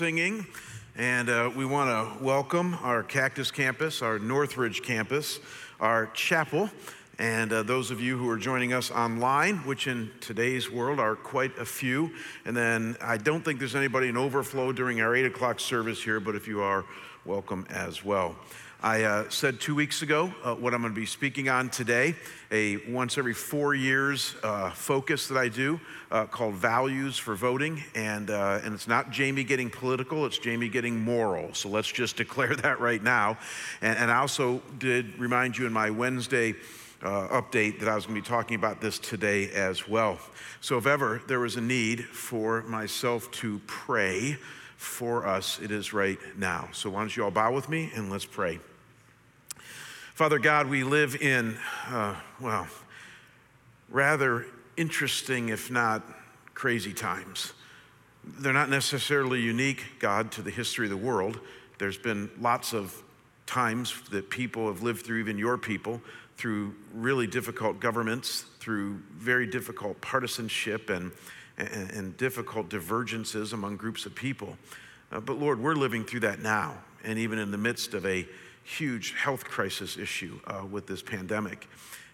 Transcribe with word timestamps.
singing, 0.00 0.46
and 0.96 1.28
uh, 1.28 1.50
we 1.54 1.66
want 1.66 1.90
to 1.90 2.24
welcome 2.24 2.72
our 2.80 3.02
Cactus 3.02 3.50
campus, 3.50 4.00
our 4.00 4.18
Northridge 4.18 4.82
campus, 4.82 5.40
our 5.78 6.06
chapel, 6.14 6.70
and 7.18 7.52
uh, 7.52 7.62
those 7.62 7.90
of 7.90 8.00
you 8.00 8.16
who 8.16 8.26
are 8.30 8.38
joining 8.38 8.72
us 8.72 8.90
online, 8.90 9.58
which 9.58 9.86
in 9.86 10.10
today's 10.22 10.70
world 10.70 10.98
are 10.98 11.14
quite 11.14 11.54
a 11.58 11.66
few. 11.66 12.10
And 12.46 12.56
then 12.56 12.96
I 13.02 13.18
don't 13.18 13.44
think 13.44 13.58
there's 13.58 13.74
anybody 13.74 14.08
in 14.08 14.16
overflow 14.16 14.72
during 14.72 15.02
our 15.02 15.14
8 15.14 15.26
o'clock 15.26 15.60
service 15.60 16.02
here, 16.02 16.18
but 16.18 16.34
if 16.34 16.48
you 16.48 16.62
are, 16.62 16.86
welcome 17.26 17.66
as 17.68 18.02
well. 18.02 18.36
I 18.82 19.02
uh, 19.02 19.28
said 19.28 19.60
two 19.60 19.74
weeks 19.74 20.00
ago 20.00 20.32
uh, 20.42 20.54
what 20.54 20.72
I'm 20.72 20.80
going 20.80 20.94
to 20.94 20.98
be 20.98 21.04
speaking 21.04 21.50
on 21.50 21.68
today, 21.68 22.14
a 22.50 22.78
once 22.90 23.18
every 23.18 23.34
four 23.34 23.74
years 23.74 24.34
uh, 24.42 24.70
focus 24.70 25.28
that 25.28 25.36
I 25.36 25.48
do 25.48 25.78
uh, 26.10 26.24
called 26.24 26.54
Values 26.54 27.18
for 27.18 27.34
Voting. 27.34 27.82
And, 27.94 28.30
uh, 28.30 28.60
and 28.64 28.72
it's 28.72 28.88
not 28.88 29.10
Jamie 29.10 29.44
getting 29.44 29.68
political, 29.68 30.24
it's 30.24 30.38
Jamie 30.38 30.70
getting 30.70 30.98
moral. 30.98 31.52
So 31.52 31.68
let's 31.68 31.92
just 31.92 32.16
declare 32.16 32.56
that 32.56 32.80
right 32.80 33.02
now. 33.02 33.36
And, 33.82 33.98
and 33.98 34.10
I 34.10 34.16
also 34.16 34.62
did 34.78 35.18
remind 35.18 35.58
you 35.58 35.66
in 35.66 35.74
my 35.74 35.90
Wednesday 35.90 36.54
uh, 37.02 37.28
update 37.28 37.80
that 37.80 37.88
I 37.88 37.94
was 37.94 38.06
going 38.06 38.16
to 38.16 38.22
be 38.22 38.34
talking 38.34 38.54
about 38.54 38.80
this 38.80 38.98
today 38.98 39.50
as 39.50 39.88
well. 39.88 40.18
So, 40.62 40.76
if 40.76 40.86
ever 40.86 41.22
there 41.26 41.40
was 41.40 41.56
a 41.56 41.60
need 41.62 42.04
for 42.04 42.60
myself 42.64 43.30
to 43.32 43.58
pray 43.66 44.36
for 44.76 45.26
us, 45.26 45.58
it 45.60 45.70
is 45.70 45.94
right 45.94 46.18
now. 46.36 46.68
So, 46.72 46.90
why 46.90 47.00
don't 47.00 47.16
you 47.16 47.24
all 47.24 47.30
bow 47.30 47.54
with 47.54 47.70
me 47.70 47.90
and 47.94 48.10
let's 48.10 48.26
pray. 48.26 48.60
Father 50.20 50.38
God, 50.38 50.66
we 50.66 50.84
live 50.84 51.16
in, 51.16 51.56
uh, 51.88 52.14
well, 52.42 52.68
rather 53.88 54.44
interesting, 54.76 55.48
if 55.48 55.70
not 55.70 56.02
crazy 56.52 56.92
times. 56.92 57.54
They're 58.22 58.52
not 58.52 58.68
necessarily 58.68 59.40
unique, 59.40 59.82
God, 59.98 60.30
to 60.32 60.42
the 60.42 60.50
history 60.50 60.84
of 60.84 60.90
the 60.90 60.96
world. 60.98 61.40
There's 61.78 61.96
been 61.96 62.30
lots 62.38 62.74
of 62.74 63.02
times 63.46 63.94
that 64.10 64.28
people 64.28 64.66
have 64.66 64.82
lived 64.82 65.06
through, 65.06 65.20
even 65.20 65.38
your 65.38 65.56
people, 65.56 66.02
through 66.36 66.74
really 66.92 67.26
difficult 67.26 67.80
governments, 67.80 68.44
through 68.58 69.00
very 69.16 69.46
difficult 69.46 70.02
partisanship 70.02 70.90
and, 70.90 71.12
and, 71.56 71.90
and 71.92 72.16
difficult 72.18 72.68
divergences 72.68 73.54
among 73.54 73.78
groups 73.78 74.04
of 74.04 74.14
people. 74.14 74.58
Uh, 75.10 75.18
but 75.20 75.38
Lord, 75.38 75.58
we're 75.58 75.74
living 75.74 76.04
through 76.04 76.20
that 76.20 76.40
now, 76.40 76.76
and 77.04 77.18
even 77.18 77.38
in 77.38 77.50
the 77.50 77.56
midst 77.56 77.94
of 77.94 78.04
a 78.04 78.28
huge 78.78 79.14
health 79.14 79.44
crisis 79.44 79.96
issue 79.96 80.38
uh, 80.46 80.64
with 80.70 80.86
this 80.86 81.02
pandemic. 81.02 81.68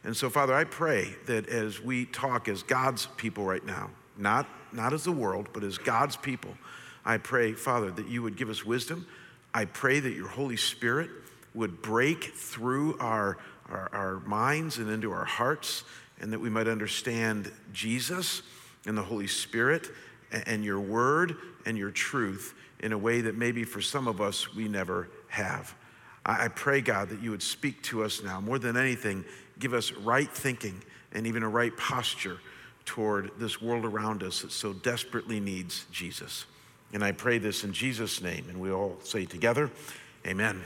And 0.04 0.16
so, 0.16 0.30
Father, 0.30 0.54
I 0.54 0.64
pray 0.64 1.14
that 1.26 1.48
as 1.48 1.80
we 1.80 2.06
talk 2.06 2.48
as 2.48 2.62
God's 2.62 3.06
people 3.16 3.44
right 3.44 3.64
now, 3.64 3.90
not, 4.16 4.46
not 4.72 4.92
as 4.92 5.04
the 5.04 5.12
world, 5.12 5.48
but 5.52 5.64
as 5.64 5.78
God's 5.78 6.16
people, 6.16 6.56
I 7.04 7.18
pray, 7.18 7.52
Father, 7.52 7.90
that 7.90 8.08
you 8.08 8.22
would 8.22 8.36
give 8.36 8.48
us 8.48 8.64
wisdom. 8.64 9.06
I 9.52 9.64
pray 9.64 10.00
that 10.00 10.12
your 10.12 10.28
Holy 10.28 10.56
Spirit 10.56 11.10
would 11.54 11.82
break 11.82 12.24
through 12.34 12.98
our 12.98 13.38
our, 13.70 13.88
our 13.92 14.20
minds 14.20 14.78
and 14.78 14.90
into 14.90 15.12
our 15.12 15.24
hearts, 15.24 15.84
and 16.20 16.32
that 16.32 16.38
we 16.38 16.50
might 16.50 16.68
understand 16.68 17.50
Jesus 17.72 18.42
and 18.86 18.96
the 18.96 19.02
Holy 19.02 19.26
Spirit 19.26 19.90
and, 20.32 20.46
and 20.46 20.64
your 20.64 20.80
word 20.80 21.36
and 21.64 21.76
your 21.76 21.90
truth 21.90 22.54
in 22.80 22.92
a 22.92 22.98
way 22.98 23.20
that 23.22 23.36
maybe 23.36 23.64
for 23.64 23.80
some 23.80 24.06
of 24.06 24.20
us 24.20 24.54
we 24.54 24.68
never 24.68 25.08
have. 25.28 25.74
I, 26.26 26.48
pray, 26.48 26.80
God, 26.80 27.08
that 27.10 27.22
you 27.22 27.30
would 27.30 27.42
speak 27.42 27.82
to 27.84 28.02
us 28.02 28.22
now. 28.22 28.40
More 28.40 28.58
than 28.58 28.76
anything, 28.76 29.24
give 29.60 29.72
us 29.72 29.92
right 29.92 30.30
thinking 30.30 30.82
and 31.12 31.26
even 31.26 31.44
a 31.44 31.48
right 31.48 31.74
posture 31.76 32.38
toward 32.84 33.30
this 33.38 33.62
world 33.62 33.84
around 33.84 34.22
us 34.22 34.42
that 34.42 34.50
so 34.50 34.72
desperately 34.72 35.38
needs 35.38 35.86
Jesus. 35.92 36.46
And 36.92 37.04
I 37.04 37.12
pray 37.12 37.38
this 37.38 37.62
in 37.62 37.72
Jesus' 37.72 38.20
name. 38.20 38.46
And 38.48 38.60
we 38.60 38.72
all 38.72 38.96
say 39.02 39.24
together, 39.24 39.70
Amen. 40.26 40.64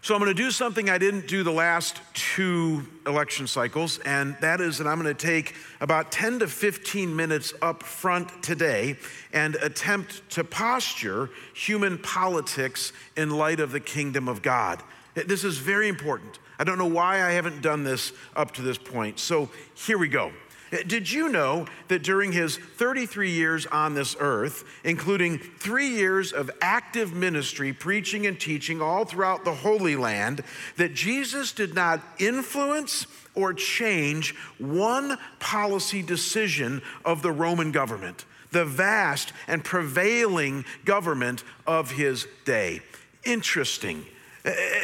So 0.00 0.14
I'm 0.14 0.20
going 0.20 0.34
to 0.34 0.42
do 0.42 0.52
something 0.52 0.88
I 0.88 0.96
didn't 0.96 1.26
do 1.26 1.42
the 1.42 1.50
last 1.52 2.00
two 2.14 2.86
election 3.04 3.48
cycles, 3.48 3.98
and 4.04 4.36
that 4.40 4.60
is 4.60 4.78
that 4.78 4.86
I'm 4.86 5.02
going 5.02 5.12
to 5.12 5.26
take 5.26 5.56
about 5.80 6.12
10 6.12 6.38
to 6.38 6.46
15 6.46 7.14
minutes 7.14 7.52
up 7.60 7.82
front 7.82 8.40
today 8.40 8.96
and 9.32 9.56
attempt 9.56 10.22
to 10.30 10.44
posture 10.44 11.30
human 11.52 11.98
politics 11.98 12.92
in 13.16 13.30
light 13.30 13.58
of 13.58 13.72
the 13.72 13.80
kingdom 13.80 14.28
of 14.28 14.40
God. 14.40 14.80
This 15.14 15.42
is 15.42 15.58
very 15.58 15.88
important. 15.88 16.38
I 16.60 16.64
don't 16.64 16.78
know 16.78 16.86
why 16.86 17.24
I 17.24 17.32
haven't 17.32 17.60
done 17.60 17.82
this 17.82 18.12
up 18.36 18.52
to 18.52 18.62
this 18.62 18.78
point. 18.78 19.18
So 19.18 19.48
here 19.74 19.98
we 19.98 20.06
go. 20.06 20.30
Did 20.70 21.10
you 21.10 21.28
know 21.28 21.66
that 21.88 22.02
during 22.02 22.32
his 22.32 22.56
33 22.56 23.30
years 23.30 23.66
on 23.66 23.94
this 23.94 24.16
earth, 24.20 24.64
including 24.84 25.38
three 25.38 25.88
years 25.88 26.32
of 26.32 26.50
active 26.60 27.14
ministry, 27.14 27.72
preaching 27.72 28.26
and 28.26 28.38
teaching 28.38 28.82
all 28.82 29.04
throughout 29.04 29.44
the 29.44 29.54
Holy 29.54 29.96
Land, 29.96 30.42
that 30.76 30.94
Jesus 30.94 31.52
did 31.52 31.74
not 31.74 32.02
influence 32.18 33.06
or 33.34 33.54
change 33.54 34.34
one 34.58 35.16
policy 35.38 36.02
decision 36.02 36.82
of 37.04 37.22
the 37.22 37.32
Roman 37.32 37.72
government, 37.72 38.26
the 38.50 38.64
vast 38.64 39.32
and 39.46 39.64
prevailing 39.64 40.66
government 40.84 41.44
of 41.66 41.92
his 41.92 42.26
day? 42.44 42.80
Interesting. 43.24 44.04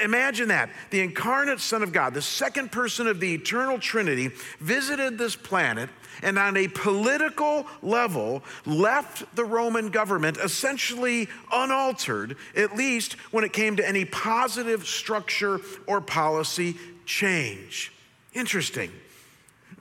Imagine 0.03 0.49
that. 0.49 0.71
The 0.91 1.01
incarnate 1.01 1.61
Son 1.61 1.83
of 1.83 1.93
God, 1.93 2.15
the 2.15 2.23
second 2.23 2.73
person 2.73 3.07
of 3.07 3.21
the 3.21 3.35
eternal 3.35 3.79
Trinity, 3.79 4.31
visited 4.59 5.17
this 5.17 5.37
planet 5.37 5.89
and 6.23 6.39
on 6.39 6.57
a 6.57 6.69
political 6.69 7.67
level 7.83 8.43
left 8.67 9.25
the 9.37 9.45
Roman 9.45 9.91
government 9.91 10.37
essentially 10.39 11.29
unaltered, 11.53 12.37
at 12.57 12.77
least 12.77 13.15
when 13.33 13.45
it 13.45 13.53
came 13.53 13.77
to 13.77 13.89
any 13.89 14.05
positive 14.05 14.87
structure 14.87 15.61
or 15.87 16.01
policy 16.01 16.77
change. 17.05 17.93
Interesting. 18.33 18.91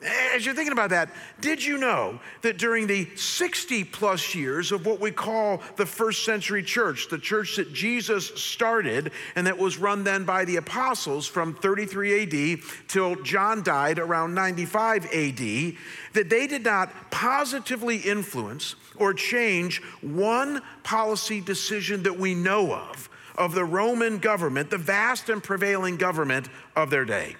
As 0.03 0.45
you're 0.45 0.55
thinking 0.55 0.73
about 0.73 0.89
that, 0.89 1.09
did 1.39 1.63
you 1.63 1.77
know 1.77 2.19
that 2.41 2.57
during 2.57 2.87
the 2.87 3.07
60 3.15 3.85
plus 3.85 4.35
years 4.35 4.71
of 4.71 4.85
what 4.85 4.99
we 4.99 5.11
call 5.11 5.61
the 5.77 5.85
first 5.85 6.25
century 6.25 6.61
church, 6.61 7.07
the 7.09 7.17
church 7.17 7.55
that 7.55 7.71
Jesus 7.71 8.27
started 8.35 9.11
and 9.35 9.47
that 9.47 9.57
was 9.57 9.77
run 9.77 10.03
then 10.03 10.25
by 10.25 10.43
the 10.43 10.57
apostles 10.57 11.25
from 11.25 11.53
33 11.55 12.23
AD 12.23 12.59
till 12.87 13.15
John 13.23 13.63
died 13.63 13.97
around 13.97 14.33
95 14.33 15.05
AD, 15.05 15.73
that 16.13 16.29
they 16.29 16.47
did 16.47 16.63
not 16.63 17.11
positively 17.11 17.97
influence 17.97 18.75
or 18.97 19.13
change 19.13 19.81
one 20.01 20.61
policy 20.83 21.39
decision 21.39 22.03
that 22.03 22.17
we 22.17 22.35
know 22.35 22.73
of, 22.73 23.09
of 23.37 23.55
the 23.55 23.65
Roman 23.65 24.17
government, 24.17 24.69
the 24.69 24.77
vast 24.77 25.29
and 25.29 25.41
prevailing 25.41 25.95
government 25.95 26.49
of 26.75 26.89
their 26.89 27.05
day? 27.05 27.35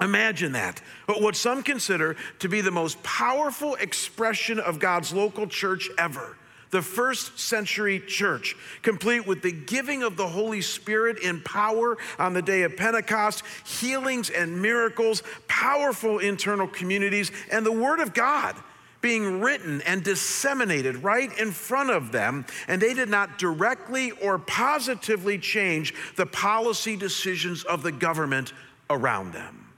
Imagine 0.00 0.52
that. 0.52 0.80
But 1.06 1.20
what 1.20 1.36
some 1.36 1.62
consider 1.62 2.16
to 2.38 2.48
be 2.48 2.62
the 2.62 2.70
most 2.70 3.02
powerful 3.02 3.74
expression 3.74 4.58
of 4.58 4.78
God's 4.78 5.12
local 5.12 5.46
church 5.46 5.90
ever. 5.98 6.36
The 6.70 6.82
first 6.82 7.38
century 7.38 8.00
church, 8.00 8.56
complete 8.82 9.26
with 9.26 9.42
the 9.42 9.52
giving 9.52 10.04
of 10.04 10.16
the 10.16 10.28
Holy 10.28 10.62
Spirit 10.62 11.18
in 11.18 11.40
power 11.42 11.98
on 12.18 12.32
the 12.32 12.42
day 12.42 12.62
of 12.62 12.76
Pentecost, 12.76 13.42
healings 13.66 14.30
and 14.30 14.62
miracles, 14.62 15.24
powerful 15.48 16.20
internal 16.20 16.68
communities, 16.68 17.32
and 17.50 17.66
the 17.66 17.72
Word 17.72 17.98
of 17.98 18.14
God 18.14 18.54
being 19.00 19.40
written 19.40 19.80
and 19.82 20.04
disseminated 20.04 21.02
right 21.02 21.36
in 21.38 21.50
front 21.50 21.90
of 21.90 22.12
them, 22.12 22.46
and 22.68 22.80
they 22.80 22.94
did 22.94 23.08
not 23.08 23.38
directly 23.38 24.12
or 24.12 24.38
positively 24.38 25.38
change 25.38 25.92
the 26.16 26.26
policy 26.26 26.96
decisions 26.96 27.64
of 27.64 27.82
the 27.82 27.92
government 27.92 28.52
around 28.90 29.32
them 29.32 29.69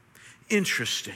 interesting. 0.53 1.15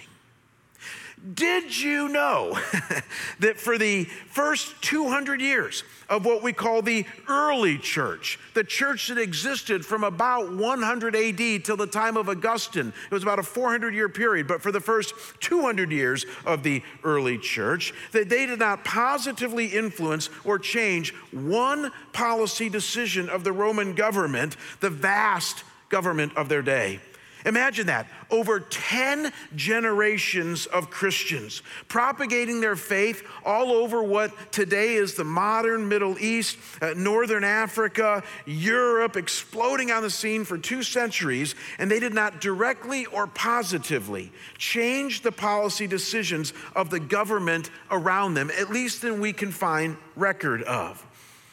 Did 1.35 1.77
you 1.77 2.09
know 2.09 2.53
that 3.41 3.59
for 3.59 3.79
the 3.79 4.05
first 4.05 4.81
200 4.83 5.41
years 5.41 5.83
of 6.09 6.25
what 6.25 6.43
we 6.43 6.53
call 6.53 6.83
the 6.83 7.05
early 7.29 7.79
church, 7.79 8.39
the 8.55 8.63
church 8.63 9.09
that 9.09 9.19
existed 9.19 9.85
from 9.85 10.05
about 10.05 10.53
100 10.53 11.17
AD 11.17 11.65
till 11.65 11.77
the 11.77 11.87
time 11.87 12.17
of 12.17 12.29
Augustine, 12.29 12.93
it 13.11 13.15
was 13.15 13.23
about 13.23 13.39
a 13.39 13.43
400 13.43 13.95
year 13.95 14.09
period, 14.09 14.47
but 14.47 14.63
for 14.63 14.71
the 14.71 14.81
first 14.81 15.15
200 15.41 15.91
years 15.91 16.27
of 16.45 16.63
the 16.63 16.83
early 17.03 17.39
church, 17.39 17.93
that 18.13 18.29
they 18.29 18.47
did 18.47 18.61
not 18.61 18.85
positively 18.85 19.67
influence 19.67 20.29
or 20.45 20.59
change 20.59 21.13
one 21.33 21.91
policy 22.13 22.69
decision 22.69 23.29
of 23.29 23.43
the 23.43 23.53
Roman 23.53 23.95
government, 23.95 24.57
the 24.81 24.91
vast 24.91 25.65
government 25.89 26.37
of 26.37 26.49
their 26.49 26.63
day. 26.63 27.01
Imagine 27.47 27.87
that. 27.87 28.09
Over 28.29 28.59
10 28.59 29.33
generations 29.55 30.67
of 30.67 30.91
Christians 30.91 31.63
propagating 31.87 32.61
their 32.61 32.75
faith 32.75 33.23
all 33.45 33.71
over 33.71 34.03
what 34.03 34.33
today 34.51 34.95
is 34.95 35.15
the 35.15 35.23
modern 35.23 35.89
Middle 35.89 36.19
East, 36.19 36.59
uh, 36.83 36.95
Northern 36.97 37.45
Africa, 37.45 38.25
Europe, 38.47 39.17
exploding 39.17 39.93
on 39.93 40.03
the 40.03 40.11
scene 40.11 40.45
for 40.45 40.59
two 40.59 40.83
centuries, 40.83 41.55
and 41.79 41.89
they 41.89 42.01
did 42.01 42.13
not 42.13 42.41
directly 42.41 43.07
or 43.07 43.29
positively 43.29 44.33
change 44.59 45.23
the 45.23 45.33
policy 45.33 45.87
decisions 45.87 46.53
of 46.75 46.91
the 46.91 47.01
government 47.01 47.71
around 47.93 48.35
them, 48.35 48.51
at 48.59 48.71
least 48.71 49.03
than 49.03 49.21
we 49.21 49.33
can 49.33 49.53
find 49.53 49.97
record 50.17 50.65
of. 50.65 51.07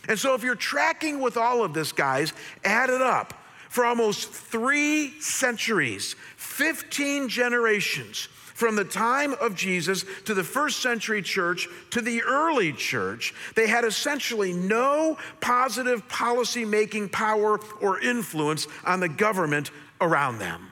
And 0.07 0.17
so, 0.17 0.33
if 0.33 0.43
you're 0.43 0.55
tracking 0.55 1.21
with 1.21 1.37
all 1.37 1.63
of 1.63 1.73
this, 1.73 1.91
guys, 1.91 2.33
add 2.63 2.89
it 2.89 3.01
up. 3.01 3.42
For 3.73 3.85
almost 3.85 4.29
three 4.29 5.19
centuries, 5.19 6.15
15 6.37 7.27
generations, 7.27 8.27
from 8.53 8.75
the 8.75 8.83
time 8.83 9.33
of 9.41 9.55
Jesus 9.55 10.05
to 10.25 10.35
the 10.35 10.43
first 10.43 10.83
century 10.83 11.23
church 11.23 11.67
to 11.89 11.99
the 11.99 12.21
early 12.21 12.71
church, 12.71 13.33
they 13.55 13.65
had 13.65 13.83
essentially 13.83 14.53
no 14.53 15.17
positive 15.41 16.07
policy 16.07 16.65
making 16.65 17.09
power 17.09 17.59
or 17.81 17.99
influence 17.99 18.67
on 18.85 18.99
the 18.99 19.09
government 19.09 19.71
around 20.01 20.37
them. 20.37 20.69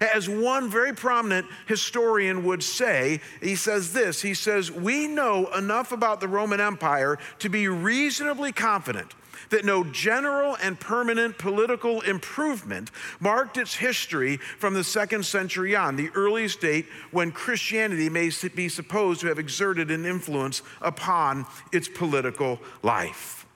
As 0.00 0.26
one 0.26 0.70
very 0.70 0.94
prominent 0.94 1.46
historian 1.66 2.42
would 2.44 2.62
say, 2.62 3.20
he 3.42 3.54
says 3.54 3.92
this 3.92 4.22
He 4.22 4.32
says, 4.32 4.70
We 4.70 5.08
know 5.08 5.48
enough 5.48 5.92
about 5.92 6.20
the 6.20 6.28
Roman 6.28 6.58
Empire 6.58 7.18
to 7.40 7.50
be 7.50 7.68
reasonably 7.68 8.50
confident 8.50 9.14
that 9.50 9.64
no 9.64 9.84
general 9.84 10.56
and 10.62 10.78
permanent 10.78 11.38
political 11.38 12.00
improvement 12.02 12.90
marked 13.20 13.56
its 13.56 13.74
history 13.74 14.36
from 14.36 14.74
the 14.74 14.84
second 14.84 15.24
century 15.24 15.76
on, 15.76 15.96
the 15.96 16.10
earliest 16.14 16.60
date 16.60 16.86
when 17.10 17.30
Christianity 17.30 18.08
may 18.08 18.30
be 18.54 18.68
supposed 18.68 19.20
to 19.20 19.26
have 19.26 19.38
exerted 19.38 19.90
an 19.90 20.06
influence 20.06 20.62
upon 20.80 21.46
its 21.72 21.88
political 21.88 22.58
life. 22.82 23.46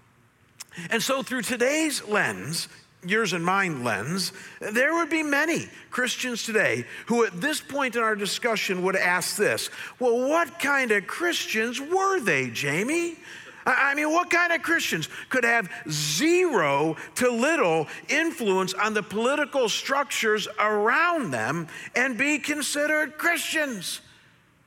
And 0.91 1.03
so, 1.03 1.23
through 1.23 1.43
today's 1.43 2.07
lens, 2.09 2.69
yours 3.07 3.33
and 3.33 3.45
mine 3.45 3.85
lens, 3.85 4.33
there 4.61 4.95
would 4.95 5.11
be 5.11 5.23
many 5.23 5.69
Christians 5.91 6.43
today 6.45 6.85
who, 7.07 7.25
at 7.25 7.41
this 7.41 7.61
point 7.61 7.97
in 7.97 8.03
our 8.03 8.17
discussion, 8.17 8.83
would 8.83 8.97
ask 8.97 9.37
this 9.37 9.71
Well, 9.99 10.29
what 10.29 10.59
kind 10.59 10.91
of 10.91 11.07
Christians 11.07 11.81
were 11.81 12.21
they, 12.21 12.51
Jamie? 12.51 13.17
I 13.67 13.95
mean, 13.95 14.13
what 14.13 14.31
kind 14.31 14.53
of 14.53 14.63
Christians 14.63 15.09
could 15.31 15.45
have 15.45 15.71
zero 15.91 16.97
to 17.17 17.31
little 17.31 17.87
influence 18.09 18.75
on 18.75 18.95
the 18.95 19.03
political 19.03 19.69
structures 19.69 20.47
around 20.59 21.31
them 21.31 21.69
and 21.95 22.19
be 22.19 22.39
considered 22.39 23.17
Christians? 23.17 24.01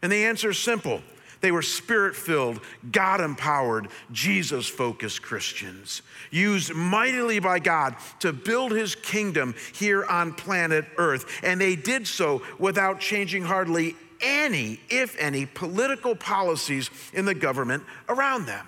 And 0.01 0.11
the 0.11 0.25
answer 0.25 0.49
is 0.49 0.57
simple 0.57 1.01
they 1.41 1.51
were 1.51 1.61
spirit 1.61 2.15
filled, 2.15 2.59
God 2.91 3.21
empowered, 3.21 3.89
Jesus 4.11 4.67
focused 4.67 5.21
Christians, 5.21 6.01
used 6.31 6.73
mightily 6.73 7.39
by 7.39 7.59
God 7.59 7.95
to 8.21 8.33
build 8.33 8.71
his 8.71 8.95
kingdom 8.95 9.53
here 9.73 10.03
on 10.05 10.33
planet 10.33 10.85
Earth. 10.97 11.25
And 11.43 11.61
they 11.61 11.75
did 11.75 12.07
so 12.07 12.41
without 12.57 12.99
changing 12.99 13.43
hardly 13.43 13.95
any, 14.19 14.79
if 14.89 15.15
any, 15.19 15.45
political 15.45 16.15
policies 16.15 16.89
in 17.13 17.25
the 17.25 17.35
government 17.35 17.83
around 18.09 18.47
them. 18.47 18.65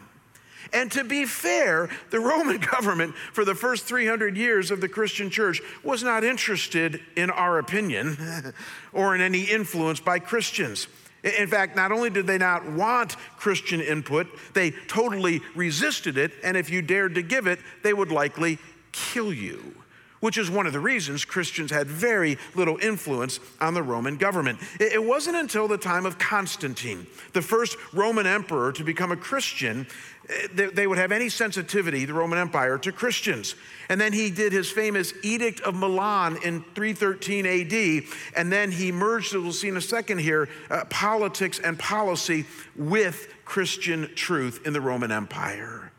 And 0.73 0.91
to 0.91 1.03
be 1.03 1.25
fair, 1.25 1.89
the 2.09 2.19
Roman 2.19 2.57
government 2.71 3.15
for 3.15 3.45
the 3.45 3.55
first 3.55 3.85
300 3.85 4.37
years 4.37 4.71
of 4.71 4.81
the 4.81 4.89
Christian 4.89 5.29
church 5.29 5.61
was 5.83 6.03
not 6.03 6.23
interested 6.23 7.01
in 7.15 7.29
our 7.29 7.59
opinion 7.59 8.53
or 8.93 9.15
in 9.15 9.21
any 9.21 9.43
influence 9.43 9.99
by 9.99 10.19
Christians. 10.19 10.87
In 11.23 11.47
fact, 11.47 11.75
not 11.75 11.91
only 11.91 12.09
did 12.09 12.27
they 12.27 12.37
not 12.37 12.71
want 12.71 13.17
Christian 13.37 13.81
input, 13.81 14.27
they 14.53 14.71
totally 14.71 15.41
resisted 15.53 16.17
it, 16.17 16.31
and 16.43 16.55
if 16.55 16.69
you 16.69 16.81
dared 16.81 17.15
to 17.15 17.21
give 17.21 17.45
it, 17.45 17.59
they 17.83 17.93
would 17.93 18.11
likely 18.11 18.57
kill 18.93 19.33
you. 19.33 19.75
Which 20.19 20.37
is 20.37 20.49
one 20.49 20.67
of 20.67 20.73
the 20.73 20.79
reasons 20.79 21.23
Christians 21.23 21.71
had 21.71 21.87
very 21.87 22.37
little 22.53 22.77
influence 22.77 23.39
on 23.61 23.73
the 23.73 23.83
Roman 23.83 24.17
government. 24.17 24.59
It 24.79 25.03
wasn't 25.03 25.37
until 25.37 25.67
the 25.67 25.77
time 25.77 26.05
of 26.05 26.17
Constantine, 26.17 27.07
the 27.33 27.41
first 27.41 27.77
Roman 27.93 28.27
emperor 28.27 28.71
to 28.73 28.83
become 28.83 29.11
a 29.11 29.17
Christian, 29.17 29.87
that 30.53 30.75
they 30.75 30.85
would 30.85 30.97
have 30.97 31.11
any 31.11 31.29
sensitivity, 31.29 32.05
the 32.05 32.13
Roman 32.13 32.37
Empire, 32.37 32.77
to 32.79 32.91
Christians. 32.91 33.55
And 33.89 33.99
then 33.99 34.13
he 34.13 34.29
did 34.29 34.53
his 34.53 34.69
famous 34.69 35.13
Edict 35.23 35.59
of 35.61 35.73
Milan 35.73 36.37
in 36.43 36.63
313 36.75 37.45
AD. 37.45 38.03
And 38.35 38.51
then 38.51 38.71
he 38.71 38.91
merged, 38.91 39.33
as 39.33 39.41
we'll 39.41 39.51
see 39.51 39.69
in 39.69 39.77
a 39.77 39.81
second 39.81 40.19
here, 40.19 40.47
uh, 40.69 40.85
politics 40.85 41.59
and 41.59 41.79
policy 41.79 42.45
with 42.75 43.33
Christian 43.43 44.11
truth 44.15 44.61
in 44.65 44.73
the 44.73 44.81
Roman 44.81 45.11
Empire. 45.11 45.91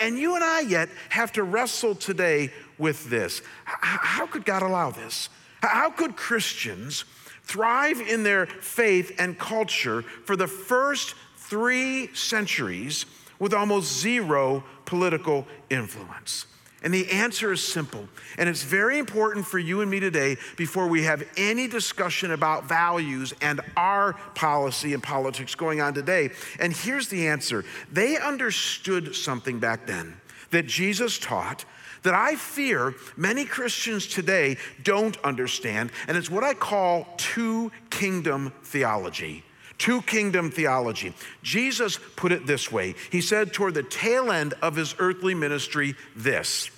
And 0.00 0.18
you 0.18 0.34
and 0.34 0.44
I 0.44 0.60
yet 0.60 0.90
have 1.08 1.32
to 1.32 1.42
wrestle 1.42 1.94
today 1.94 2.52
with 2.82 3.08
this. 3.08 3.40
How 3.64 4.26
could 4.26 4.44
God 4.44 4.62
allow 4.62 4.90
this? 4.90 5.30
How 5.62 5.88
could 5.88 6.16
Christians 6.16 7.06
thrive 7.44 8.00
in 8.00 8.22
their 8.22 8.44
faith 8.44 9.14
and 9.18 9.38
culture 9.38 10.02
for 10.02 10.36
the 10.36 10.46
first 10.46 11.14
three 11.36 12.14
centuries? 12.14 13.06
with 13.42 13.52
almost 13.52 13.98
zero 13.98 14.62
political 14.84 15.44
influence? 15.68 16.46
And 16.84 16.94
the 16.94 17.10
answer 17.10 17.52
is 17.52 17.60
simple. 17.60 18.08
And 18.38 18.48
it's 18.48 18.62
very 18.62 19.00
important 19.00 19.46
for 19.46 19.58
you 19.58 19.80
and 19.80 19.90
me 19.90 19.98
today 19.98 20.36
before 20.56 20.86
we 20.86 21.02
have 21.02 21.24
any 21.36 21.66
discussion 21.66 22.30
about 22.30 22.68
values 22.68 23.34
and 23.42 23.60
our 23.76 24.12
policy 24.36 24.94
and 24.94 25.02
politics 25.02 25.56
going 25.56 25.80
on 25.80 25.92
today. 25.92 26.30
And 26.60 26.72
here's 26.72 27.08
the 27.08 27.26
answer 27.26 27.64
they 27.90 28.16
understood 28.16 29.16
something 29.16 29.58
back 29.58 29.88
then 29.88 30.20
that 30.50 30.66
Jesus 30.66 31.18
taught 31.18 31.64
that 32.02 32.14
I 32.14 32.36
fear 32.36 32.94
many 33.16 33.44
Christians 33.44 34.06
today 34.06 34.56
don't 34.82 35.16
understand. 35.24 35.90
And 36.08 36.16
it's 36.16 36.30
what 36.30 36.44
I 36.44 36.54
call 36.54 37.06
two 37.16 37.72
kingdom 37.90 38.52
theology 38.62 39.44
two 39.82 40.00
kingdom 40.02 40.48
theology. 40.48 41.12
Jesus 41.42 41.98
put 42.14 42.30
it 42.30 42.46
this 42.46 42.70
way 42.70 42.94
He 43.10 43.20
said 43.20 43.52
toward 43.52 43.74
the 43.74 43.82
tail 43.82 44.30
end 44.30 44.54
of 44.62 44.76
his 44.76 44.94
earthly 45.00 45.34
ministry, 45.34 45.96
this 46.14 46.70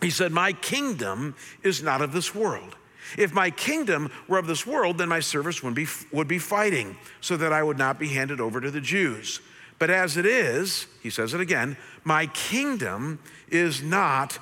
He 0.00 0.10
said, 0.10 0.32
My 0.32 0.52
kingdom 0.52 1.36
is 1.62 1.82
not 1.82 2.02
of 2.02 2.12
this 2.12 2.34
world. 2.34 2.74
If 3.16 3.32
my 3.32 3.50
kingdom 3.50 4.10
were 4.26 4.38
of 4.38 4.46
this 4.46 4.66
world, 4.66 4.98
then 4.98 5.08
my 5.08 5.20
service 5.20 5.62
would 5.62 5.74
be, 5.74 5.86
would 6.10 6.28
be 6.28 6.38
fighting 6.38 6.96
so 7.20 7.36
that 7.36 7.52
I 7.52 7.62
would 7.62 7.78
not 7.78 7.98
be 7.98 8.08
handed 8.08 8.40
over 8.40 8.60
to 8.60 8.70
the 8.70 8.80
Jews. 8.80 9.40
But 9.78 9.90
as 9.90 10.16
it 10.16 10.26
is, 10.26 10.86
he 11.02 11.10
says 11.10 11.34
it 11.34 11.40
again, 11.40 11.76
my 12.04 12.26
kingdom 12.26 13.18
is 13.48 13.82
not 13.82 14.38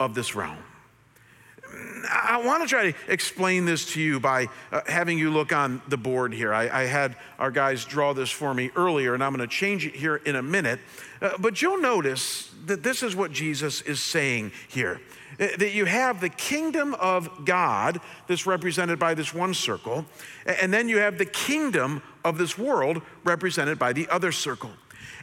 of 0.00 0.14
this 0.14 0.34
realm. 0.34 0.58
I 2.10 2.42
want 2.44 2.62
to 2.62 2.68
try 2.68 2.92
to 2.92 2.98
explain 3.08 3.64
this 3.64 3.92
to 3.94 4.00
you 4.00 4.20
by 4.20 4.48
uh, 4.70 4.82
having 4.86 5.18
you 5.18 5.30
look 5.30 5.52
on 5.52 5.82
the 5.88 5.96
board 5.96 6.32
here. 6.32 6.52
I, 6.52 6.82
I, 6.82 6.84
had 6.84 7.16
our 7.38 7.50
guys 7.50 7.84
draw 7.84 8.12
this 8.12 8.30
for 8.30 8.54
me 8.54 8.70
earlier, 8.76 9.14
and 9.14 9.24
I'm 9.24 9.34
going 9.34 9.48
to 9.48 9.52
change 9.52 9.86
it 9.86 9.96
here 9.96 10.16
in 10.16 10.36
a 10.36 10.42
minute. 10.42 10.78
Uh, 11.20 11.32
but 11.38 11.62
you'll 11.62 11.80
notice 11.80 12.52
that 12.66 12.82
this 12.82 13.02
is 13.02 13.16
what 13.16 13.32
Jesus 13.32 13.80
is 13.82 14.00
saying 14.00 14.52
here 14.68 15.00
uh, 15.40 15.48
that 15.58 15.72
you 15.72 15.84
have 15.84 16.20
the 16.20 16.28
kingdom 16.28 16.94
of 16.94 17.44
God 17.44 18.00
that's 18.26 18.46
represented 18.46 18.98
by 18.98 19.14
this 19.14 19.34
one 19.34 19.54
circle, 19.54 20.06
and 20.46 20.72
then 20.72 20.88
you 20.88 20.98
have 20.98 21.18
the 21.18 21.26
kingdom 21.26 22.02
of 22.24 22.38
this 22.38 22.56
world 22.56 23.02
represented 23.24 23.78
by 23.78 23.92
the 23.92 24.08
other 24.08 24.30
circle. 24.30 24.70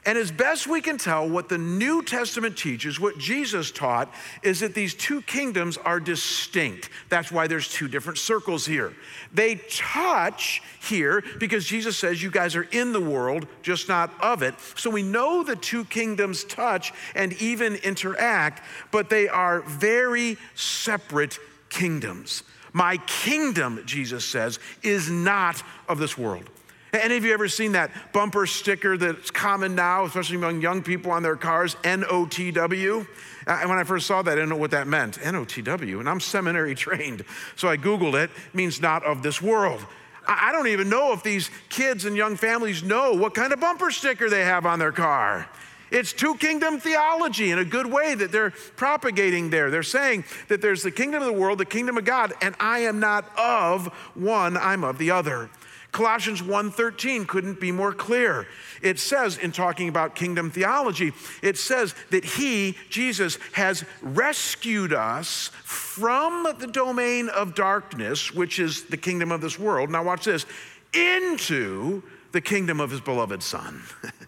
And 0.04 0.18
as 0.18 0.32
best 0.32 0.66
we 0.66 0.82
can 0.82 0.98
tell, 0.98 1.30
what 1.30 1.48
the 1.48 1.60
New 1.60 2.02
Testament 2.02 2.58
teaches, 2.58 3.00
what 3.00 3.20
Jesus 3.20 3.70
taught, 3.70 4.12
is 4.42 4.60
that 4.62 4.74
these 4.74 4.96
two 4.96 5.22
kingdoms 5.22 5.78
are 5.78 6.00
distinct. 6.00 6.90
That's 7.10 7.32
why 7.32 7.46
there's 7.46 7.68
two 7.68 7.88
different 7.88 8.18
circles 8.18 8.66
here. 8.66 8.94
They 9.32 9.56
touch 9.70 10.64
here 10.82 11.24
because 11.38 11.66
Jesus 11.66 11.98
says 11.98 12.22
you 12.24 12.32
guys 12.32 12.56
are 12.56 12.68
in 12.72 12.94
the 12.94 13.02
world, 13.02 13.46
just 13.62 13.88
not 13.90 14.12
of 14.24 14.42
it. 14.42 14.56
So 14.76 14.90
we 14.90 15.04
know 15.04 15.44
the 15.44 15.56
two 15.56 15.86
kingdoms 15.86 16.46
touch 16.46 16.94
and 17.14 17.34
even 17.34 17.76
interact, 17.76 18.64
but 18.92 19.12
they 19.12 19.28
are 19.28 19.62
very 19.62 20.38
separate 20.56 21.38
kingdoms. 21.70 22.42
My 22.74 22.98
kingdom, 23.06 23.84
Jesus 23.86 24.26
says, 24.26 24.58
is 24.82 25.12
not 25.12 25.62
of 25.88 26.00
this 26.00 26.18
world. 26.18 26.50
Any 26.94 27.16
of 27.16 27.24
you 27.24 27.34
ever 27.34 27.48
seen 27.48 27.72
that 27.72 27.92
bumper 28.12 28.46
sticker 28.46 28.98
that's 28.98 29.32
common 29.32 29.76
now, 29.76 30.04
especially 30.06 30.36
among 30.36 30.62
young 30.62 30.84
people 30.84 31.12
on 31.12 31.24
their 31.24 31.38
cars, 31.38 31.76
NOTW? 31.84 33.08
Uh, 33.48 33.58
and 33.62 33.70
when 33.70 33.80
I 33.80 33.84
first 33.86 34.08
saw 34.08 34.22
that, 34.22 34.32
I 34.32 34.36
didn't 34.36 34.50
know 34.50 34.58
what 34.58 34.72
that 34.72 34.88
meant. 34.88 35.18
NOTW, 35.20 36.00
and 36.00 36.10
I'm 36.10 36.20
seminary 36.20 36.76
trained. 36.76 37.24
So 37.56 37.70
I 37.70 37.78
Googled 37.78 38.16
it, 38.16 38.30
it 38.30 38.56
means 38.56 38.82
not 38.82 39.04
of 39.06 39.24
this 39.24 39.42
world. 39.42 39.86
I 40.28 40.52
don't 40.52 40.68
even 40.68 40.90
know 40.90 41.14
if 41.14 41.24
these 41.24 41.50
kids 41.70 42.06
and 42.06 42.16
young 42.16 42.36
families 42.36 42.84
know 42.84 43.14
what 43.14 43.34
kind 43.34 43.54
of 43.54 43.60
bumper 43.60 43.90
sticker 43.90 44.30
they 44.30 44.44
have 44.44 44.66
on 44.66 44.78
their 44.78 44.92
car. 44.92 45.50
It's 45.90 46.14
two 46.14 46.36
kingdom 46.36 46.80
theology 46.80 47.52
in 47.52 47.60
a 47.60 47.66
good 47.66 47.86
way 47.86 48.16
that 48.16 48.32
they're 48.32 48.52
propagating 48.52 49.50
there. 49.50 49.70
They're 49.70 49.84
saying 49.84 50.24
that 50.48 50.62
there's 50.62 50.84
the 50.84 50.92
kingdom 50.92 51.22
of 51.22 51.28
the 51.28 51.34
world, 51.34 51.58
the 51.58 51.66
kingdom 51.66 51.98
of 51.98 52.06
God, 52.06 52.34
and 52.42 52.56
I 52.60 52.80
am 52.80 53.00
not 53.00 53.26
of 53.38 53.88
one, 54.14 54.56
I'm 54.56 54.84
of 54.84 54.98
the 54.98 55.12
other. 55.12 55.50
Colossians 55.92 56.42
1:13 56.42 57.26
couldn't 57.26 57.60
be 57.60 57.72
more 57.72 57.92
clear. 57.92 58.48
It 58.82 58.98
says 58.98 59.38
in 59.38 59.52
talking 59.52 59.90
about 59.90 60.16
kingdom 60.16 60.50
theology, 60.50 61.12
it 61.42 61.58
says 61.58 61.94
that 62.12 62.24
he, 62.24 62.78
Jesus, 62.90 63.38
has 63.54 63.84
rescued 64.02 64.94
us 64.94 65.52
from 65.64 66.48
the 66.60 66.68
domain 66.68 67.28
of 67.30 67.56
darkness, 67.56 68.34
which 68.34 68.58
is 68.58 68.84
the 68.86 68.98
kingdom 68.98 69.32
of 69.32 69.42
this 69.42 69.60
world. 69.60 69.90
Now 69.90 70.04
watch 70.04 70.26
this, 70.26 70.46
into 70.94 72.04
the 72.32 72.42
kingdom 72.42 72.80
of 72.80 72.90
his 72.90 73.02
beloved 73.02 73.44
son. 73.44 73.82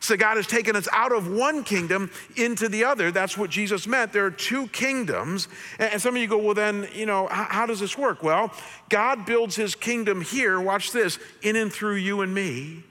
So 0.00 0.16
God 0.16 0.36
has 0.36 0.46
taken 0.46 0.76
us 0.76 0.88
out 0.92 1.12
of 1.12 1.28
one 1.28 1.64
kingdom 1.64 2.10
into 2.36 2.68
the 2.68 2.84
other. 2.84 3.10
That's 3.10 3.36
what 3.36 3.50
Jesus 3.50 3.86
meant. 3.86 4.12
There 4.12 4.26
are 4.26 4.30
two 4.30 4.68
kingdoms. 4.68 5.48
And 5.78 6.00
some 6.00 6.14
of 6.14 6.20
you 6.20 6.28
go, 6.28 6.38
well, 6.38 6.54
then, 6.54 6.88
you 6.94 7.06
know, 7.06 7.26
how, 7.28 7.66
does 7.66 7.80
this 7.80 7.96
work? 7.96 8.22
Well, 8.22 8.52
God 8.88 9.26
builds 9.26 9.56
his 9.56 9.74
kingdom 9.74 10.20
here, 10.20 10.60
watch 10.60 10.92
this, 10.92 11.18
in 11.42 11.56
and 11.56 11.72
through 11.72 11.96
you 11.96 12.20
and 12.20 12.34
me, 12.34 12.84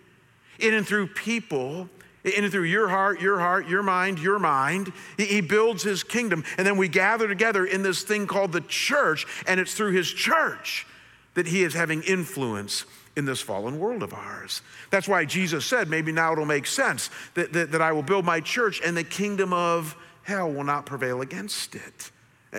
in 0.59 0.73
and 0.73 0.85
through 0.85 1.07
people. 1.07 1.89
In 2.23 2.43
and 2.43 2.51
through 2.51 2.63
your 2.63 2.87
heart, 2.87 3.21
your 3.21 3.37
heart, 3.37 3.67
your 3.67 3.83
mind, 3.83 4.17
your 4.17 4.39
mind. 4.39 4.91
He 5.15 5.41
builds 5.41 5.83
his 5.83 6.01
kingdom. 6.01 6.43
And 6.57 6.65
then 6.65 6.75
we 6.75 6.87
gather 6.87 7.27
together 7.27 7.67
in 7.67 7.83
this 7.83 8.01
thing 8.01 8.25
called 8.25 8.51
the 8.51 8.61
church. 8.61 9.27
And 9.45 9.59
it's 9.59 9.75
through 9.75 9.91
his 9.91 10.11
church 10.11 10.87
that 11.35 11.45
he 11.45 11.61
is 11.61 11.75
having 11.75 12.01
influence 12.01 12.85
in 13.15 13.25
this 13.25 13.41
fallen 13.41 13.79
world 13.79 14.03
of 14.03 14.13
ours. 14.13 14.61
That's 14.89 15.07
why 15.07 15.25
Jesus 15.25 15.65
said, 15.65 15.89
maybe 15.89 16.11
now 16.11 16.33
it'll 16.33 16.45
make 16.45 16.65
sense, 16.65 17.09
that, 17.33 17.53
that, 17.53 17.71
that 17.71 17.81
I 17.81 17.91
will 17.91 18.03
build 18.03 18.25
my 18.25 18.39
church 18.39 18.81
and 18.83 18.95
the 18.95 19.03
kingdom 19.03 19.53
of 19.53 19.95
hell 20.23 20.51
will 20.51 20.63
not 20.63 20.85
prevail 20.85 21.21
against 21.21 21.75
it. 21.75 22.11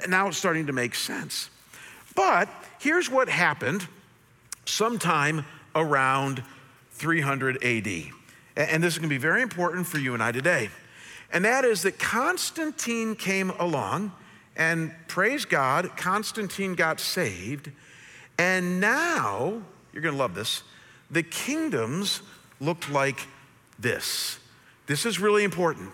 Now 0.08 0.28
it's 0.28 0.38
starting 0.38 0.66
to 0.66 0.72
make 0.72 0.94
sense. 0.94 1.50
But 2.14 2.48
here's 2.78 3.10
what 3.10 3.28
happened 3.28 3.86
sometime 4.64 5.44
around 5.74 6.42
300 6.92 7.62
AD. 7.62 7.86
And 8.56 8.82
this 8.82 8.94
is 8.94 8.98
going 8.98 9.10
to 9.10 9.14
be 9.14 9.18
very 9.18 9.42
important 9.42 9.86
for 9.86 9.98
you 9.98 10.14
and 10.14 10.22
I 10.22 10.32
today. 10.32 10.70
And 11.32 11.44
that 11.44 11.64
is 11.64 11.82
that 11.82 11.98
Constantine 11.98 13.14
came 13.14 13.50
along, 13.50 14.12
and 14.56 14.92
praise 15.08 15.44
God, 15.44 15.96
Constantine 15.96 16.74
got 16.74 17.00
saved. 17.00 17.70
And 18.38 18.80
now 18.80 19.62
you're 19.96 20.02
going 20.02 20.14
to 20.14 20.20
love 20.20 20.34
this. 20.34 20.62
The 21.10 21.22
kingdoms 21.22 22.20
looked 22.60 22.90
like 22.90 23.18
this. 23.78 24.38
This 24.86 25.06
is 25.06 25.18
really 25.18 25.42
important. 25.42 25.88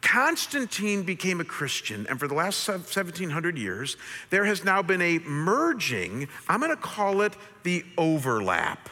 Constantine 0.00 1.02
became 1.02 1.40
a 1.40 1.44
Christian, 1.44 2.06
and 2.08 2.20
for 2.20 2.28
the 2.28 2.34
last 2.34 2.68
1700 2.68 3.58
years, 3.58 3.96
there 4.30 4.44
has 4.44 4.64
now 4.64 4.80
been 4.80 5.02
a 5.02 5.18
merging. 5.18 6.28
I'm 6.48 6.60
going 6.60 6.70
to 6.70 6.76
call 6.76 7.20
it 7.22 7.32
the 7.64 7.84
overlap. 7.98 8.88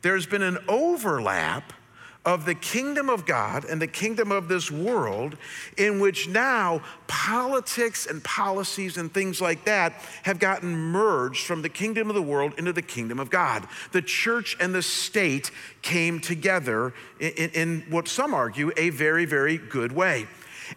There's 0.00 0.24
been 0.24 0.42
an 0.42 0.56
overlap 0.68 1.74
of 2.24 2.44
the 2.44 2.54
kingdom 2.54 3.10
of 3.10 3.26
God 3.26 3.64
and 3.64 3.82
the 3.82 3.86
kingdom 3.86 4.30
of 4.30 4.46
this 4.46 4.70
world, 4.70 5.36
in 5.76 5.98
which 5.98 6.28
now 6.28 6.80
politics 7.08 8.06
and 8.06 8.22
policies 8.22 8.96
and 8.96 9.12
things 9.12 9.40
like 9.40 9.64
that 9.64 9.94
have 10.22 10.38
gotten 10.38 10.72
merged 10.72 11.44
from 11.44 11.62
the 11.62 11.68
kingdom 11.68 12.08
of 12.08 12.14
the 12.14 12.22
world 12.22 12.54
into 12.58 12.72
the 12.72 12.82
kingdom 12.82 13.18
of 13.18 13.28
God. 13.28 13.66
The 13.90 14.02
church 14.02 14.56
and 14.60 14.74
the 14.74 14.82
state 14.82 15.50
came 15.82 16.20
together 16.20 16.94
in, 17.18 17.32
in, 17.32 17.50
in 17.50 17.80
what 17.90 18.06
some 18.06 18.34
argue 18.34 18.70
a 18.76 18.90
very, 18.90 19.24
very 19.24 19.58
good 19.58 19.90
way. 19.90 20.26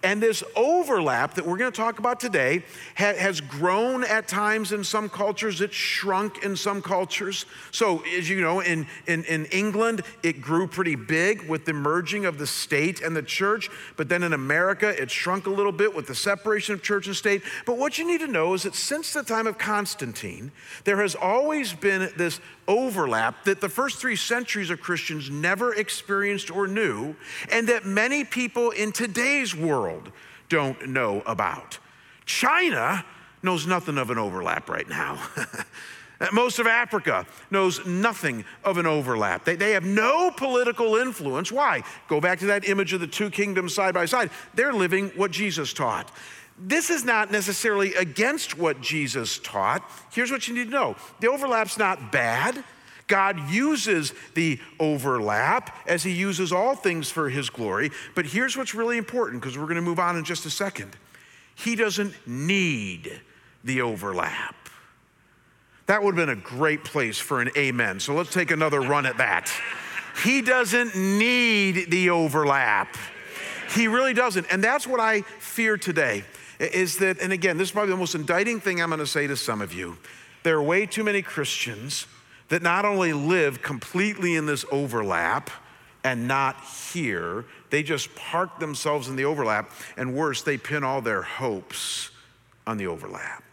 And 0.04 0.22
this 0.22 0.44
overlap 0.56 1.36
that 1.36 1.46
we're 1.46 1.58
going 1.58 1.72
to 1.72 1.76
talk 1.76 2.00
about 2.00 2.20
today 2.20 2.64
ha- 2.98 3.16
has 3.16 3.42
grown 3.42 4.04
at 4.04 4.28
times 4.28 4.72
in 4.72 4.84
some 4.84 5.10
cultures, 5.10 5.62
it's 5.62 5.76
shrunk 5.76 6.44
in 6.44 6.56
some 6.56 6.82
cultures. 6.82 7.46
So, 7.72 8.04
as 8.18 8.30
you 8.30 8.42
know, 8.42 8.60
in, 8.60 8.88
in, 9.08 9.24
in 9.26 9.46
England, 9.46 10.04
it 10.24 10.42
grew 10.42 10.68
pretty 10.68 10.96
big 10.96 11.48
with 11.48 11.66
the 11.66 11.74
merging 11.74 12.26
of 12.26 12.38
the 12.38 12.48
state 12.48 13.02
and 13.02 13.16
the 13.16 13.24
church. 13.24 13.70
But 13.98 14.10
then 14.10 14.24
in 14.24 14.34
America, 14.34 14.90
it 15.02 15.12
shrunk 15.12 15.48
a 15.48 15.52
little 15.52 15.72
bit 15.72 15.96
with 15.96 16.08
the 16.08 16.16
separation 16.16 16.74
of 16.74 16.82
church 16.82 17.08
and 17.08 17.16
state. 17.16 17.42
But 17.66 17.78
what 17.78 17.98
you 17.98 18.08
need 18.08 18.22
to 18.22 18.28
know 18.28 18.54
is 18.54 18.64
that 18.64 18.76
since 18.76 19.14
the 19.14 19.24
time 19.24 19.48
of 19.48 19.58
Constantine, 19.58 20.52
there 20.84 21.02
has 21.02 21.16
always 21.16 21.74
been 21.74 22.12
this 22.18 22.40
overlap 22.68 23.46
that 23.46 23.62
the 23.62 23.70
first 23.70 24.00
three 24.00 24.16
centuries 24.16 24.70
of 24.70 24.82
Christians 24.82 25.30
never 25.30 25.74
experienced 25.74 26.50
or 26.50 26.68
knew, 26.68 27.16
and 27.52 27.68
that 27.68 27.86
many 27.86 28.24
people 28.24 28.72
in 28.72 28.92
today's 28.92 29.56
world 29.56 30.12
don't 30.50 30.90
know 30.90 31.22
about. 31.26 31.80
China 32.26 33.06
knows 33.44 33.68
nothing 33.68 33.98
of 33.98 34.10
an 34.10 34.18
overlap 34.18 34.70
right 34.70 34.88
now. 34.90 35.20
Most 36.32 36.60
of 36.60 36.68
Africa 36.68 37.26
knows 37.52 37.86
nothing 37.86 38.46
of 38.64 38.78
an 38.78 38.86
overlap. 38.86 39.44
They, 39.44 39.56
they 39.56 39.72
have 39.72 39.84
no 39.84 40.32
political 40.32 40.96
influence. 40.96 41.52
Why? 41.52 41.84
Go 42.08 42.22
back 42.22 42.40
to 42.40 42.46
that 42.48 42.68
image 42.68 42.94
of 42.94 43.02
the 43.02 43.08
two 43.08 43.30
kingdoms 43.30 43.74
side 43.74 43.94
by 43.94 44.06
side. 44.06 44.30
They're 44.54 44.74
living 44.74 45.10
what 45.16 45.32
Jesus 45.32 45.74
taught. 45.74 46.12
This 46.58 46.90
is 46.90 47.04
not 47.04 47.32
necessarily 47.32 47.94
against 47.96 48.58
what 48.58 48.80
Jesus 48.80 49.40
taught. 49.40 49.90
Here's 50.12 50.32
what 50.32 50.48
you 50.48 50.54
need 50.54 50.66
to 50.66 50.72
know 50.72 50.96
the 51.20 51.28
overlap's 51.28 51.78
not 51.78 52.12
bad. 52.12 52.64
God 53.08 53.52
uses 53.52 54.14
the 54.34 54.60
overlap 54.80 55.78
as 55.88 56.02
he 56.02 56.12
uses 56.12 56.52
all 56.52 56.76
things 56.76 57.12
for 57.12 57.30
his 57.30 57.52
glory. 57.52 57.92
But 58.16 58.26
here's 58.26 58.58
what's 58.58 58.74
really 58.74 58.98
important 58.98 59.42
because 59.42 59.58
we're 59.58 59.66
going 59.66 59.76
to 59.76 59.82
move 59.82 60.00
on 60.00 60.18
in 60.18 60.24
just 60.24 60.46
a 60.48 60.50
second. 60.50 60.96
He 61.54 61.76
doesn't 61.76 62.16
need 62.26 63.22
the 63.64 63.82
overlap. 63.82 64.56
That 65.86 66.02
would 66.02 66.18
have 66.18 66.28
been 66.28 66.38
a 66.38 66.42
great 66.42 66.84
place 66.84 67.20
for 67.20 67.42
an 67.42 67.52
amen. 67.56 68.00
So 68.00 68.16
let's 68.16 68.34
take 68.34 68.50
another 68.50 68.82
run 68.82 69.06
at 69.06 69.18
that. 69.18 69.52
He 70.24 70.42
doesn't 70.42 70.96
need 70.96 71.92
the 71.92 72.10
overlap. 72.10 72.98
He 73.76 73.88
really 73.88 74.14
doesn't. 74.14 74.48
And 74.52 74.64
that's 74.64 74.88
what 74.88 75.00
I 75.00 75.22
fear 75.22 75.78
today 75.78 76.24
is 76.60 76.98
that, 76.98 77.20
and 77.22 77.34
again, 77.34 77.58
this 77.58 77.70
is 77.70 77.72
probably 77.72 77.92
the 77.92 77.98
most 77.98 78.16
indicting 78.16 78.60
thing 78.60 78.82
I'm 78.82 78.90
going 78.90 79.00
to 79.00 79.08
say 79.08 79.28
to 79.28 79.36
some 79.36 79.62
of 79.62 79.74
you. 79.74 79.98
There 80.44 80.58
are 80.58 80.64
way 80.64 80.86
too 80.86 81.04
many 81.04 81.22
Christians 81.22 82.08
that 82.50 82.62
not 82.62 82.86
only 82.86 83.14
live 83.14 83.62
completely 83.62 84.36
in 84.36 84.46
this 84.46 84.66
overlap 84.72 85.50
and 86.04 86.28
not 86.28 86.64
here, 86.94 87.46
they 87.72 87.82
just 87.82 88.14
park 88.16 88.60
themselves 88.60 89.08
in 89.08 89.16
the 89.16 89.26
overlap, 89.26 89.72
and 89.98 90.16
worse, 90.16 90.44
they 90.44 90.58
pin 90.58 90.84
all 90.84 91.02
their 91.02 91.24
hopes 91.24 92.12
on 92.68 92.78
the 92.78 92.88
overlap. 92.88 93.44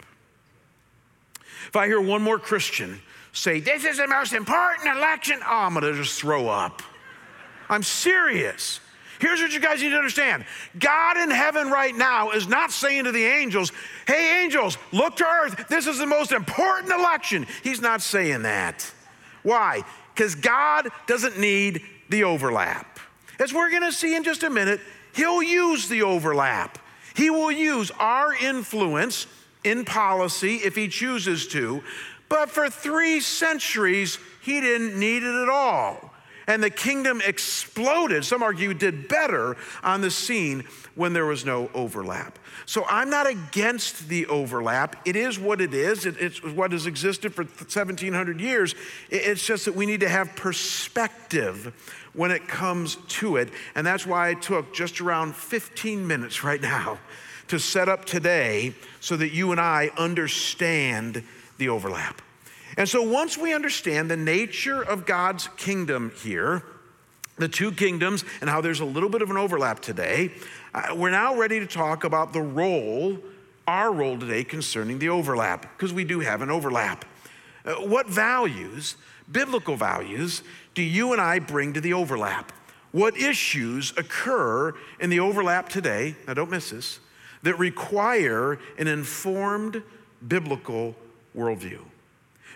If 1.66 1.76
I 1.76 1.86
hear 1.86 2.00
one 2.00 2.22
more 2.22 2.38
Christian 2.38 3.00
say, 3.32 3.60
This 3.60 3.84
is 3.84 3.96
the 3.96 4.06
most 4.06 4.34
important 4.34 4.94
election, 4.94 5.38
oh, 5.42 5.50
I'm 5.50 5.74
gonna 5.74 5.94
just 5.94 6.20
throw 6.20 6.48
up. 6.48 6.82
I'm 7.70 7.82
serious. 7.82 8.80
Here's 9.20 9.40
what 9.40 9.52
you 9.52 9.60
guys 9.60 9.82
need 9.82 9.90
to 9.90 9.96
understand 9.96 10.44
God 10.78 11.16
in 11.16 11.30
heaven 11.30 11.70
right 11.70 11.94
now 11.94 12.30
is 12.30 12.48
not 12.48 12.72
saying 12.72 13.04
to 13.04 13.12
the 13.12 13.24
angels, 13.24 13.72
hey, 14.06 14.42
angels, 14.42 14.78
look 14.92 15.16
to 15.16 15.24
earth. 15.24 15.68
This 15.68 15.86
is 15.86 15.98
the 15.98 16.06
most 16.06 16.32
important 16.32 16.92
election. 16.92 17.46
He's 17.62 17.80
not 17.80 18.02
saying 18.02 18.42
that. 18.42 18.90
Why? 19.42 19.82
Because 20.14 20.34
God 20.34 20.88
doesn't 21.06 21.38
need 21.38 21.82
the 22.08 22.24
overlap. 22.24 22.98
As 23.38 23.52
we're 23.52 23.70
going 23.70 23.82
to 23.82 23.92
see 23.92 24.14
in 24.14 24.24
just 24.24 24.42
a 24.42 24.50
minute, 24.50 24.80
He'll 25.14 25.42
use 25.42 25.88
the 25.88 26.02
overlap. 26.02 26.78
He 27.14 27.28
will 27.28 27.52
use 27.52 27.90
our 27.98 28.34
influence 28.34 29.26
in 29.62 29.84
policy 29.84 30.56
if 30.56 30.74
He 30.74 30.88
chooses 30.88 31.46
to. 31.48 31.82
But 32.28 32.50
for 32.50 32.70
three 32.70 33.20
centuries, 33.20 34.18
He 34.40 34.60
didn't 34.60 34.98
need 34.98 35.22
it 35.22 35.42
at 35.42 35.48
all 35.48 36.11
and 36.46 36.62
the 36.62 36.70
kingdom 36.70 37.20
exploded. 37.24 38.24
Some 38.24 38.42
argue 38.42 38.74
did 38.74 39.08
better 39.08 39.56
on 39.82 40.00
the 40.00 40.10
scene 40.10 40.64
when 40.94 41.12
there 41.12 41.26
was 41.26 41.44
no 41.44 41.70
overlap. 41.74 42.38
So 42.66 42.84
I'm 42.88 43.10
not 43.10 43.26
against 43.26 44.08
the 44.08 44.26
overlap. 44.26 44.96
It 45.06 45.16
is 45.16 45.38
what 45.38 45.60
it 45.60 45.74
is. 45.74 46.06
It, 46.06 46.16
it's 46.20 46.42
what 46.42 46.72
has 46.72 46.86
existed 46.86 47.34
for 47.34 47.44
1700 47.44 48.40
years. 48.40 48.74
It's 49.10 49.44
just 49.44 49.64
that 49.64 49.74
we 49.74 49.86
need 49.86 50.00
to 50.00 50.08
have 50.08 50.34
perspective 50.36 51.72
when 52.12 52.30
it 52.30 52.46
comes 52.46 52.96
to 53.08 53.36
it. 53.36 53.48
And 53.74 53.86
that's 53.86 54.06
why 54.06 54.30
I 54.30 54.34
took 54.34 54.74
just 54.74 55.00
around 55.00 55.34
15 55.34 56.06
minutes 56.06 56.44
right 56.44 56.60
now 56.60 56.98
to 57.48 57.58
set 57.58 57.88
up 57.88 58.04
today 58.04 58.74
so 59.00 59.16
that 59.16 59.32
you 59.32 59.52
and 59.52 59.60
I 59.60 59.90
understand 59.96 61.22
the 61.58 61.68
overlap. 61.68 62.22
And 62.76 62.88
so 62.88 63.02
once 63.02 63.36
we 63.36 63.54
understand 63.54 64.10
the 64.10 64.16
nature 64.16 64.82
of 64.82 65.06
God's 65.06 65.48
kingdom 65.56 66.12
here, 66.22 66.64
the 67.36 67.48
two 67.48 67.72
kingdoms, 67.72 68.24
and 68.40 68.48
how 68.48 68.60
there's 68.60 68.80
a 68.80 68.84
little 68.84 69.08
bit 69.08 69.22
of 69.22 69.30
an 69.30 69.36
overlap 69.36 69.80
today, 69.80 70.32
uh, 70.74 70.94
we're 70.94 71.10
now 71.10 71.34
ready 71.34 71.60
to 71.60 71.66
talk 71.66 72.04
about 72.04 72.32
the 72.32 72.40
role, 72.40 73.18
our 73.66 73.92
role 73.92 74.18
today 74.18 74.44
concerning 74.44 74.98
the 74.98 75.08
overlap, 75.08 75.62
because 75.76 75.92
we 75.92 76.04
do 76.04 76.20
have 76.20 76.42
an 76.42 76.50
overlap. 76.50 77.04
Uh, 77.64 77.74
what 77.74 78.06
values, 78.06 78.96
biblical 79.30 79.76
values, 79.76 80.42
do 80.74 80.82
you 80.82 81.12
and 81.12 81.20
I 81.20 81.38
bring 81.38 81.72
to 81.74 81.80
the 81.80 81.92
overlap? 81.92 82.52
What 82.92 83.16
issues 83.16 83.92
occur 83.96 84.74
in 85.00 85.10
the 85.10 85.20
overlap 85.20 85.68
today, 85.68 86.16
now 86.26 86.34
don't 86.34 86.50
miss 86.50 86.70
this, 86.70 87.00
that 87.42 87.58
require 87.58 88.58
an 88.78 88.86
informed 88.86 89.82
biblical 90.26 90.94
worldview? 91.36 91.80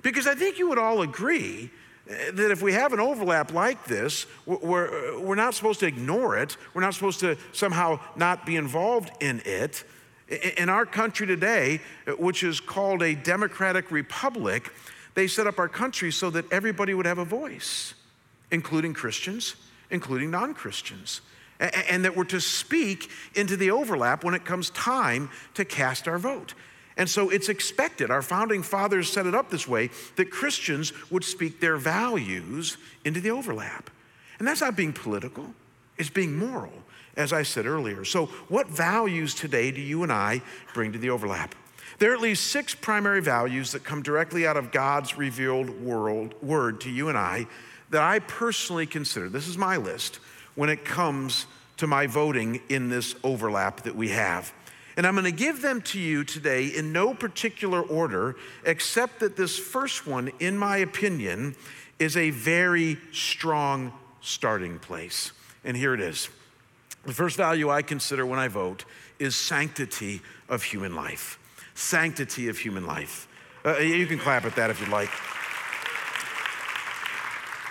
Because 0.06 0.28
I 0.28 0.36
think 0.36 0.60
you 0.60 0.68
would 0.68 0.78
all 0.78 1.02
agree 1.02 1.68
eh, 2.08 2.30
that 2.30 2.52
if 2.52 2.62
we 2.62 2.72
have 2.74 2.92
an 2.92 3.00
overlap 3.00 3.52
like 3.52 3.86
this, 3.86 4.24
we're, 4.46 5.18
we're 5.18 5.34
not 5.34 5.52
supposed 5.52 5.80
to 5.80 5.86
ignore 5.86 6.38
it. 6.38 6.56
We're 6.74 6.82
not 6.82 6.94
supposed 6.94 7.18
to 7.20 7.36
somehow 7.52 7.98
not 8.14 8.46
be 8.46 8.54
involved 8.54 9.10
in 9.20 9.42
it. 9.44 9.82
In 10.58 10.68
our 10.68 10.86
country 10.86 11.26
today, 11.26 11.80
eh, 12.06 12.12
which 12.12 12.44
is 12.44 12.60
called 12.60 13.02
a 13.02 13.16
democratic 13.16 13.90
republic, 13.90 14.72
they 15.14 15.26
set 15.26 15.48
up 15.48 15.58
our 15.58 15.68
country 15.68 16.12
so 16.12 16.30
that 16.30 16.52
everybody 16.52 16.94
would 16.94 17.06
have 17.06 17.18
a 17.18 17.24
voice, 17.24 17.94
including 18.52 18.94
Christians, 18.94 19.56
including 19.90 20.30
non 20.30 20.54
Christians. 20.54 21.20
and 21.58 22.04
that 22.04 22.14
we're 22.14 22.22
to 22.22 22.40
speak 22.40 23.10
into 23.34 23.56
the 23.56 23.72
overlap 23.72 24.22
when 24.22 24.34
it 24.34 24.44
comes 24.44 24.70
time 24.70 25.30
to 25.54 25.64
cast 25.64 26.06
our 26.06 26.18
vote. 26.18 26.54
And 26.96 27.08
so 27.10 27.28
it's 27.28 27.48
expected, 27.48 28.10
our 28.10 28.22
founding 28.22 28.62
fathers 28.62 29.12
set 29.12 29.26
it 29.26 29.34
up 29.34 29.50
this 29.50 29.68
way, 29.68 29.90
that 30.16 30.30
Christians 30.30 30.92
would 31.10 31.24
speak 31.24 31.60
their 31.60 31.76
values 31.76 32.78
into 33.04 33.20
the 33.20 33.30
overlap. 33.30 33.90
And 34.38 34.48
that's 34.48 34.62
not 34.62 34.76
being 34.76 34.92
political, 34.92 35.54
it's 35.98 36.10
being 36.10 36.36
moral, 36.36 36.72
as 37.16 37.32
I 37.32 37.42
said 37.42 37.66
earlier. 37.66 38.04
So, 38.04 38.26
what 38.48 38.68
values 38.68 39.34
today 39.34 39.70
do 39.70 39.80
you 39.80 40.02
and 40.02 40.12
I 40.12 40.42
bring 40.74 40.92
to 40.92 40.98
the 40.98 41.10
overlap? 41.10 41.54
There 41.98 42.12
are 42.12 42.14
at 42.14 42.20
least 42.20 42.48
six 42.48 42.74
primary 42.74 43.22
values 43.22 43.72
that 43.72 43.84
come 43.84 44.02
directly 44.02 44.46
out 44.46 44.56
of 44.56 44.70
God's 44.70 45.16
revealed 45.16 45.70
world, 45.80 46.34
word 46.42 46.80
to 46.82 46.90
you 46.90 47.08
and 47.08 47.16
I 47.16 47.46
that 47.90 48.02
I 48.02 48.18
personally 48.18 48.86
consider. 48.86 49.28
This 49.28 49.48
is 49.48 49.56
my 49.56 49.76
list 49.76 50.18
when 50.54 50.68
it 50.68 50.84
comes 50.84 51.46
to 51.76 51.86
my 51.86 52.06
voting 52.06 52.60
in 52.68 52.88
this 52.88 53.14
overlap 53.22 53.82
that 53.82 53.94
we 53.94 54.08
have. 54.08 54.52
And 54.96 55.06
I'm 55.06 55.14
going 55.14 55.24
to 55.24 55.30
give 55.30 55.60
them 55.60 55.82
to 55.82 56.00
you 56.00 56.24
today 56.24 56.66
in 56.66 56.92
no 56.92 57.12
particular 57.12 57.82
order, 57.82 58.36
except 58.64 59.20
that 59.20 59.36
this 59.36 59.58
first 59.58 60.06
one, 60.06 60.32
in 60.40 60.56
my 60.56 60.78
opinion, 60.78 61.54
is 61.98 62.16
a 62.16 62.30
very 62.30 62.96
strong 63.12 63.92
starting 64.22 64.78
place. 64.78 65.32
And 65.64 65.76
here 65.76 65.92
it 65.92 66.00
is. 66.00 66.30
The 67.04 67.12
first 67.12 67.36
value 67.36 67.70
I 67.70 67.82
consider 67.82 68.24
when 68.24 68.38
I 68.38 68.48
vote 68.48 68.84
is 69.18 69.36
sanctity 69.36 70.22
of 70.48 70.62
human 70.62 70.94
life. 70.94 71.38
Sanctity 71.74 72.48
of 72.48 72.58
human 72.58 72.86
life. 72.86 73.28
Uh, 73.64 73.78
you 73.78 74.06
can 74.06 74.18
clap 74.18 74.44
at 74.44 74.56
that 74.56 74.70
if 74.70 74.80
you'd 74.80 74.88
like. 74.88 75.10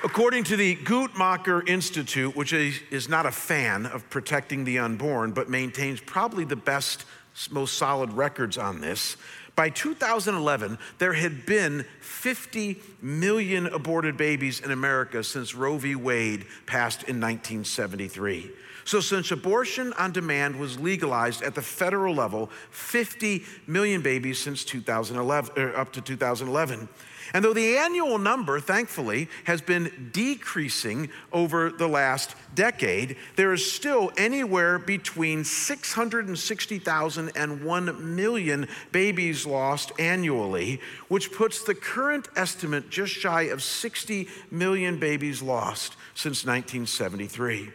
According 0.06 0.44
to 0.46 0.56
the 0.56 0.76
Guttmacher 0.76 1.68
Institute, 1.68 2.36
which 2.36 2.54
is 2.54 3.10
not 3.10 3.26
a 3.26 3.32
fan 3.32 3.88
of 3.88 4.08
protecting 4.12 4.64
the 4.64 4.78
unborn, 4.78 5.32
but 5.32 5.50
maintains 5.50 6.00
probably 6.00 6.46
the 6.46 6.56
best, 6.56 7.06
most 7.50 7.80
solid 7.80 8.14
records 8.14 8.56
on 8.56 8.82
this, 8.82 9.18
by 9.56 9.72
2011, 9.72 10.78
there 11.00 11.14
had 11.14 11.48
been 11.48 11.86
50 12.02 12.80
million 13.02 13.66
aborted 13.66 14.16
babies 14.16 14.60
in 14.60 14.70
America 14.70 15.24
since 15.24 15.56
Roe 15.56 15.80
v. 15.80 15.96
Wade 15.96 16.46
passed 16.68 17.02
in 17.02 17.20
1973. 17.20 18.52
So, 18.84 19.00
since 19.00 19.32
abortion 19.32 19.92
on 19.94 20.12
demand 20.12 20.60
was 20.60 20.80
legalized 20.80 21.42
at 21.42 21.56
the 21.56 21.64
federal 21.64 22.14
level, 22.14 22.52
50 22.70 23.44
million 23.66 24.04
babies 24.04 24.40
since 24.40 24.64
2011, 24.64 25.54
er, 25.58 25.76
up 25.76 25.92
to 25.94 26.02
2011. 26.02 26.88
And 27.34 27.44
though 27.44 27.54
the 27.54 27.78
annual 27.78 28.18
number, 28.18 28.60
thankfully, 28.60 29.30
has 29.46 29.62
been 29.62 30.10
decreasing 30.14 31.10
over 31.34 31.70
the 31.70 31.88
last 31.88 32.36
decade, 32.54 33.18
there 33.36 33.54
is 33.54 33.70
still 33.70 34.12
anywhere 34.18 34.80
between 34.80 35.44
660,000 35.44 37.32
and 37.36 37.64
1 37.64 38.16
million 38.16 38.68
babies 38.92 39.46
lost 39.46 39.92
annually, 40.00 40.80
which 41.08 41.32
puts 41.32 41.64
the 41.64 41.76
current 41.76 42.28
estimate 42.36 42.90
just 42.90 43.14
shy 43.14 43.44
of 43.44 43.64
60 43.64 44.28
million 44.52 45.00
babies 45.00 45.42
lost 45.42 45.96
since 46.14 46.46
1973. 46.46 47.70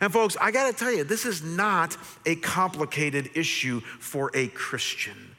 And 0.00 0.12
folks, 0.12 0.36
I 0.40 0.50
gotta 0.50 0.76
tell 0.76 0.92
you, 0.92 1.04
this 1.04 1.24
is 1.24 1.42
not 1.42 1.96
a 2.26 2.36
complicated 2.36 3.30
issue 3.34 3.80
for 3.80 4.30
a 4.34 4.48
Christian. 4.48 5.33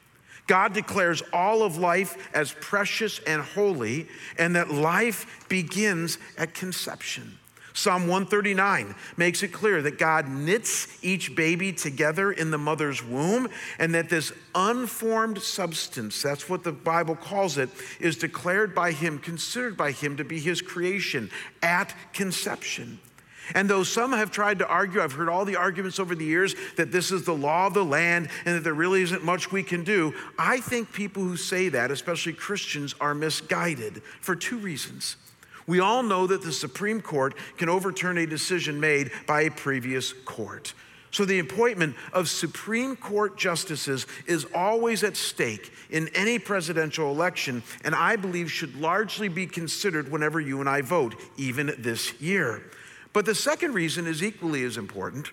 God 0.46 0.72
declares 0.72 1.22
all 1.32 1.62
of 1.62 1.76
life 1.76 2.28
as 2.34 2.52
precious 2.52 3.18
and 3.20 3.42
holy, 3.42 4.08
and 4.38 4.54
that 4.56 4.70
life 4.70 5.46
begins 5.48 6.18
at 6.38 6.54
conception. 6.54 7.38
Psalm 7.76 8.02
139 8.06 8.94
makes 9.18 9.42
it 9.42 9.52
clear 9.52 9.82
that 9.82 9.98
God 9.98 10.30
knits 10.30 10.98
each 11.04 11.36
baby 11.36 11.74
together 11.74 12.32
in 12.32 12.50
the 12.50 12.56
mother's 12.56 13.04
womb, 13.04 13.48
and 13.78 13.94
that 13.94 14.08
this 14.08 14.32
unformed 14.54 15.42
substance, 15.42 16.22
that's 16.22 16.48
what 16.48 16.64
the 16.64 16.72
Bible 16.72 17.14
calls 17.14 17.58
it, 17.58 17.68
is 18.00 18.16
declared 18.16 18.74
by 18.74 18.92
Him, 18.92 19.18
considered 19.18 19.76
by 19.76 19.92
Him 19.92 20.16
to 20.16 20.24
be 20.24 20.40
His 20.40 20.62
creation 20.62 21.30
at 21.62 21.94
conception. 22.14 22.98
And 23.54 23.68
though 23.68 23.82
some 23.82 24.12
have 24.12 24.30
tried 24.30 24.58
to 24.58 24.66
argue, 24.66 25.00
I've 25.00 25.12
heard 25.12 25.28
all 25.28 25.44
the 25.44 25.56
arguments 25.56 25.98
over 25.98 26.14
the 26.14 26.24
years 26.24 26.54
that 26.76 26.92
this 26.92 27.10
is 27.10 27.24
the 27.24 27.34
law 27.34 27.66
of 27.68 27.74
the 27.74 27.84
land 27.84 28.28
and 28.44 28.56
that 28.56 28.64
there 28.64 28.74
really 28.74 29.02
isn't 29.02 29.24
much 29.24 29.52
we 29.52 29.62
can 29.62 29.84
do, 29.84 30.14
I 30.38 30.60
think 30.60 30.92
people 30.92 31.22
who 31.22 31.36
say 31.36 31.68
that, 31.68 31.90
especially 31.90 32.32
Christians, 32.32 32.94
are 33.00 33.14
misguided 33.14 34.02
for 34.20 34.34
two 34.34 34.58
reasons. 34.58 35.16
We 35.66 35.80
all 35.80 36.02
know 36.02 36.26
that 36.26 36.42
the 36.42 36.52
Supreme 36.52 37.00
Court 37.00 37.34
can 37.56 37.68
overturn 37.68 38.18
a 38.18 38.26
decision 38.26 38.78
made 38.78 39.10
by 39.26 39.42
a 39.42 39.50
previous 39.50 40.12
court. 40.12 40.74
So, 41.10 41.24
the 41.24 41.38
appointment 41.38 41.96
of 42.12 42.28
Supreme 42.28 42.94
Court 42.94 43.38
justices 43.38 44.06
is 44.26 44.44
always 44.54 45.02
at 45.02 45.16
stake 45.16 45.72
in 45.88 46.08
any 46.08 46.38
presidential 46.38 47.10
election, 47.10 47.62
and 47.84 47.94
I 47.94 48.16
believe 48.16 48.50
should 48.50 48.78
largely 48.78 49.28
be 49.28 49.46
considered 49.46 50.10
whenever 50.10 50.40
you 50.40 50.60
and 50.60 50.68
I 50.68 50.82
vote, 50.82 51.14
even 51.36 51.74
this 51.78 52.20
year. 52.20 52.62
But 53.16 53.24
the 53.24 53.34
second 53.34 53.72
reason 53.72 54.06
is 54.06 54.22
equally 54.22 54.62
as 54.64 54.76
important. 54.76 55.30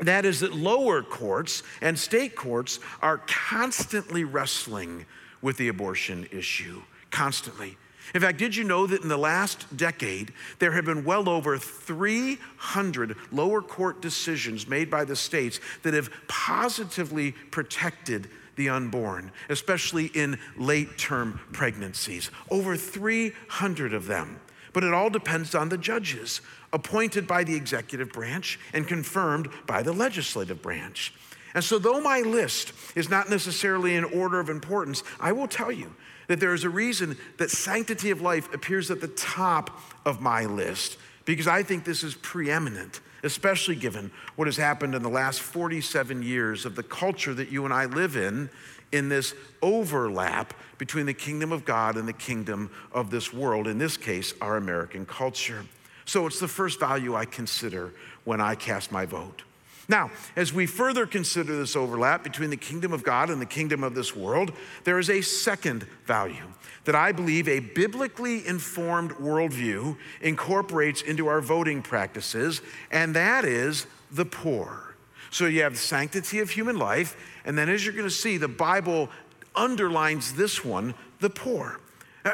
That 0.00 0.24
is 0.24 0.40
that 0.40 0.52
lower 0.52 1.00
courts 1.00 1.62
and 1.80 1.96
state 1.96 2.34
courts 2.34 2.80
are 3.00 3.18
constantly 3.18 4.24
wrestling 4.24 5.06
with 5.40 5.56
the 5.56 5.68
abortion 5.68 6.26
issue, 6.32 6.82
constantly. 7.12 7.76
In 8.16 8.20
fact, 8.20 8.38
did 8.38 8.56
you 8.56 8.64
know 8.64 8.88
that 8.88 9.02
in 9.02 9.08
the 9.08 9.16
last 9.16 9.76
decade, 9.76 10.32
there 10.58 10.72
have 10.72 10.86
been 10.86 11.04
well 11.04 11.28
over 11.28 11.56
300 11.56 13.16
lower 13.30 13.62
court 13.62 14.02
decisions 14.02 14.66
made 14.66 14.90
by 14.90 15.04
the 15.04 15.14
states 15.14 15.60
that 15.84 15.94
have 15.94 16.10
positively 16.26 17.30
protected 17.52 18.28
the 18.56 18.70
unborn, 18.70 19.30
especially 19.50 20.06
in 20.06 20.36
late 20.56 20.98
term 20.98 21.38
pregnancies? 21.52 22.32
Over 22.50 22.76
300 22.76 23.94
of 23.94 24.06
them. 24.06 24.40
But 24.74 24.84
it 24.84 24.92
all 24.92 25.08
depends 25.08 25.54
on 25.54 25.70
the 25.70 25.78
judges 25.78 26.42
appointed 26.72 27.26
by 27.26 27.44
the 27.44 27.54
executive 27.54 28.12
branch 28.12 28.58
and 28.74 28.86
confirmed 28.86 29.48
by 29.66 29.82
the 29.82 29.92
legislative 29.92 30.60
branch. 30.60 31.14
And 31.54 31.62
so, 31.62 31.78
though 31.78 32.00
my 32.00 32.20
list 32.20 32.72
is 32.96 33.08
not 33.08 33.30
necessarily 33.30 33.94
in 33.94 34.04
order 34.04 34.40
of 34.40 34.50
importance, 34.50 35.04
I 35.20 35.32
will 35.32 35.46
tell 35.46 35.70
you 35.70 35.94
that 36.26 36.40
there 36.40 36.52
is 36.52 36.64
a 36.64 36.68
reason 36.68 37.16
that 37.38 37.50
sanctity 37.50 38.10
of 38.10 38.20
life 38.20 38.52
appears 38.52 38.90
at 38.90 39.00
the 39.00 39.08
top 39.08 39.80
of 40.04 40.20
my 40.20 40.44
list 40.44 40.98
because 41.24 41.46
I 41.46 41.62
think 41.62 41.84
this 41.84 42.02
is 42.02 42.14
preeminent, 42.16 43.00
especially 43.22 43.76
given 43.76 44.10
what 44.36 44.48
has 44.48 44.56
happened 44.56 44.94
in 44.94 45.02
the 45.02 45.08
last 45.08 45.40
47 45.40 46.22
years 46.22 46.66
of 46.66 46.74
the 46.74 46.82
culture 46.82 47.32
that 47.34 47.50
you 47.50 47.64
and 47.64 47.72
I 47.72 47.86
live 47.86 48.16
in, 48.16 48.50
in 48.94 49.08
this 49.08 49.34
overlap 49.60 50.54
between 50.78 51.04
the 51.04 51.14
kingdom 51.14 51.50
of 51.50 51.64
God 51.64 51.96
and 51.96 52.06
the 52.06 52.12
kingdom 52.12 52.70
of 52.92 53.10
this 53.10 53.32
world, 53.32 53.66
in 53.66 53.76
this 53.76 53.96
case, 53.96 54.32
our 54.40 54.56
American 54.56 55.04
culture. 55.04 55.64
So 56.04 56.26
it's 56.26 56.38
the 56.38 56.48
first 56.48 56.78
value 56.78 57.16
I 57.16 57.24
consider 57.24 57.92
when 58.24 58.40
I 58.40 58.54
cast 58.54 58.92
my 58.92 59.04
vote. 59.04 59.42
Now, 59.88 60.10
as 60.36 60.52
we 60.52 60.66
further 60.66 61.06
consider 61.06 61.56
this 61.56 61.76
overlap 61.76 62.22
between 62.22 62.50
the 62.50 62.56
kingdom 62.56 62.92
of 62.92 63.02
God 63.02 63.30
and 63.30 63.40
the 63.40 63.46
kingdom 63.46 63.82
of 63.82 63.94
this 63.94 64.14
world, 64.14 64.52
there 64.84 64.98
is 64.98 65.10
a 65.10 65.20
second 65.20 65.86
value 66.06 66.46
that 66.84 66.94
I 66.94 67.12
believe 67.12 67.48
a 67.48 67.58
biblically 67.58 68.46
informed 68.46 69.10
worldview 69.12 69.96
incorporates 70.20 71.02
into 71.02 71.26
our 71.26 71.40
voting 71.40 71.82
practices, 71.82 72.62
and 72.90 73.14
that 73.16 73.44
is 73.44 73.86
the 74.12 74.24
poor. 74.24 74.93
So 75.34 75.46
you 75.46 75.62
have 75.62 75.72
the 75.72 75.80
sanctity 75.80 76.38
of 76.38 76.50
human 76.50 76.78
life, 76.78 77.16
and 77.44 77.58
then 77.58 77.68
as 77.68 77.84
you're 77.84 77.92
going 77.92 78.06
to 78.06 78.14
see, 78.14 78.36
the 78.36 78.46
Bible 78.46 79.08
underlines 79.56 80.34
this 80.34 80.64
one 80.64 80.94
the 81.18 81.28
poor. 81.28 81.80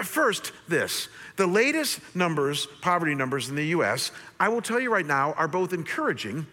First, 0.02 0.52
this 0.68 1.08
the 1.36 1.46
latest 1.46 2.00
numbers, 2.14 2.66
poverty 2.82 3.14
numbers 3.14 3.48
in 3.48 3.56
the 3.56 3.68
US, 3.68 4.10
I 4.38 4.50
will 4.50 4.60
tell 4.60 4.78
you 4.78 4.92
right 4.92 5.06
now, 5.06 5.32
are 5.38 5.48
both 5.48 5.72
encouraging 5.72 6.46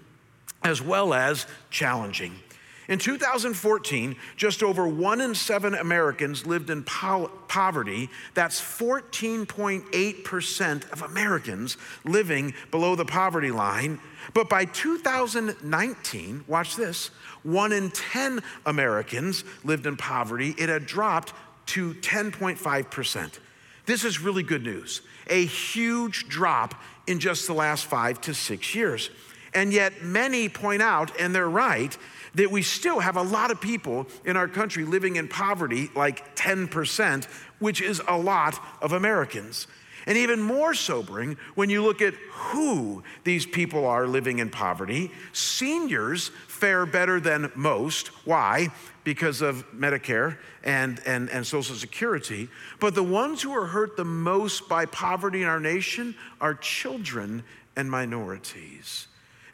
as 0.64 0.82
well 0.82 1.14
as 1.14 1.48
challenging. 1.70 2.40
In 2.88 3.00
2014, 3.00 4.16
just 4.38 4.64
over 4.64 4.88
one 4.88 5.20
in 5.20 5.36
seven 5.36 5.76
Americans 5.76 6.46
lived 6.46 6.70
in 6.70 6.84
po- 6.84 7.30
poverty. 7.50 8.10
That's 8.34 8.62
14.8% 8.62 10.92
of 10.92 11.02
Americans 11.02 11.76
living 12.06 12.54
below 12.72 12.96
the 12.96 13.04
poverty 13.04 13.52
line. 13.52 14.00
But 14.34 14.48
by 14.48 14.64
2019, 14.66 16.46
watch 16.48 16.78
this, 16.78 17.12
one 17.44 17.74
in 17.74 17.92
10 17.92 18.42
Americans 18.66 19.44
lived 19.66 19.86
in 19.86 19.98
poverty. 19.98 20.56
It 20.58 20.70
had 20.70 20.86
dropped 20.86 21.34
to 21.68 21.94
10.5%. 21.96 23.40
This 23.86 24.06
is 24.06 24.22
really 24.22 24.44
good 24.44 24.64
news. 24.64 25.02
A 25.30 25.46
huge 25.46 26.30
drop 26.30 26.74
in 27.06 27.20
just 27.20 27.48
the 27.48 27.54
last 27.54 27.86
five 27.86 28.22
to 28.22 28.34
six 28.34 28.74
years. 28.74 29.10
And 29.54 29.74
yet, 29.74 30.04
many 30.04 30.50
point 30.50 30.82
out, 30.82 31.12
and 31.20 31.34
they're 31.34 31.50
right, 31.50 31.98
that 32.36 32.52
we 32.52 32.62
still 32.62 33.00
have 33.00 33.18
a 33.18 33.22
lot 33.22 33.52
of 33.52 33.62
people 33.62 34.08
in 34.26 34.38
our 34.38 34.48
country 34.48 34.86
living 34.86 35.16
in 35.16 35.28
poverty, 35.28 35.90
like 35.96 36.36
10%, 36.36 37.26
which 37.60 37.82
is 37.82 38.02
a 38.08 38.18
lot 38.18 38.60
of 38.82 38.94
Americans. 38.94 39.68
And 40.06 40.18
even 40.18 40.42
more 40.42 40.74
sobering 40.74 41.38
when 41.56 41.70
you 41.70 41.84
look 41.84 42.02
at 42.02 42.14
who 42.14 43.04
these 43.26 43.46
people 43.46 43.86
are 43.86 44.08
living 44.08 44.40
in 44.40 44.50
poverty. 44.50 45.12
Seniors 45.34 46.30
fare 46.48 46.86
better 46.86 47.20
than 47.20 47.52
most. 47.56 48.08
Why? 48.26 48.70
Because 49.04 49.42
of 49.42 49.70
Medicare 49.74 50.38
and, 50.64 51.02
and, 51.06 51.30
and 51.30 51.46
Social 51.46 51.76
Security. 51.76 52.48
But 52.80 52.96
the 52.96 53.04
ones 53.04 53.42
who 53.42 53.54
are 53.54 53.66
hurt 53.66 53.98
the 53.98 54.06
most 54.06 54.70
by 54.70 54.86
poverty 54.86 55.42
in 55.42 55.50
our 55.50 55.60
nation 55.60 56.16
are 56.40 56.54
children 56.54 57.44
and 57.76 57.92
minorities. 57.92 59.08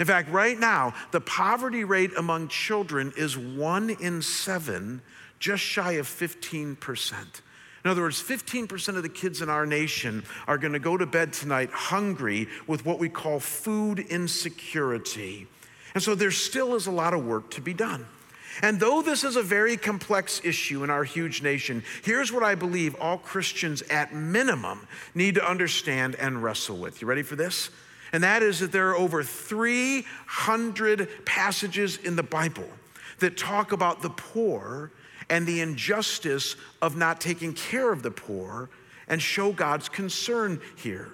In 0.04 0.08
fact, 0.08 0.30
right 0.32 0.60
now, 0.60 0.94
the 1.12 1.22
poverty 1.22 1.86
rate 1.86 2.12
among 2.18 2.50
children 2.50 3.14
is 3.16 3.38
one 3.38 3.90
in 3.90 4.22
seven, 4.22 5.02
just 5.40 5.64
shy 5.64 5.94
of 5.94 6.08
15%. 6.08 7.14
In 7.86 7.90
other 7.90 8.02
words, 8.02 8.22
15% 8.22 8.98
of 8.98 9.04
the 9.04 9.08
kids 9.08 9.42
in 9.42 9.48
our 9.48 9.66
nation 9.66 10.26
are 10.46 10.58
going 10.58 10.74
to 10.74 10.80
go 10.80 10.98
to 10.98 11.06
bed 11.06 11.32
tonight 11.32 11.70
hungry 11.72 12.50
with 12.68 12.86
what 12.86 13.00
we 13.00 13.08
call 13.08 13.40
food 13.40 14.00
insecurity. 14.00 15.48
And 15.94 16.04
so 16.04 16.16
there 16.16 16.32
still 16.32 16.76
is 16.76 16.88
a 16.88 16.92
lot 16.92 17.14
of 17.14 17.26
work 17.26 17.50
to 17.52 17.62
be 17.62 17.74
done. 17.74 18.06
And 18.62 18.82
though 18.82 19.02
this 19.02 19.24
is 19.24 19.38
a 19.38 19.42
very 19.42 19.78
complex 19.78 20.42
issue 20.44 20.84
in 20.84 20.90
our 20.90 21.06
huge 21.06 21.42
nation, 21.42 21.82
here's 22.04 22.30
what 22.30 22.44
I 22.44 22.56
believe 22.56 22.94
all 23.00 23.20
Christians 23.20 23.82
at 23.84 24.14
minimum 24.14 24.86
need 25.16 25.36
to 25.36 25.50
understand 25.50 26.16
and 26.16 26.44
wrestle 26.44 26.76
with. 26.76 27.02
You 27.02 27.08
ready 27.08 27.24
for 27.24 27.38
this? 27.38 27.70
And 28.14 28.24
that 28.24 28.44
is 28.44 28.60
that 28.60 28.72
there 28.72 28.90
are 28.90 28.96
over 28.96 29.24
300 29.24 31.26
passages 31.26 31.98
in 31.98 32.16
the 32.16 32.24
Bible 32.24 32.70
that 33.20 33.36
talk 33.36 33.72
about 33.72 34.02
the 34.02 34.12
poor 34.12 34.92
and 35.30 35.48
the 35.48 35.62
injustice 35.62 36.56
of 36.82 36.96
not 36.96 37.20
taking 37.20 37.54
care 37.54 37.92
of 37.92 38.04
the 38.04 38.12
poor 38.12 38.70
and 39.08 39.22
show 39.22 39.52
God's 39.52 39.90
concern 39.90 40.62
here. 40.76 41.10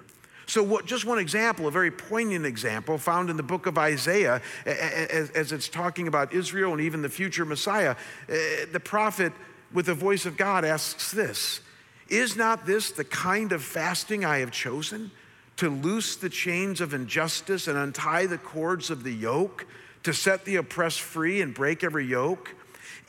So, 0.45 0.63
what, 0.63 0.85
just 0.85 1.05
one 1.05 1.19
example, 1.19 1.67
a 1.67 1.71
very 1.71 1.91
poignant 1.91 2.45
example 2.45 2.97
found 2.97 3.29
in 3.29 3.37
the 3.37 3.43
book 3.43 3.67
of 3.67 3.77
Isaiah, 3.77 4.41
as, 4.65 5.29
as 5.29 5.51
it's 5.51 5.69
talking 5.69 6.07
about 6.07 6.33
Israel 6.33 6.71
and 6.71 6.81
even 6.81 7.03
the 7.03 7.09
future 7.09 7.45
Messiah, 7.45 7.95
eh, 8.27 8.65
the 8.71 8.79
prophet, 8.79 9.31
with 9.71 9.85
the 9.85 9.93
voice 9.93 10.25
of 10.25 10.37
God, 10.37 10.65
asks 10.65 11.11
this 11.11 11.61
Is 12.09 12.35
not 12.35 12.65
this 12.65 12.91
the 12.91 13.03
kind 13.03 13.51
of 13.51 13.63
fasting 13.63 14.25
I 14.25 14.39
have 14.39 14.49
chosen? 14.49 15.11
To 15.59 15.69
loose 15.69 16.15
the 16.15 16.29
chains 16.29 16.79
of 16.79 16.93
injustice 16.93 17.67
and 17.67 17.77
untie 17.77 18.27
the 18.27 18.37
cords 18.37 18.89
of 18.89 19.03
the 19.03 19.11
yoke, 19.11 19.65
to 20.03 20.13
set 20.13 20.45
the 20.45 20.55
oppressed 20.55 21.01
free 21.01 21.41
and 21.41 21.53
break 21.53 21.83
every 21.83 22.05
yoke? 22.05 22.55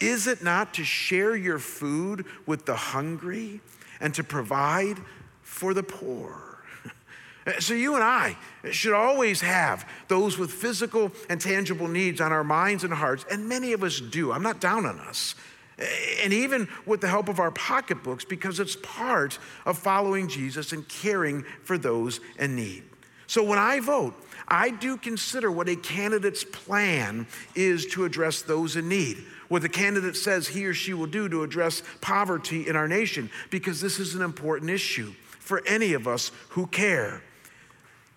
Is 0.01 0.27
it 0.27 0.43
not 0.43 0.75
to 0.75 0.83
share 0.83 1.37
your 1.37 1.61
food 1.61 2.27
with 2.47 2.67
the 2.67 2.75
hungry 2.75 3.61
and 4.01 4.13
to 4.17 4.25
provide 4.25 4.99
for 5.43 5.75
the 5.75 5.85
poor? 5.85 6.59
So, 7.61 7.73
you 7.73 7.95
and 7.95 8.05
I 8.05 8.37
should 8.71 8.93
always 8.93 9.41
have 9.41 9.89
those 10.09 10.37
with 10.37 10.53
physical 10.53 11.11
and 11.29 11.41
tangible 11.41 11.89
needs 11.89 12.21
on 12.21 12.33
our 12.33 12.45
minds 12.45 12.85
and 12.85 12.93
hearts, 12.93 13.25
and 13.31 13.49
many 13.49 13.73
of 13.73 13.83
us 13.83 13.99
do. 13.99 14.31
I'm 14.31 14.43
not 14.43 14.61
down 14.61 14.87
on 14.87 15.01
us. 15.01 15.35
And 16.23 16.33
even 16.33 16.69
with 16.87 17.01
the 17.01 17.09
help 17.09 17.29
of 17.29 17.41
our 17.41 17.51
pocketbooks, 17.51 18.25
because 18.25 18.61
it's 18.61 18.77
part 18.83 19.39
of 19.65 19.79
following 19.79 20.29
Jesus 20.29 20.73
and 20.73 20.87
caring 20.89 21.45
for 21.65 21.79
those 21.79 22.21
in 22.39 22.57
need. 22.57 22.85
So, 23.27 23.43
when 23.43 23.59
I 23.59 23.81
vote, 23.81 24.15
I 24.49 24.71
do 24.71 24.97
consider 24.97 25.51
what 25.51 25.69
a 25.69 25.77
candidate's 25.77 26.43
plan 26.45 27.27
is 27.55 27.87
to 27.87 28.05
address 28.05 28.43
those 28.43 28.77
in 28.77 28.89
need 28.89 29.25
what 29.51 29.63
the 29.63 29.69
candidate 29.69 30.17
says 30.17 30.47
he 30.47 30.65
or 30.65 30.73
she 30.73 30.95
will 30.95 31.09
do 31.09 31.29
to 31.29 31.43
address 31.43 31.83
poverty 32.01 32.69
in 32.69 32.77
our 32.77 32.87
nation, 32.87 33.29
because 33.51 33.81
this 33.81 33.99
is 33.99 34.15
an 34.15 34.23
important 34.23 34.71
issue 34.71 35.13
for 35.41 35.61
any 35.67 35.93
of 35.93 36.07
us 36.07 36.31
who 36.51 36.69
care. 36.69 37.21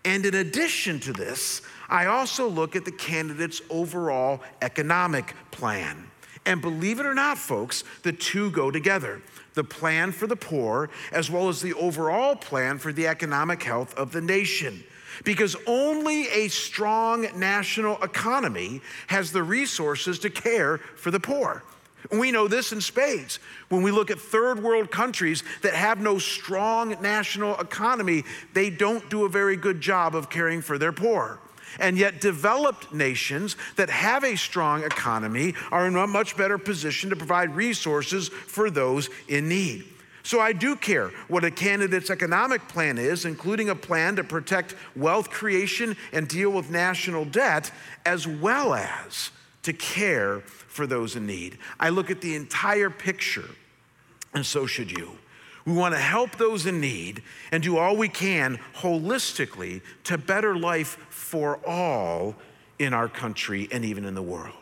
And 0.05 0.27
in 0.27 0.35
addition 0.35 0.99
to 1.01 1.11
this, 1.11 1.63
I 1.89 2.05
also 2.05 2.47
look 2.47 2.75
at 2.75 2.85
the 2.85 2.91
candidate's 2.91 3.63
overall 3.71 4.41
economic 4.61 5.33
plan. 5.49 6.05
And 6.45 6.61
believe 6.61 6.99
it 6.99 7.05
or 7.05 7.13
not, 7.13 7.37
folks, 7.37 7.83
the 8.03 8.13
two 8.13 8.51
go 8.51 8.71
together 8.71 9.21
the 9.53 9.63
plan 9.63 10.11
for 10.11 10.25
the 10.25 10.35
poor, 10.35 10.89
as 11.11 11.29
well 11.29 11.47
as 11.47 11.61
the 11.61 11.73
overall 11.75 12.35
plan 12.35 12.79
for 12.79 12.91
the 12.91 13.05
economic 13.05 13.61
health 13.61 13.93
of 13.95 14.11
the 14.11 14.19
nation 14.19 14.83
because 15.23 15.55
only 15.67 16.27
a 16.29 16.47
strong 16.47 17.27
national 17.37 18.01
economy 18.01 18.81
has 19.07 19.31
the 19.31 19.43
resources 19.43 20.19
to 20.19 20.29
care 20.29 20.77
for 20.77 21.11
the 21.11 21.19
poor. 21.19 21.63
We 22.11 22.31
know 22.31 22.47
this 22.47 22.73
in 22.73 22.81
spades. 22.81 23.39
When 23.69 23.81
we 23.81 23.91
look 23.91 24.11
at 24.11 24.19
third 24.19 24.61
world 24.61 24.91
countries 24.91 25.43
that 25.61 25.73
have 25.73 26.01
no 26.01 26.17
strong 26.17 26.97
national 27.01 27.57
economy, 27.59 28.23
they 28.53 28.69
don't 28.69 29.09
do 29.09 29.23
a 29.23 29.29
very 29.29 29.55
good 29.55 29.79
job 29.79 30.15
of 30.15 30.29
caring 30.29 30.61
for 30.61 30.77
their 30.77 30.91
poor. 30.91 31.39
And 31.79 31.97
yet, 31.97 32.21
developed 32.21 32.93
nations 32.93 33.55
that 33.75 33.89
have 33.89 34.23
a 34.23 34.35
strong 34.35 34.83
economy 34.83 35.55
are 35.71 35.87
in 35.87 35.95
a 35.95 36.07
much 36.07 36.37
better 36.37 36.57
position 36.57 37.09
to 37.09 37.15
provide 37.15 37.55
resources 37.55 38.29
for 38.29 38.69
those 38.69 39.09
in 39.27 39.49
need. 39.49 39.85
So 40.23 40.39
I 40.39 40.53
do 40.53 40.77
care 40.77 41.09
what 41.27 41.43
a 41.43 41.51
candidate's 41.51 42.09
economic 42.09 42.67
plan 42.69 42.97
is, 42.97 43.25
including 43.25 43.69
a 43.69 43.75
plan 43.75 44.15
to 44.15 44.23
protect 44.23 44.75
wealth 44.95 45.29
creation 45.29 45.97
and 46.13 46.27
deal 46.27 46.49
with 46.49 46.69
national 46.69 47.25
debt, 47.25 47.71
as 48.05 48.25
well 48.25 48.73
as 48.73 49.31
to 49.63 49.73
care 49.73 50.39
for 50.39 50.87
those 50.87 51.17
in 51.17 51.27
need. 51.27 51.57
I 51.79 51.89
look 51.89 52.09
at 52.09 52.21
the 52.21 52.35
entire 52.35 52.89
picture, 52.89 53.49
and 54.33 54.45
so 54.45 54.65
should 54.65 54.91
you. 54.91 55.17
We 55.65 55.73
want 55.73 55.93
to 55.93 55.99
help 55.99 56.37
those 56.37 56.65
in 56.65 56.81
need 56.81 57.23
and 57.51 57.63
do 57.63 57.77
all 57.77 57.95
we 57.95 58.09
can 58.09 58.59
holistically 58.75 59.81
to 60.05 60.17
better 60.17 60.57
life 60.57 60.97
for 61.09 61.59
all 61.65 62.35
in 62.79 62.93
our 62.93 63.07
country 63.07 63.69
and 63.71 63.85
even 63.85 64.05
in 64.05 64.13
the 64.13 64.21
world. 64.21 64.55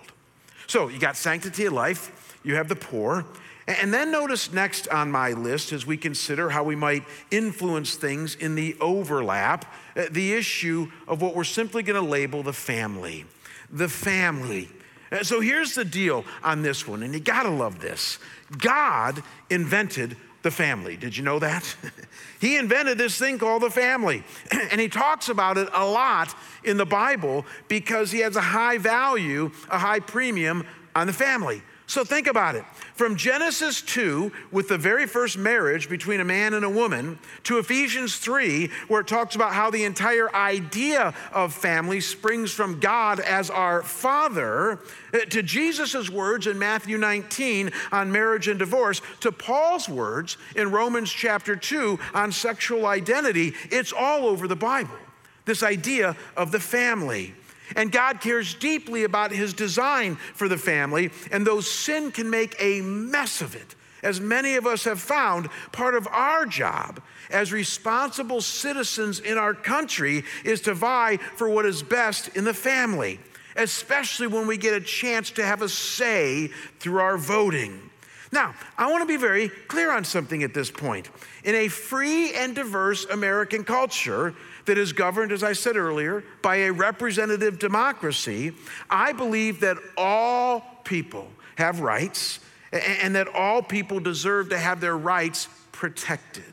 So 0.68 0.88
you 0.88 1.00
got 1.00 1.18
sanctity 1.18 1.66
of 1.66 1.74
life, 1.74 2.38
you 2.44 2.56
have 2.56 2.68
the 2.68 2.76
poor, 2.76 3.26
and 3.68 3.94
then 3.94 4.12
notice 4.12 4.52
next 4.52 4.88
on 4.90 5.12
my 5.12 5.32
list 5.32 5.72
as 5.72 5.86
we 5.86 5.98
consider 5.98 6.50
how 6.50 6.64
we 6.64 6.76
might 6.76 7.04
influence 7.30 7.96
things 7.96 8.36
in 8.36 8.56
the 8.56 8.76
overlap, 8.80 9.66
uh, 9.96 10.06
the 10.12 10.34
issue 10.34 10.92
of 11.08 11.22
what 11.22 11.36
we're 11.36 11.44
simply 11.44 11.84
going 11.84 12.02
to 12.02 12.08
label 12.08 12.44
the 12.44 12.54
family. 12.54 13.26
The 13.72 13.90
family. 13.90 14.70
Uh, 15.12 15.24
so 15.24 15.40
here's 15.40 15.76
the 15.76 15.86
deal 15.86 16.26
on 16.44 16.62
this 16.62 16.88
one, 16.88 17.04
and 17.04 17.14
you 17.14 17.20
gotta 17.20 17.50
love 17.50 17.80
this. 17.80 18.18
God 18.58 19.22
invented 19.50 20.18
the 20.42 20.52
family. 20.52 20.98
Did 20.98 21.16
you 21.16 21.24
know 21.24 21.40
that? 21.40 21.76
he 22.40 22.58
invented 22.58 22.98
this 22.98 23.18
thing 23.18 23.38
called 23.38 23.64
the 23.64 23.70
family. 23.70 24.24
and 24.72 24.80
he 24.80 24.88
talks 24.90 25.30
about 25.30 25.58
it 25.58 25.70
a 25.74 25.86
lot 25.86 26.36
in 26.64 26.78
the 26.78 26.86
Bible 26.86 27.46
because 27.68 28.12
he 28.12 28.20
has 28.20 28.36
a 28.36 28.42
high 28.42 28.78
value, 28.78 29.52
a 29.70 29.78
high 29.78 30.00
premium 30.00 30.66
on 30.96 31.08
the 31.08 31.14
family. 31.14 31.62
So 31.92 32.06
think 32.06 32.28
about 32.28 32.56
it. 32.56 32.64
From 32.96 33.18
Genesis 33.18 33.82
2, 33.82 34.32
with 34.50 34.70
the 34.70 34.78
very 34.78 35.06
first 35.06 35.38
marriage 35.38 35.90
between 35.90 36.22
a 36.22 36.24
man 36.24 36.54
and 36.54 36.64
a 36.64 36.70
woman, 36.70 37.20
to 37.44 37.58
Ephesians 37.58 38.16
3, 38.16 38.70
where 38.88 39.02
it 39.02 39.08
talks 39.08 39.36
about 39.36 39.52
how 39.52 39.70
the 39.70 39.84
entire 39.84 40.34
idea 40.34 41.14
of 41.34 41.54
family 41.54 42.00
springs 42.00 42.50
from 42.50 42.80
God 42.80 43.20
as 43.20 43.50
our 43.50 43.84
Father, 43.84 44.80
eh, 45.14 45.26
to 45.26 45.44
Jesus' 45.44 46.10
words 46.10 46.48
in 46.48 46.58
Matthew 46.58 46.98
19 46.98 47.72
on 47.92 48.10
marriage 48.10 48.48
and 48.48 48.58
divorce, 48.58 49.02
to 49.20 49.34
Paul's 49.34 49.90
words 49.90 50.38
in 50.56 50.72
Romans 50.72 51.12
chapter 51.12 51.58
2 51.58 52.00
on 52.14 52.32
sexual 52.32 52.86
identity, 52.86 53.54
it's 53.70 53.92
all 53.92 54.28
over 54.28 54.48
the 54.48 54.56
Bible. 54.56 54.96
This 55.44 55.62
idea 55.62 56.16
of 56.38 56.54
the 56.54 56.60
family. 56.62 57.36
And 57.76 57.92
God 57.92 58.22
cares 58.22 58.54
deeply 58.54 59.04
about 59.04 59.32
his 59.32 59.54
design 59.54 60.16
for 60.16 60.48
the 60.48 60.58
family, 60.58 61.12
and 61.32 61.46
though 61.46 61.62
sin 61.62 62.12
can 62.12 62.30
make 62.30 62.56
a 62.60 62.82
mess 62.82 63.42
of 63.42 63.56
it, 63.56 63.76
as 64.04 64.20
many 64.20 64.56
of 64.56 64.66
us 64.66 64.84
have 64.86 65.00
found, 65.00 65.50
part 65.72 65.96
of 65.96 66.08
our 66.08 66.46
job 66.46 67.02
as 67.30 67.54
responsible 67.54 68.42
citizens 68.42 69.20
in 69.20 69.38
our 69.38 69.54
country 69.54 70.24
is 70.44 70.62
to 70.62 70.74
vie 70.74 71.18
for 71.18 71.50
what 71.50 71.66
is 71.66 71.84
best 71.84 72.30
in 72.30 72.44
the 72.44 72.54
family, 72.54 73.20
especially 73.56 74.28
when 74.28 74.48
we 74.48 74.58
get 74.58 74.74
a 74.74 74.82
chance 74.82 75.32
to 75.32 75.46
have 75.46 75.62
a 75.62 75.70
say 75.70 76.48
through 76.80 77.00
our 77.00 77.18
voting. 77.18 77.91
Now, 78.32 78.56
I 78.78 78.90
want 78.90 79.02
to 79.02 79.08
be 79.08 79.18
very 79.18 79.50
clear 79.50 79.92
on 79.92 80.06
something 80.06 80.42
at 80.44 80.54
this 80.54 80.72
point. 80.72 81.10
In 81.44 81.54
a 81.54 81.68
free 81.68 82.34
and 82.34 82.56
diverse 82.56 83.06
American 83.06 83.64
culture, 83.66 84.34
that 84.66 84.78
is 84.78 84.94
governed, 84.94 85.32
as 85.32 85.44
I 85.44 85.54
said 85.54 85.76
earlier, 85.76 86.24
by 86.42 86.58
a 86.58 86.72
representative 86.72 87.60
democracy, 87.60 88.54
I 88.90 89.12
believe 89.12 89.60
that 89.62 89.78
all 89.98 90.62
people 90.84 91.28
have 91.56 91.82
rights 91.82 92.40
and 92.72 93.16
that 93.16 93.28
all 93.28 93.62
people 93.62 94.00
deserve 94.00 94.50
to 94.50 94.58
have 94.58 94.80
their 94.80 94.98
rights 94.98 95.48
protected. 95.72 96.44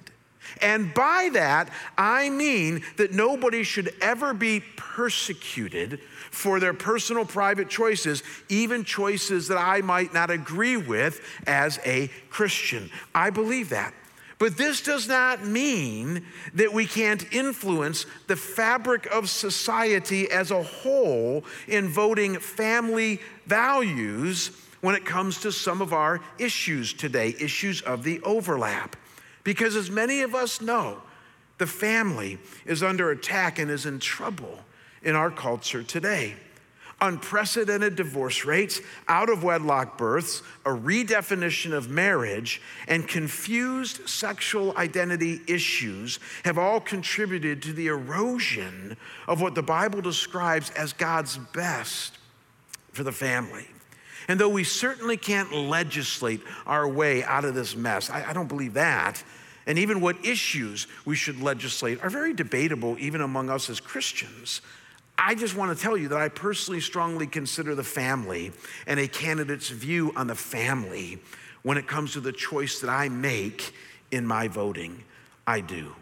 And 0.61 0.93
by 0.95 1.31
that, 1.35 1.71
I 1.97 2.31
mean 2.31 2.83
that 2.97 3.13
nobody 3.13 3.63
should 3.63 3.95
ever 4.01 4.35
be 4.35 4.61
persecuted 4.77 6.01
for 6.31 6.61
their 6.61 6.75
personal 6.75 7.25
private 7.25 7.69
choices, 7.69 8.23
even 8.49 8.85
choices 8.85 9.49
that 9.49 9.59
I 9.59 9.81
might 9.81 10.13
not 10.13 10.31
agree 10.31 10.77
with 10.77 11.21
as 11.47 11.79
a 11.85 12.09
Christian. 12.31 12.91
I 13.15 13.31
believe 13.31 13.71
that. 13.71 13.95
But 14.39 14.57
this 14.57 14.81
does 14.81 15.09
not 15.09 15.45
mean 15.45 16.25
that 16.55 16.73
we 16.73 16.87
can't 16.87 17.33
influence 17.33 18.07
the 18.29 18.37
fabric 18.37 19.07
of 19.07 19.29
society 19.29 20.31
as 20.31 20.53
a 20.53 20.63
whole 20.63 21.45
in 21.67 21.89
voting 21.89 22.39
family 22.39 23.21
values 23.47 24.53
when 24.81 24.95
it 24.95 25.05
comes 25.05 25.41
to 25.41 25.51
some 25.51 25.83
of 25.83 25.93
our 25.93 26.21
issues 26.39 26.93
today, 26.93 27.35
issues 27.41 27.81
of 27.83 28.05
the 28.05 28.21
overlap. 28.23 28.95
Because 29.43 29.75
as 29.75 29.91
many 29.91 30.21
of 30.21 30.37
us 30.37 30.61
know, 30.61 31.03
the 31.59 31.67
family 31.67 32.39
is 32.65 32.85
under 32.85 33.11
attack 33.11 33.59
and 33.59 33.69
is 33.71 33.87
in 33.87 33.99
trouble 33.99 34.61
in 35.03 35.15
our 35.15 35.31
culture 35.31 35.83
today 35.83 36.35
unprecedented 37.01 37.95
divorce 37.95 38.45
rates, 38.45 38.81
out 39.07 39.31
of 39.31 39.45
wedlock 39.45 39.97
births, 39.97 40.43
a 40.65 40.71
redefinition 40.71 41.73
of 41.73 41.89
marriage, 41.89 42.61
and 42.89 43.07
confused 43.07 44.09
sexual 44.09 44.77
identity 44.77 45.41
issues 45.47 46.19
have 46.45 46.59
all 46.59 46.81
contributed 46.81 47.63
to 47.63 47.73
the 47.73 47.87
erosion 47.87 48.97
of 49.29 49.41
what 49.41 49.55
the 49.55 49.63
Bible 49.63 50.01
describes 50.01 50.71
as 50.71 50.93
God's 50.93 51.39
best 51.39 52.19
for 52.93 53.05
the 53.05 53.13
family. 53.13 53.67
And 54.27 54.39
though 54.39 54.49
we 54.49 54.65
certainly 54.65 55.17
can't 55.17 55.53
legislate 55.53 56.43
our 56.67 56.87
way 56.87 57.23
out 57.25 57.45
of 57.45 57.55
this 57.55 57.75
mess, 57.77 58.11
I, 58.11 58.31
I 58.31 58.33
don't 58.33 58.49
believe 58.49 58.75
that. 58.75 59.23
And 59.67 59.79
even 59.79 60.01
what 60.01 60.23
issues 60.25 60.87
we 61.05 61.15
should 61.15 61.41
legislate 61.41 62.03
are 62.03 62.11
very 62.11 62.35
debatable, 62.35 62.97
even 62.99 63.21
among 63.21 63.51
us 63.51 63.71
as 63.71 63.81
Christians. 63.81 64.61
I 65.21 65.35
just 65.35 65.57
want 65.57 65.77
to 65.77 65.83
tell 65.83 65.97
you 65.97 66.09
that 66.09 66.19
I 66.19 66.29
personally 66.29 66.81
strongly 66.81 67.27
consider 67.27 67.75
the 67.75 67.83
family 67.83 68.53
and 68.87 69.01
a 69.01 69.09
candidate's 69.09 69.69
view 69.69 70.13
on 70.15 70.29
the 70.29 70.37
family 70.37 71.19
when 71.63 71.77
it 71.77 71.89
comes 71.89 72.13
to 72.13 72.21
the 72.21 72.33
choice 72.33 72.81
that 72.81 72.89
I 72.89 73.09
make 73.09 73.75
in 74.13 74.25
my 74.25 74.47
voting. 74.47 75.03
I 75.45 75.61
do. 75.61 75.93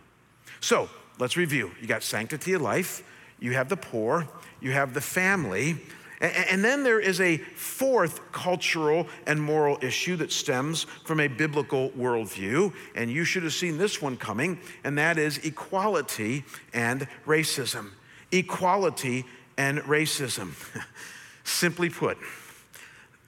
So 0.61 0.90
let's 1.18 1.37
review. 1.37 1.70
You 1.81 1.87
got 1.87 2.02
sanctity 2.02 2.52
of 2.52 2.61
life, 2.61 3.02
you 3.40 3.55
have 3.55 3.70
the 3.70 3.76
poor, 3.76 4.29
you 4.61 4.72
have 4.72 4.92
the 4.92 5.00
family. 5.00 5.79
And 6.20 6.62
then 6.62 6.83
there 6.83 7.00
is 7.00 7.20
a 7.20 7.38
fourth 7.38 8.33
cultural 8.33 9.07
and 9.26 9.40
moral 9.40 9.79
issue 9.83 10.16
that 10.16 10.31
stems 10.31 10.85
from 11.05 11.20
a 11.20 11.29
biblical 11.29 11.90
worldview. 11.90 12.72
And 12.94 13.11
you 13.11 13.24
should 13.24 13.42
have 13.44 13.52
seen 13.52 13.76
this 13.79 14.00
one 14.00 14.16
coming, 14.16 14.59
and 14.85 14.96
that 14.98 15.18
is 15.18 15.38
equality 15.38 16.44
and 16.72 17.09
racism 17.26 17.92
equality 18.32 19.24
and 19.56 19.78
racism. 19.80 20.52
Simply 21.44 21.90
put, 21.90 22.18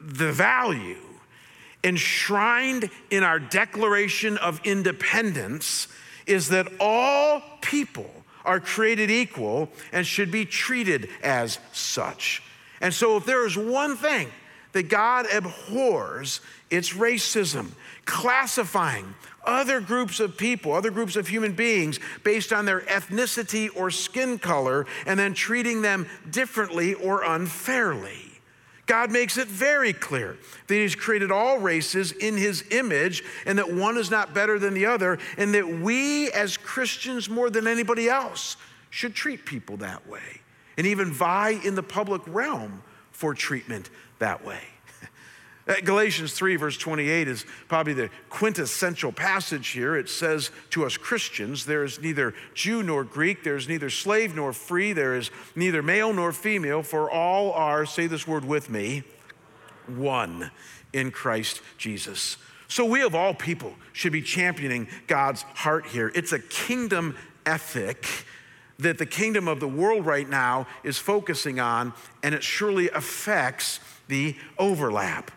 the 0.00 0.32
value 0.32 0.96
enshrined 1.84 2.90
in 3.10 3.22
our 3.22 3.38
Declaration 3.38 4.36
of 4.38 4.60
Independence 4.64 5.88
is 6.26 6.48
that 6.48 6.66
all 6.80 7.42
people 7.60 8.10
are 8.44 8.60
created 8.60 9.10
equal 9.10 9.68
and 9.92 10.06
should 10.06 10.30
be 10.30 10.44
treated 10.44 11.08
as 11.22 11.58
such. 11.72 12.42
And 12.80 12.92
so, 12.92 13.16
if 13.16 13.24
there 13.24 13.46
is 13.46 13.56
one 13.56 13.96
thing 13.96 14.28
that 14.72 14.88
God 14.88 15.26
abhors, 15.32 16.40
it's 16.70 16.92
racism, 16.92 17.70
classifying 18.04 19.14
other 19.48 19.80
groups 19.80 20.20
of 20.20 20.36
people, 20.36 20.72
other 20.72 20.90
groups 20.90 21.16
of 21.16 21.26
human 21.26 21.52
beings 21.52 21.98
based 22.22 22.52
on 22.52 22.66
their 22.66 22.82
ethnicity 22.82 23.68
or 23.74 23.90
skin 23.90 24.38
color, 24.38 24.86
and 25.06 25.18
then 25.18 25.34
treating 25.34 25.82
them 25.82 26.06
differently 26.30 26.94
or 26.94 27.24
unfairly. 27.24 28.26
God 28.86 29.10
makes 29.10 29.36
it 29.36 29.48
very 29.48 29.92
clear 29.92 30.38
that 30.66 30.74
He's 30.74 30.94
created 30.94 31.30
all 31.30 31.58
races 31.58 32.12
in 32.12 32.36
His 32.36 32.64
image 32.70 33.24
and 33.44 33.58
that 33.58 33.72
one 33.72 33.96
is 33.96 34.10
not 34.10 34.34
better 34.34 34.58
than 34.58 34.74
the 34.74 34.86
other, 34.86 35.18
and 35.36 35.54
that 35.54 35.68
we 35.68 36.30
as 36.32 36.56
Christians, 36.56 37.28
more 37.28 37.50
than 37.50 37.66
anybody 37.66 38.08
else, 38.08 38.56
should 38.90 39.14
treat 39.14 39.44
people 39.44 39.78
that 39.78 40.06
way 40.08 40.40
and 40.78 40.86
even 40.86 41.12
vie 41.12 41.60
in 41.64 41.74
the 41.74 41.82
public 41.82 42.22
realm 42.26 42.82
for 43.10 43.34
treatment 43.34 43.90
that 44.20 44.44
way. 44.44 44.62
Uh, 45.68 45.74
Galatians 45.84 46.32
3, 46.32 46.56
verse 46.56 46.78
28, 46.78 47.28
is 47.28 47.44
probably 47.68 47.92
the 47.92 48.08
quintessential 48.30 49.12
passage 49.12 49.68
here. 49.68 49.96
It 49.96 50.08
says 50.08 50.50
to 50.70 50.86
us 50.86 50.96
Christians, 50.96 51.66
there 51.66 51.84
is 51.84 52.00
neither 52.00 52.34
Jew 52.54 52.82
nor 52.82 53.04
Greek, 53.04 53.44
there 53.44 53.56
is 53.56 53.68
neither 53.68 53.90
slave 53.90 54.34
nor 54.34 54.54
free, 54.54 54.94
there 54.94 55.14
is 55.14 55.30
neither 55.54 55.82
male 55.82 56.12
nor 56.14 56.32
female, 56.32 56.82
for 56.82 57.10
all 57.10 57.52
are, 57.52 57.84
say 57.84 58.06
this 58.06 58.26
word 58.26 58.46
with 58.46 58.70
me, 58.70 59.02
one 59.86 60.50
in 60.94 61.10
Christ 61.10 61.60
Jesus. 61.76 62.38
So 62.66 62.86
we, 62.86 63.02
of 63.02 63.14
all 63.14 63.34
people, 63.34 63.74
should 63.92 64.12
be 64.12 64.22
championing 64.22 64.88
God's 65.06 65.42
heart 65.42 65.86
here. 65.86 66.10
It's 66.14 66.32
a 66.32 66.38
kingdom 66.38 67.14
ethic 67.44 68.06
that 68.78 68.96
the 68.96 69.06
kingdom 69.06 69.48
of 69.48 69.60
the 69.60 69.68
world 69.68 70.06
right 70.06 70.28
now 70.28 70.66
is 70.82 70.96
focusing 70.96 71.60
on, 71.60 71.92
and 72.22 72.34
it 72.34 72.42
surely 72.42 72.88
affects 72.90 73.80
the 74.06 74.34
overlap. 74.58 75.30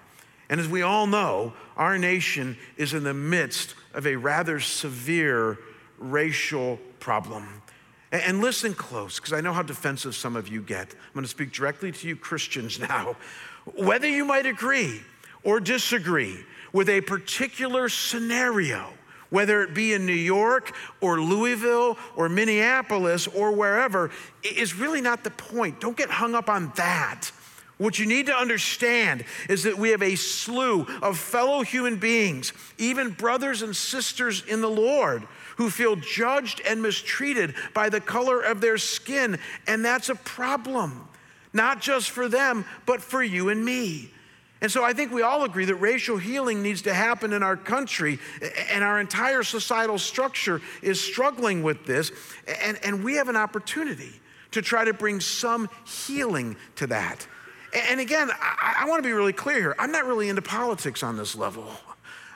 And 0.51 0.59
as 0.59 0.67
we 0.67 0.81
all 0.81 1.07
know, 1.07 1.53
our 1.77 1.97
nation 1.97 2.57
is 2.75 2.93
in 2.93 3.05
the 3.05 3.13
midst 3.13 3.73
of 3.93 4.05
a 4.05 4.17
rather 4.17 4.59
severe 4.59 5.57
racial 5.97 6.77
problem. 6.99 7.47
And 8.11 8.41
listen 8.41 8.73
close, 8.73 9.17
because 9.17 9.31
I 9.31 9.39
know 9.39 9.53
how 9.53 9.61
defensive 9.61 10.13
some 10.13 10.35
of 10.35 10.49
you 10.49 10.61
get. 10.61 10.93
I'm 10.93 11.13
going 11.13 11.23
to 11.23 11.29
speak 11.29 11.53
directly 11.53 11.93
to 11.93 12.07
you 12.07 12.17
Christians 12.17 12.79
now. 12.89 13.15
Whether 13.77 14.09
you 14.09 14.25
might 14.25 14.45
agree 14.45 15.01
or 15.45 15.61
disagree 15.61 16.43
with 16.73 16.89
a 16.89 16.99
particular 16.99 17.87
scenario, 17.87 18.89
whether 19.29 19.63
it 19.63 19.73
be 19.73 19.93
in 19.93 20.05
New 20.05 20.11
York 20.11 20.75
or 20.99 21.21
Louisville 21.21 21.97
or 22.17 22.27
Minneapolis 22.27 23.25
or 23.25 23.53
wherever, 23.53 24.11
is 24.43 24.75
really 24.75 24.99
not 24.99 25.23
the 25.23 25.31
point. 25.31 25.79
Don't 25.79 25.95
get 25.95 26.09
hung 26.09 26.35
up 26.35 26.49
on 26.49 26.73
that. 26.75 27.31
What 27.81 27.97
you 27.97 28.05
need 28.05 28.27
to 28.27 28.35
understand 28.35 29.25
is 29.49 29.63
that 29.63 29.75
we 29.75 29.89
have 29.89 30.03
a 30.03 30.15
slew 30.15 30.85
of 31.01 31.17
fellow 31.17 31.63
human 31.63 31.95
beings, 31.95 32.53
even 32.77 33.09
brothers 33.09 33.63
and 33.63 33.75
sisters 33.75 34.43
in 34.45 34.61
the 34.61 34.69
Lord, 34.69 35.23
who 35.57 35.71
feel 35.71 35.95
judged 35.95 36.61
and 36.63 36.83
mistreated 36.83 37.55
by 37.73 37.89
the 37.89 37.99
color 37.99 38.39
of 38.39 38.61
their 38.61 38.77
skin. 38.77 39.39
And 39.65 39.83
that's 39.83 40.09
a 40.09 40.15
problem, 40.15 41.07
not 41.53 41.81
just 41.81 42.11
for 42.11 42.29
them, 42.29 42.65
but 42.85 43.01
for 43.01 43.23
you 43.23 43.49
and 43.49 43.65
me. 43.65 44.11
And 44.61 44.71
so 44.71 44.83
I 44.83 44.93
think 44.93 45.11
we 45.11 45.23
all 45.23 45.43
agree 45.43 45.65
that 45.65 45.75
racial 45.77 46.17
healing 46.17 46.61
needs 46.61 46.83
to 46.83 46.93
happen 46.93 47.33
in 47.33 47.41
our 47.41 47.57
country, 47.57 48.19
and 48.69 48.83
our 48.83 48.99
entire 48.99 49.41
societal 49.41 49.97
structure 49.97 50.61
is 50.83 51.01
struggling 51.01 51.63
with 51.63 51.87
this. 51.87 52.11
And, 52.61 52.77
and 52.83 53.03
we 53.03 53.15
have 53.15 53.27
an 53.27 53.37
opportunity 53.37 54.21
to 54.51 54.61
try 54.61 54.85
to 54.85 54.93
bring 54.93 55.19
some 55.19 55.67
healing 55.87 56.57
to 56.75 56.85
that. 56.85 57.25
And 57.73 57.99
again, 57.99 58.29
I, 58.41 58.81
I 58.81 58.89
want 58.89 59.03
to 59.03 59.07
be 59.07 59.13
really 59.13 59.33
clear 59.33 59.59
here. 59.59 59.75
I'm 59.79 59.91
not 59.91 60.05
really 60.05 60.29
into 60.29 60.41
politics 60.41 61.03
on 61.03 61.17
this 61.17 61.35
level. 61.35 61.65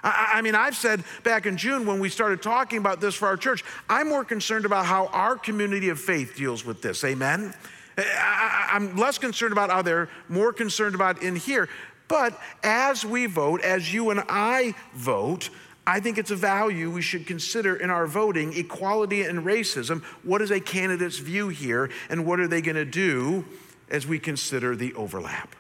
I, 0.04 0.34
I 0.36 0.42
mean, 0.42 0.56
I've 0.56 0.76
said 0.76 1.04
back 1.24 1.46
in 1.46 1.58
June 1.58 1.86
when 1.86 2.00
we 2.00 2.10
started 2.10 2.42
talking 2.42 2.78
about 2.78 3.02
this 3.02 3.16
for 3.16 3.28
our 3.28 3.38
church, 3.38 3.64
I'm 3.90 4.08
more 4.08 4.24
concerned 4.24 4.66
about 4.66 4.86
how 4.86 5.08
our 5.08 5.36
community 5.36 5.90
of 5.90 6.00
faith 6.00 6.36
deals 6.36 6.64
with 6.64 6.82
this. 6.82 7.04
Amen? 7.04 7.54
I, 7.98 8.70
I'm 8.72 8.96
less 8.96 9.18
concerned 9.18 9.52
about 9.52 9.70
how 9.70 9.82
they're 9.82 10.10
more 10.30 10.54
concerned 10.54 10.96
about 10.96 11.22
in 11.22 11.36
here. 11.36 11.70
But 12.08 12.40
as 12.64 13.04
we 13.04 13.26
vote, 13.26 13.62
as 13.62 13.92
you 13.92 14.12
and 14.12 14.24
I 14.30 14.76
vote, 14.94 15.50
I 15.88 16.00
think 16.00 16.18
it's 16.18 16.32
a 16.32 16.36
value 16.36 16.90
we 16.90 17.02
should 17.02 17.28
consider 17.28 17.76
in 17.76 17.90
our 17.90 18.08
voting 18.08 18.54
equality 18.58 19.24
and 19.24 19.46
racism. 19.46 20.04
What 20.24 20.42
is 20.42 20.52
a 20.52 20.60
candidate's 20.60 21.20
view 21.20 21.50
here, 21.50 21.90
and 22.10 22.26
what 22.26 22.40
are 22.40 22.48
they 22.48 22.62
going 22.62 22.76
to 22.76 22.86
do 22.86 23.46
as 23.90 24.08
we 24.08 24.20
consider 24.20 24.76
the 24.76 24.94
overlap. 24.94 25.56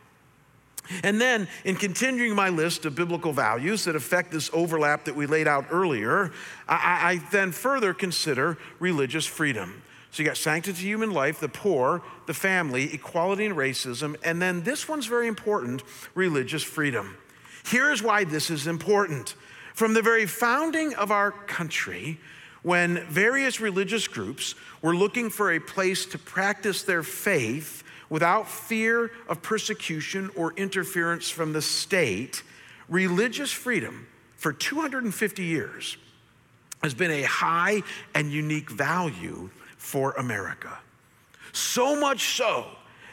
And 1.04 1.20
then, 1.20 1.48
in 1.64 1.76
continuing 1.76 2.36
my 2.36 2.50
list 2.50 2.86
of 2.86 2.96
biblical 2.96 3.34
values 3.34 3.86
that 3.86 3.96
affect 3.96 4.32
this 4.32 4.52
overlap 4.54 5.06
that 5.06 5.16
we 5.16 5.26
laid 5.26 5.48
out 5.48 5.66
earlier, 5.72 6.32
I, 6.68 6.76
I, 6.76 7.22
then 7.32 7.52
further 7.52 7.94
consider 7.94 8.58
religious 8.80 9.26
freedom. 9.26 9.82
So 10.12 10.24
you 10.24 10.30
got 10.30 10.38
sanctity 10.38 10.72
of 10.72 10.86
human 10.86 11.12
life, 11.12 11.40
the 11.40 11.50
poor, 11.50 12.02
the 12.26 12.34
family, 12.34 12.94
equality 12.94 13.46
and 13.46 13.56
racism, 13.56 14.16
and 14.24 14.42
then 14.42 14.64
this 14.64 14.88
one's 14.88 15.08
very 15.08 15.28
important 15.28 15.84
religious 16.14 16.64
freedom. 16.64 17.18
Here's 17.66 18.02
why 18.02 18.24
this 18.24 18.50
is 18.50 18.68
important. 18.68 19.36
From 19.74 19.94
the 19.94 20.02
very 20.02 20.26
founding 20.26 20.94
of 20.96 21.12
our 21.12 21.32
country, 21.32 22.20
when 22.62 23.06
various 23.08 23.60
religious 23.60 24.08
groups 24.08 24.56
were 24.82 24.96
looking 24.96 25.30
for 25.30 25.52
a 25.52 25.60
place 25.60 26.06
to 26.06 26.18
practice 26.18 26.84
their 26.84 27.04
faith, 27.04 27.84
without 28.16 28.48
fear 28.48 29.12
of 29.28 29.42
persecution 29.42 30.32
or 30.38 30.54
interference 30.54 31.30
from 31.30 31.52
the 31.52 31.62
state, 31.62 32.44
religious 32.88 33.52
freedom 33.52 34.08
for 34.38 34.54
250 34.54 35.44
years 35.44 35.98
has 36.82 36.94
been 36.94 37.12
a 37.12 37.24
high 37.24 37.84
and 38.14 38.32
unique 38.32 38.70
value 38.70 39.50
for 39.76 40.14
America. 40.14 40.80
So 41.52 42.00
much 42.00 42.38
so 42.38 42.68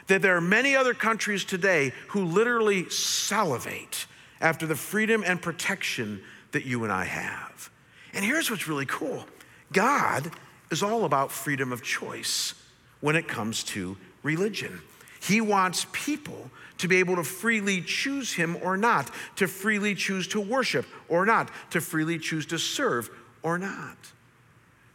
that 0.07 0.21
there 0.21 0.37
are 0.37 0.41
many 0.41 0.73
other 0.73 0.93
countries 0.93 1.43
today 1.43 1.91
who 2.07 2.23
literally 2.23 2.89
salivate 2.89 4.05
after 4.39 4.65
the 4.65 4.77
freedom 4.77 5.21
and 5.27 5.41
protection 5.41 6.23
that 6.53 6.65
you 6.65 6.85
and 6.85 6.93
I 6.93 7.03
have. 7.03 7.69
And 8.13 8.23
here's 8.23 8.49
what's 8.49 8.69
really 8.69 8.85
cool 8.85 9.25
God 9.69 10.31
is 10.71 10.81
all 10.81 11.03
about 11.03 11.29
freedom 11.29 11.73
of 11.73 11.83
choice 11.83 12.53
when 13.01 13.17
it 13.17 13.27
comes 13.27 13.65
to 13.65 13.97
religion. 14.23 14.81
He 15.23 15.39
wants 15.39 15.85
people 15.93 16.51
to 16.79 16.87
be 16.89 16.97
able 16.97 17.15
to 17.15 17.23
freely 17.23 17.81
choose 17.81 18.33
Him 18.33 18.57
or 18.61 18.75
not, 18.75 19.09
to 19.37 19.47
freely 19.47 19.95
choose 19.95 20.27
to 20.29 20.41
worship 20.41 20.85
or 21.07 21.25
not, 21.25 21.49
to 21.71 21.79
freely 21.79 22.19
choose 22.19 22.45
to 22.47 22.59
serve 22.59 23.09
or 23.41 23.57
not. 23.57 23.97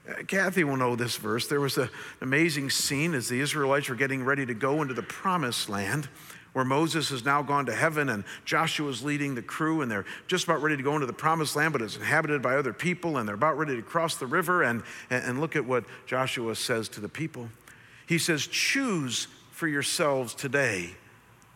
Uh, 0.06 0.22
Kathy 0.26 0.64
will 0.64 0.76
know 0.76 0.96
this 0.96 1.16
verse. 1.16 1.46
There 1.46 1.60
was 1.60 1.78
an 1.78 1.88
amazing 2.20 2.68
scene 2.68 3.14
as 3.14 3.28
the 3.28 3.40
Israelites 3.40 3.88
were 3.88 3.94
getting 3.94 4.22
ready 4.22 4.44
to 4.44 4.54
go 4.54 4.82
into 4.82 4.92
the 4.92 5.02
promised 5.02 5.70
land 5.70 6.08
where 6.52 6.64
Moses 6.64 7.08
has 7.10 7.24
now 7.24 7.42
gone 7.42 7.66
to 7.66 7.74
heaven 7.74 8.08
and 8.08 8.24
Joshua 8.44 8.90
is 8.90 9.02
leading 9.02 9.34
the 9.34 9.42
crew 9.42 9.80
and 9.80 9.90
they're 9.90 10.06
just 10.26 10.44
about 10.44 10.60
ready 10.60 10.76
to 10.76 10.82
go 10.82 10.94
into 10.94 11.06
the 11.06 11.12
promised 11.12 11.56
land, 11.56 11.72
but 11.72 11.80
it's 11.80 11.96
inhabited 11.96 12.42
by 12.42 12.56
other 12.56 12.72
people 12.72 13.16
and 13.16 13.26
they're 13.28 13.34
about 13.34 13.56
ready 13.56 13.76
to 13.76 13.82
cross 13.82 14.16
the 14.16 14.26
river. 14.26 14.62
And, 14.62 14.82
and 15.08 15.40
look 15.40 15.56
at 15.56 15.64
what 15.64 15.84
Joshua 16.06 16.54
says 16.54 16.88
to 16.90 17.00
the 17.00 17.08
people. 17.08 17.48
He 18.06 18.18
says, 18.18 18.46
Choose 18.46 19.28
for 19.58 19.66
yourselves 19.66 20.34
today 20.34 20.90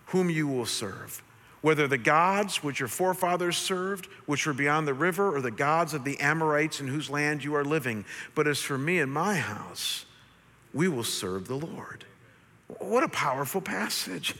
whom 0.06 0.28
you 0.28 0.48
will 0.48 0.66
serve 0.66 1.22
whether 1.62 1.86
the 1.86 1.96
gods 1.96 2.62
which 2.62 2.80
your 2.80 2.88
forefathers 2.88 3.56
served, 3.56 4.06
which 4.26 4.46
were 4.46 4.52
beyond 4.52 4.86
the 4.86 4.94
river, 4.94 5.34
or 5.34 5.40
the 5.40 5.50
gods 5.50 5.94
of 5.94 6.02
the 6.02 6.18
Amorites 6.18 6.80
in 6.80 6.88
whose 6.88 7.08
land 7.08 7.42
you 7.42 7.54
are 7.54 7.64
living. 7.64 8.04
But 8.34 8.48
as 8.48 8.58
for 8.58 8.76
me 8.76 8.98
and 8.98 9.10
my 9.10 9.36
house, 9.36 10.04
we 10.74 10.88
will 10.88 11.04
serve 11.04 11.46
the 11.46 11.54
Lord. 11.54 12.04
What 12.80 13.04
a 13.04 13.08
powerful 13.08 13.60
passage. 13.60 14.34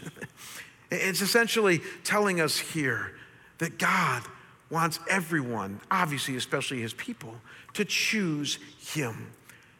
it's 0.91 1.21
essentially 1.21 1.81
telling 2.03 2.41
us 2.41 2.59
here 2.59 3.13
that 3.59 3.79
God 3.79 4.23
wants 4.69 4.99
everyone, 5.09 5.81
obviously, 5.93 6.35
especially 6.35 6.81
his 6.81 6.95
people, 6.95 7.37
to 7.75 7.85
choose 7.85 8.59
him. 8.79 9.29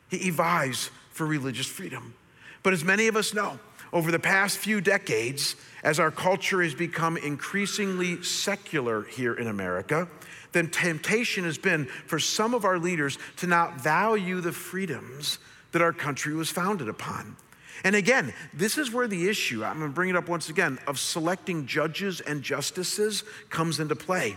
He 0.09 0.31
vies 0.31 0.91
for 1.11 1.27
religious 1.27 1.67
freedom. 1.67 2.15
But 2.63 2.73
as 2.73 2.85
many 2.85 3.09
of 3.09 3.17
us 3.17 3.35
know, 3.35 3.59
over 3.93 4.11
the 4.11 4.19
past 4.19 4.59
few 4.59 4.81
decades, 4.81 5.57
as 5.83 5.99
our 6.01 6.11
culture 6.11 6.63
has 6.63 6.75
become 6.75 7.17
increasingly 7.17 8.23
secular 8.23 9.03
here 9.03 9.35
in 9.35 9.49
America, 9.49 10.09
then 10.53 10.69
temptation 10.69 11.45
has 11.45 11.59
been 11.59 11.87
for 12.07 12.19
some 12.19 12.55
of 12.55 12.65
our 12.65 12.79
leaders 12.79 13.19
to 13.37 13.47
not 13.47 13.81
value 13.81 14.41
the 14.41 14.53
freedoms 14.53 15.39
that 15.73 15.83
our 15.83 15.93
country 15.93 16.35
was 16.35 16.51
founded 16.51 16.89
upon. 16.89 17.37
And 17.85 17.97
again, 17.97 18.33
this 18.53 18.79
is 18.79 18.93
where 18.93 19.09
the 19.09 19.29
issue, 19.29 19.65
I'm 19.65 19.81
gonna 19.81 19.93
bring 19.93 20.11
it 20.11 20.17
up 20.17 20.29
once 20.29 20.49
again, 20.49 20.79
of 20.87 20.99
selecting 20.99 21.67
judges 21.67 22.21
and 22.21 22.43
justices 22.43 23.25
comes 23.51 23.81
into 23.81 23.97
play. 23.97 24.37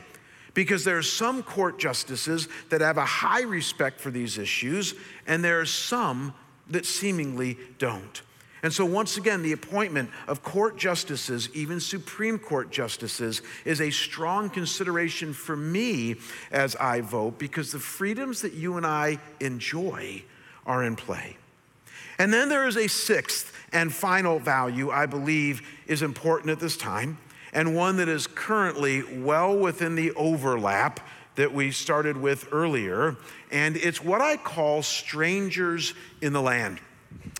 Because 0.53 0.85
there 0.85 0.97
are 0.97 1.03
some 1.03 1.43
court 1.43 1.77
justices 1.77 2.47
that 2.69 2.81
have 2.81 2.97
a 2.97 3.05
high 3.05 3.41
respect 3.41 3.99
for 3.99 4.09
these 4.09 4.37
issues, 4.37 4.95
and 5.27 5.43
there 5.43 5.59
are 5.59 5.65
some 5.65 6.33
that 6.69 6.85
seemingly 6.85 7.57
don't. 7.77 8.21
And 8.65 8.73
so, 8.73 8.83
once 8.83 9.15
again, 9.17 9.43
the 9.43 9.51
appointment 9.51 10.09
of 10.27 10.41
court 10.41 10.75
justices, 10.75 11.49
even 11.53 11.79
Supreme 11.79 12.39
Court 12.39 12.71
justices, 12.71 13.43
is 13.63 13.79
a 13.79 13.91
strong 13.91 14.49
consideration 14.49 15.33
for 15.33 15.55
me 15.55 16.15
as 16.49 16.75
I 16.77 17.01
vote 17.01 17.37
because 17.37 17.71
the 17.71 17.77
freedoms 17.77 18.41
that 18.41 18.53
you 18.53 18.77
and 18.77 18.83
I 18.83 19.19
enjoy 19.39 20.23
are 20.65 20.83
in 20.83 20.95
play. 20.95 21.37
And 22.17 22.33
then 22.33 22.49
there 22.49 22.67
is 22.67 22.75
a 22.75 22.87
sixth 22.87 23.55
and 23.71 23.93
final 23.93 24.39
value 24.39 24.89
I 24.89 25.05
believe 25.05 25.61
is 25.85 26.01
important 26.01 26.49
at 26.49 26.59
this 26.59 26.75
time, 26.75 27.19
and 27.53 27.75
one 27.75 27.97
that 27.97 28.09
is 28.09 28.25
currently 28.25 29.03
well 29.21 29.55
within 29.55 29.93
the 29.93 30.11
overlap 30.13 31.07
that 31.35 31.53
we 31.53 31.69
started 31.69 32.17
with 32.17 32.47
earlier, 32.51 33.15
and 33.51 33.77
it's 33.77 34.03
what 34.03 34.21
I 34.21 34.37
call 34.37 34.81
strangers 34.81 35.93
in 36.19 36.33
the 36.33 36.41
land 36.41 36.79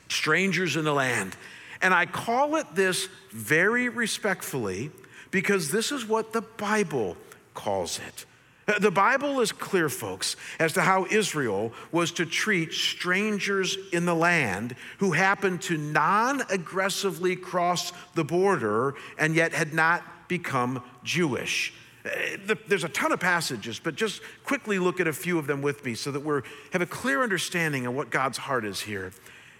strangers 0.07 0.75
in 0.75 0.85
the 0.85 0.93
land. 0.93 1.35
And 1.81 1.93
I 1.93 2.05
call 2.05 2.55
it 2.55 2.67
this 2.73 3.09
very 3.31 3.89
respectfully 3.89 4.91
because 5.31 5.71
this 5.71 5.91
is 5.91 6.07
what 6.07 6.33
the 6.33 6.41
Bible 6.41 7.17
calls 7.53 7.99
it. 7.99 8.25
The 8.79 8.89
Bible 8.89 9.41
is 9.41 9.51
clear, 9.51 9.89
folks, 9.89 10.35
as 10.59 10.73
to 10.73 10.81
how 10.81 11.05
Israel 11.05 11.71
was 11.91 12.11
to 12.13 12.25
treat 12.25 12.73
strangers 12.73 13.77
in 13.93 14.05
the 14.05 14.15
land 14.15 14.75
who 14.97 15.11
happened 15.11 15.61
to 15.63 15.77
non 15.77 16.41
aggressively 16.49 17.35
cross 17.35 17.93
the 18.15 18.23
border 18.23 18.95
and 19.19 19.35
yet 19.35 19.53
had 19.53 19.73
not 19.75 20.03
become 20.27 20.81
Jewish. 21.03 21.73
Uh, 22.03 22.55
there's 22.67 22.83
a 22.83 22.89
ton 22.89 23.11
of 23.11 23.19
passages, 23.19 23.79
but 23.79 23.95
just 23.95 24.21
quickly 24.43 24.79
look 24.79 24.99
at 24.99 25.07
a 25.07 25.13
few 25.13 25.37
of 25.37 25.45
them 25.45 25.61
with 25.61 25.85
me 25.85 25.93
so 25.93 26.11
that 26.11 26.21
we 26.21 26.41
have 26.71 26.81
a 26.81 26.87
clear 26.87 27.21
understanding 27.21 27.85
of 27.85 27.93
what 27.93 28.09
God's 28.09 28.37
heart 28.37 28.65
is 28.65 28.81
here. 28.81 29.11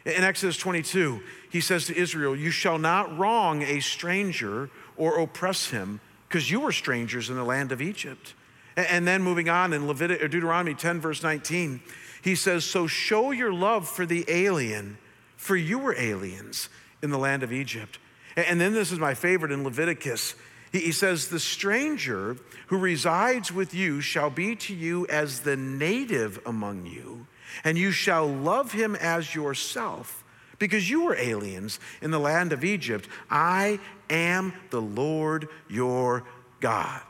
In 0.06 0.24
Exodus 0.24 0.58
22, 0.58 1.22
he 1.50 1.60
says 1.60 1.88
to 1.88 1.98
Israel, 1.98 2.36
You 2.36 2.52
shall 2.52 2.78
not 2.78 3.18
wrong 3.18 3.64
a 3.64 3.80
stranger 3.80 4.70
or 4.98 5.20
oppress 5.20 5.72
him, 5.72 6.00
because 6.28 6.50
you 6.50 6.60
were 6.60 6.72
strangers 6.72 7.30
in 7.30 7.36
the 7.36 7.44
land 7.44 7.72
of 7.72 7.82
Egypt. 7.82 8.36
And 8.78 9.08
then 9.08 9.24
moving 9.24 9.50
on 9.50 9.74
in 9.74 9.88
Leviticus, 9.88 10.30
Deuteronomy 10.30 10.76
10, 10.76 11.02
verse 11.02 11.24
19, 11.24 11.82
he 12.22 12.36
says, 12.36 12.66
So 12.66 12.86
show 12.86 13.32
your 13.32 13.52
love 13.52 13.88
for 13.88 14.06
the 14.06 14.26
alien, 14.28 14.98
for 15.38 15.56
you 15.56 15.80
were 15.80 15.96
aliens 15.98 16.70
in 17.02 17.10
the 17.10 17.18
land 17.18 17.42
of 17.42 17.52
Egypt. 17.52 17.98
And 18.36 18.62
then 18.62 18.74
this 18.74 18.92
is 18.92 19.00
my 19.00 19.14
favorite 19.14 19.52
in 19.52 19.64
Leviticus. 19.64 20.36
He 20.72 20.92
says, 20.92 21.30
The 21.30 21.40
stranger 21.40 22.38
who 22.68 22.78
resides 22.78 23.52
with 23.52 23.74
you 23.74 24.02
shall 24.02 24.30
be 24.30 24.56
to 24.58 24.76
you 24.76 25.08
as 25.08 25.40
the 25.40 25.56
native 25.56 26.40
among 26.46 26.86
you 26.86 27.26
and 27.64 27.78
you 27.78 27.92
shall 27.92 28.28
love 28.28 28.72
him 28.72 28.96
as 28.96 29.36
yourself, 29.36 30.24
because 30.60 30.90
you 30.90 31.04
were 31.04 31.16
aliens 31.16 31.80
in 32.02 32.12
the 32.12 32.20
land 32.20 32.54
of 32.54 32.64
Egypt. 32.64 33.08
I 33.30 33.80
am 34.10 34.54
the 34.70 34.82
Lord 34.82 35.50
your 35.70 36.24
God, 36.60 37.04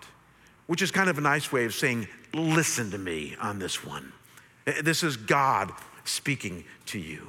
which 0.68 0.82
is 0.82 0.92
kind 0.92 1.10
of 1.10 1.18
a 1.18 1.22
nice 1.22 1.52
way 1.52 1.66
of 1.66 1.74
saying, 1.74 2.08
listen 2.34 2.92
to 2.92 2.98
me 2.98 3.36
on 3.40 3.60
this 3.60 3.86
one. 3.86 4.12
This 4.82 5.04
is 5.04 5.16
God 5.16 5.72
speaking 6.06 6.64
to 6.88 7.00
you. 7.00 7.28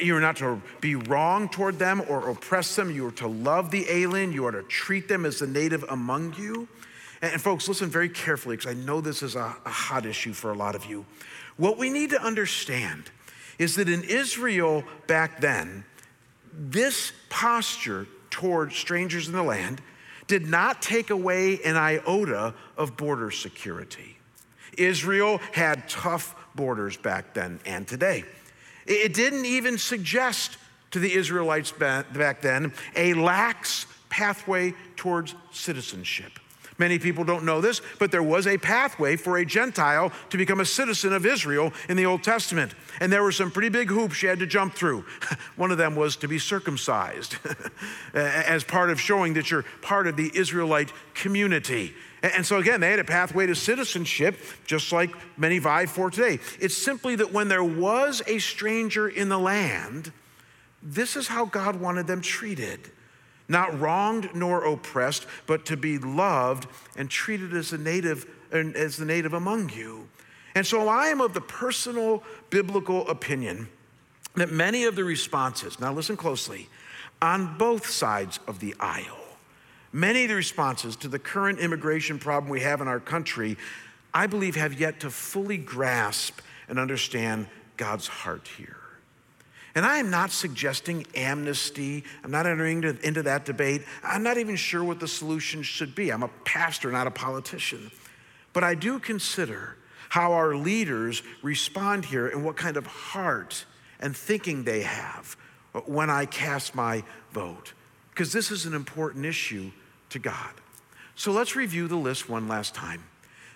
You 0.00 0.16
are 0.16 0.20
not 0.20 0.36
to 0.38 0.62
be 0.80 0.94
wrong 0.94 1.50
toward 1.50 1.78
them 1.78 2.02
or 2.08 2.30
oppress 2.30 2.74
them. 2.74 2.90
You 2.90 3.08
are 3.08 3.12
to 3.12 3.28
love 3.28 3.70
the 3.70 3.84
alien. 3.90 4.32
You 4.32 4.46
are 4.46 4.52
to 4.52 4.62
treat 4.62 5.08
them 5.08 5.26
as 5.26 5.40
the 5.40 5.46
native 5.46 5.84
among 5.90 6.34
you. 6.38 6.68
And, 7.20 7.40
folks, 7.40 7.68
listen 7.68 7.90
very 7.90 8.08
carefully 8.08 8.56
because 8.56 8.70
I 8.70 8.74
know 8.74 9.02
this 9.02 9.22
is 9.22 9.36
a, 9.36 9.54
a 9.64 9.70
hot 9.70 10.06
issue 10.06 10.32
for 10.32 10.52
a 10.52 10.54
lot 10.54 10.74
of 10.74 10.86
you. 10.86 11.04
What 11.56 11.78
we 11.78 11.90
need 11.90 12.10
to 12.10 12.22
understand 12.22 13.10
is 13.58 13.76
that 13.76 13.88
in 13.88 14.02
Israel 14.02 14.84
back 15.06 15.40
then, 15.40 15.84
this 16.52 17.12
posture 17.30 18.06
toward 18.30 18.72
strangers 18.72 19.28
in 19.28 19.34
the 19.34 19.42
land 19.42 19.80
did 20.26 20.46
not 20.46 20.82
take 20.82 21.10
away 21.10 21.60
an 21.62 21.76
iota 21.76 22.54
of 22.76 22.96
border 22.96 23.30
security. 23.30 24.16
Israel 24.76 25.40
had 25.52 25.88
tough 25.88 26.34
borders 26.54 26.96
back 26.96 27.34
then 27.34 27.60
and 27.64 27.86
today. 27.86 28.24
It 28.86 29.14
didn't 29.14 29.44
even 29.44 29.78
suggest 29.78 30.56
to 30.90 30.98
the 30.98 31.12
Israelites 31.12 31.72
back 31.72 32.40
then 32.40 32.72
a 32.96 33.14
lax 33.14 33.86
pathway 34.08 34.74
towards 34.96 35.34
citizenship. 35.52 36.32
Many 36.76 36.98
people 36.98 37.22
don't 37.22 37.44
know 37.44 37.60
this, 37.60 37.80
but 37.98 38.10
there 38.10 38.22
was 38.22 38.46
a 38.46 38.58
pathway 38.58 39.16
for 39.16 39.36
a 39.36 39.44
Gentile 39.44 40.10
to 40.30 40.36
become 40.36 40.58
a 40.58 40.64
citizen 40.64 41.12
of 41.12 41.24
Israel 41.24 41.72
in 41.88 41.96
the 41.96 42.06
Old 42.06 42.24
Testament. 42.24 42.74
And 43.00 43.12
there 43.12 43.22
were 43.22 43.32
some 43.32 43.50
pretty 43.50 43.68
big 43.68 43.88
hoops 43.88 44.22
you 44.22 44.28
had 44.28 44.40
to 44.40 44.46
jump 44.46 44.74
through. 44.74 45.04
One 45.56 45.70
of 45.70 45.78
them 45.78 45.94
was 45.94 46.16
to 46.16 46.28
be 46.28 46.38
circumcised 46.38 47.36
as 48.14 48.64
part 48.64 48.90
of 48.90 49.00
showing 49.00 49.34
that 49.34 49.50
you're 49.50 49.64
part 49.82 50.08
of 50.08 50.16
the 50.16 50.32
Israelite 50.34 50.92
community. 51.14 51.94
And 52.22 52.44
so, 52.44 52.58
again, 52.58 52.80
they 52.80 52.90
had 52.90 52.98
a 52.98 53.04
pathway 53.04 53.46
to 53.46 53.54
citizenship, 53.54 54.38
just 54.66 54.90
like 54.92 55.14
many 55.38 55.58
vie 55.58 55.86
for 55.86 56.10
today. 56.10 56.40
It's 56.58 56.76
simply 56.76 57.16
that 57.16 57.32
when 57.32 57.48
there 57.48 57.62
was 57.62 58.22
a 58.26 58.38
stranger 58.38 59.08
in 59.08 59.28
the 59.28 59.38
land, 59.38 60.10
this 60.82 61.16
is 61.16 61.28
how 61.28 61.44
God 61.44 61.76
wanted 61.76 62.06
them 62.06 62.20
treated 62.20 62.90
not 63.48 63.78
wronged 63.78 64.30
nor 64.34 64.64
oppressed, 64.64 65.26
but 65.46 65.66
to 65.66 65.76
be 65.76 65.98
loved 65.98 66.66
and 66.96 67.10
treated 67.10 67.54
as 67.54 67.72
a 67.72 67.78
native 67.78 68.26
as 68.52 68.96
the 68.96 69.04
native 69.04 69.32
among 69.32 69.68
you. 69.70 70.08
And 70.54 70.64
so 70.64 70.88
I 70.88 71.06
am 71.06 71.20
of 71.20 71.34
the 71.34 71.40
personal 71.40 72.22
biblical 72.50 73.08
opinion 73.08 73.68
that 74.36 74.52
many 74.52 74.84
of 74.84 74.94
the 74.94 75.02
responses, 75.02 75.80
now 75.80 75.92
listen 75.92 76.16
closely, 76.16 76.68
on 77.20 77.58
both 77.58 77.88
sides 77.88 78.38
of 78.46 78.60
the 78.60 78.74
aisle, 78.78 79.18
many 79.92 80.22
of 80.24 80.28
the 80.28 80.36
responses 80.36 80.94
to 80.96 81.08
the 81.08 81.18
current 81.18 81.58
immigration 81.58 82.18
problem 82.18 82.50
we 82.50 82.60
have 82.60 82.80
in 82.80 82.86
our 82.86 83.00
country, 83.00 83.56
I 84.12 84.28
believe 84.28 84.54
have 84.54 84.78
yet 84.78 85.00
to 85.00 85.10
fully 85.10 85.58
grasp 85.58 86.40
and 86.68 86.78
understand 86.78 87.48
God's 87.76 88.06
heart 88.06 88.48
here. 88.56 88.76
And 89.74 89.84
I 89.84 89.98
am 89.98 90.08
not 90.08 90.30
suggesting 90.30 91.04
amnesty. 91.16 92.04
I'm 92.22 92.30
not 92.30 92.46
entering 92.46 92.84
into, 93.02 93.22
that 93.22 93.44
debate. 93.44 93.82
I'm 94.04 94.22
not 94.22 94.38
even 94.38 94.54
sure 94.54 94.84
what 94.84 95.00
the 95.00 95.08
solution 95.08 95.62
should 95.62 95.94
be. 95.94 96.10
I'm 96.10 96.22
a 96.22 96.30
pastor, 96.44 96.92
not 96.92 97.06
a 97.08 97.10
politician. 97.10 97.90
But 98.52 98.62
I 98.62 98.74
do 98.74 99.00
consider 99.00 99.76
how 100.10 100.32
our 100.32 100.54
leaders 100.54 101.22
respond 101.42 102.04
here 102.04 102.28
and 102.28 102.44
what 102.44 102.56
kind 102.56 102.76
of 102.76 102.86
heart 102.86 103.64
and 103.98 104.16
thinking 104.16 104.62
they 104.62 104.82
have 104.82 105.36
when 105.86 106.08
I 106.08 106.26
cast 106.26 106.76
my 106.76 107.02
vote. 107.32 107.72
Because 108.10 108.32
this 108.32 108.52
is 108.52 108.66
an 108.66 108.74
important 108.74 109.26
issue 109.26 109.72
to 110.10 110.20
God. 110.20 110.52
So 111.16 111.32
let's 111.32 111.56
review 111.56 111.88
the 111.88 111.96
list 111.96 112.28
one 112.28 112.46
last 112.46 112.74
time 112.74 113.02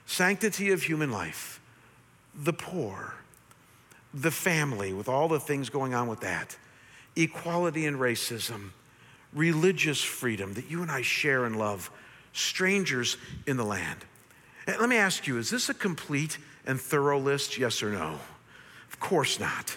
sanctity 0.04 0.70
of 0.70 0.82
human 0.82 1.12
life, 1.12 1.60
the 2.34 2.52
poor, 2.52 3.14
the 4.22 4.30
family, 4.30 4.92
with 4.92 5.08
all 5.08 5.28
the 5.28 5.40
things 5.40 5.70
going 5.70 5.94
on 5.94 6.08
with 6.08 6.20
that, 6.20 6.56
equality 7.14 7.86
and 7.86 7.98
racism, 7.98 8.70
religious 9.32 10.02
freedom 10.02 10.54
that 10.54 10.70
you 10.70 10.82
and 10.82 10.90
I 10.90 11.02
share 11.02 11.44
and 11.44 11.56
love, 11.56 11.90
strangers 12.32 13.16
in 13.46 13.56
the 13.56 13.64
land. 13.64 14.04
And 14.66 14.78
let 14.78 14.88
me 14.88 14.96
ask 14.96 15.26
you 15.26 15.38
is 15.38 15.50
this 15.50 15.68
a 15.68 15.74
complete 15.74 16.38
and 16.66 16.80
thorough 16.80 17.18
list? 17.18 17.58
Yes 17.58 17.82
or 17.82 17.90
no? 17.90 18.18
Of 18.90 19.00
course 19.00 19.38
not. 19.38 19.76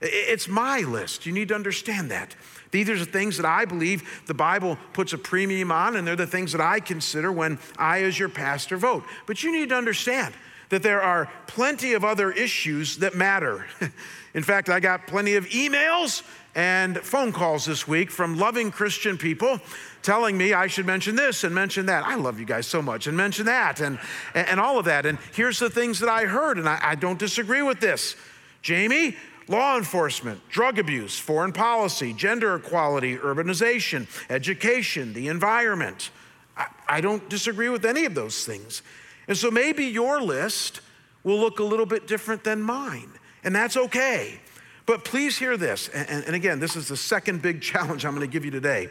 It's 0.00 0.48
my 0.48 0.80
list. 0.80 1.26
You 1.26 1.32
need 1.32 1.48
to 1.48 1.54
understand 1.54 2.10
that. 2.10 2.34
These 2.72 2.88
are 2.88 2.96
the 2.96 3.04
things 3.04 3.36
that 3.36 3.46
I 3.46 3.66
believe 3.66 4.22
the 4.26 4.34
Bible 4.34 4.78
puts 4.94 5.12
a 5.12 5.18
premium 5.18 5.70
on, 5.70 5.94
and 5.94 6.06
they're 6.06 6.16
the 6.16 6.26
things 6.26 6.52
that 6.52 6.60
I 6.60 6.80
consider 6.80 7.30
when 7.30 7.58
I, 7.78 8.02
as 8.02 8.18
your 8.18 8.30
pastor, 8.30 8.76
vote. 8.76 9.04
But 9.26 9.42
you 9.42 9.52
need 9.52 9.68
to 9.68 9.76
understand 9.76 10.34
that 10.72 10.82
there 10.82 11.02
are 11.02 11.30
plenty 11.46 11.92
of 11.92 12.02
other 12.02 12.32
issues 12.32 12.96
that 12.96 13.14
matter. 13.14 13.66
In 14.34 14.42
fact, 14.42 14.70
I 14.70 14.80
got 14.80 15.06
plenty 15.06 15.34
of 15.34 15.44
emails 15.50 16.22
and 16.54 16.96
phone 16.96 17.30
calls 17.30 17.66
this 17.66 17.86
week 17.86 18.10
from 18.10 18.38
loving 18.38 18.70
Christian 18.70 19.18
people 19.18 19.60
telling 20.00 20.38
me 20.38 20.54
I 20.54 20.68
should 20.68 20.86
mention 20.86 21.14
this 21.14 21.44
and 21.44 21.54
mention 21.54 21.84
that. 21.86 22.06
I 22.06 22.14
love 22.14 22.40
you 22.40 22.46
guys 22.46 22.66
so 22.66 22.80
much, 22.80 23.06
and 23.06 23.14
mention 23.14 23.44
that 23.46 23.80
and, 23.80 23.98
and 24.34 24.58
all 24.58 24.78
of 24.78 24.86
that. 24.86 25.04
And 25.04 25.18
here's 25.34 25.58
the 25.58 25.68
things 25.68 26.00
that 26.00 26.08
I 26.08 26.24
heard, 26.24 26.56
and 26.56 26.66
I, 26.66 26.78
I 26.82 26.94
don't 26.94 27.18
disagree 27.18 27.60
with 27.60 27.78
this. 27.78 28.16
Jamie, 28.62 29.14
law 29.48 29.76
enforcement, 29.76 30.40
drug 30.48 30.78
abuse, 30.78 31.18
foreign 31.18 31.52
policy, 31.52 32.14
gender 32.14 32.54
equality, 32.54 33.18
urbanization, 33.18 34.06
education, 34.30 35.12
the 35.12 35.28
environment. 35.28 36.08
I, 36.56 36.66
I, 36.88 37.00
don't 37.02 37.28
disagree 37.28 37.68
with 37.68 37.84
any 37.84 38.06
of 38.06 38.14
those 38.14 38.46
things. 38.46 38.82
And 39.32 39.38
so 39.38 39.50
maybe 39.50 39.86
your 39.86 40.20
list 40.20 40.82
will 41.24 41.40
look 41.40 41.58
a 41.58 41.64
little 41.64 41.86
bit 41.86 42.06
different 42.06 42.44
than 42.44 42.60
mine, 42.60 43.10
and 43.42 43.56
that's 43.56 43.78
okay. 43.78 44.38
But 44.84 45.06
please 45.06 45.38
hear 45.38 45.56
this. 45.56 45.88
And, 45.88 46.22
and 46.26 46.36
again, 46.36 46.60
this 46.60 46.76
is 46.76 46.88
the 46.88 46.98
second 46.98 47.40
big 47.40 47.62
challenge 47.62 48.04
I'm 48.04 48.20
to 48.20 48.26
give 48.26 48.44
you 48.44 48.50
today. 48.50 48.90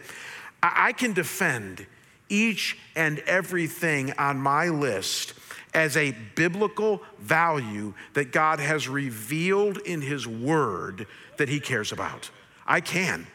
I, 0.64 0.88
I 0.88 0.92
can 0.94 1.14
defend 1.14 1.86
each 2.28 2.76
and 2.96 3.20
everything 3.28 4.14
on 4.14 4.40
my 4.40 4.70
list 4.70 5.36
as 5.76 5.96
a 5.96 6.16
biblical 6.34 7.04
value 7.20 7.94
that 8.14 8.32
God 8.32 8.60
has 8.60 8.90
revealed 8.90 9.78
in 9.78 10.02
His 10.02 10.28
Word 10.28 11.06
that 11.38 11.50
He 11.50 11.60
cares 11.60 11.92
about. 11.92 12.32
I 12.66 12.82
can. 12.82 13.28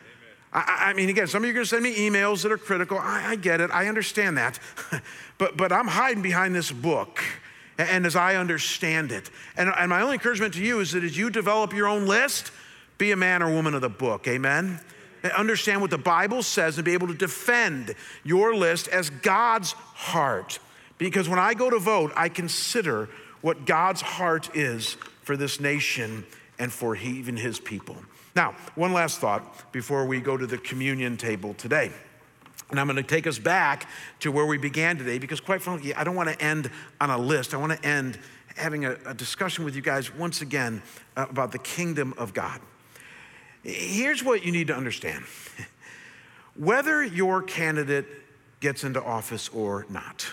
I, 0.57 0.87
I, 0.89 0.93
mean, 0.95 1.11
again, 1.11 1.27
some 1.27 1.43
of 1.43 1.47
you 1.47 1.51
are 1.51 1.55
going 1.55 1.65
to 1.65 1.69
send 1.69 1.83
me 1.83 1.95
emails 1.95 2.43
that 2.43 2.51
are 2.51 2.57
critical. 2.57 2.99
I, 2.99 3.33
I 3.33 3.37
get 3.37 3.61
it. 3.61 3.71
I 3.71 3.89
understand 3.89 4.39
that. 4.39 4.59
but, 5.39 5.57
but 5.57 5.71
I'm 5.71 5.87
hiding 5.87 6.23
behind 6.23 6.55
this 6.55 6.73
book 6.73 7.23
and 7.77 8.07
as 8.07 8.17
I 8.17 8.37
understand 8.37 9.13
it. 9.13 9.31
And, 9.59 9.71
and 9.77 9.91
my 9.91 10.01
only 10.01 10.15
encouragement 10.15 10.55
to 10.55 10.65
you 10.65 10.81
is 10.81 10.93
that 10.93 11.05
as 11.05 11.17
you 11.17 11.29
develop 11.29 11.75
your 11.75 11.87
own 11.87 12.07
list, 12.07 12.53
be 12.97 13.13
a 13.13 13.17
man 13.17 13.43
or 13.43 13.53
woman 13.53 13.75
of 13.75 13.83
the 13.83 13.91
book. 13.91 14.27
Amen? 14.27 14.81
Understand 15.37 15.83
what 15.83 15.91
the 15.91 15.99
Bible 15.99 16.43
says 16.43 16.79
and 16.79 16.87
be 16.87 16.95
able 16.95 17.09
to 17.09 17.15
defend 17.15 17.95
your 18.25 18.55
list 18.55 18.89
as 18.89 19.11
God's 19.11 19.73
heart. 19.73 20.59
Because 20.97 21.29
when 21.29 21.39
I 21.39 21.53
go 21.53 21.69
to 21.69 21.79
vote, 21.79 22.13
I 22.17 22.31
consider 22.31 23.11
what 23.43 23.67
God's 23.67 24.01
heart 24.01 24.57
is 24.57 24.97
for 25.23 25.37
this 25.37 25.61
nation 25.61 26.25
and 26.59 26.73
for 26.73 26.95
he, 26.95 27.19
even 27.19 27.37
his 27.37 27.61
people. 27.61 27.97
Now, 28.37 28.55
one 28.75 28.93
last 28.93 29.19
thought 29.19 29.73
before 29.73 30.05
we 30.05 30.21
go 30.21 30.37
to 30.37 30.47
the 30.47 30.59
communion 30.59 31.17
table 31.17 31.55
today. 31.55 31.91
And 32.69 32.79
I'm 32.79 32.87
going 32.87 32.97
to 32.97 33.03
take 33.03 33.27
us 33.27 33.39
back 33.39 33.89
to 34.21 34.31
where 34.31 34.45
we 34.45 34.59
began 34.59 34.99
today 34.99 35.19
because, 35.19 35.41
quite 35.41 35.63
frankly, 35.63 35.95
I 35.95 36.05
don't 36.05 36.15
want 36.15 36.29
to 36.29 36.45
end 36.45 36.71
on 37.01 37.09
a 37.09 37.17
list. 37.17 37.55
I 37.55 37.57
want 37.57 37.73
to 37.73 37.89
end 37.89 38.19
having 38.55 38.85
a, 38.85 38.97
a 39.07 39.15
discussion 39.15 39.65
with 39.65 39.75
you 39.75 39.81
guys 39.81 40.15
once 40.15 40.43
again 40.43 40.83
uh, 41.17 41.27
about 41.31 41.51
the 41.51 41.59
kingdom 41.59 42.13
of 42.19 42.35
God. 42.35 42.61
Here's 43.63 44.23
what 44.23 44.45
you 44.45 44.53
need 44.53 44.67
to 44.67 44.77
understand 44.77 45.25
whether 46.57 47.03
your 47.03 47.43
candidate 47.43 48.07
gets 48.61 48.85
into 48.85 49.03
office 49.03 49.49
or 49.49 49.87
not, 49.89 50.27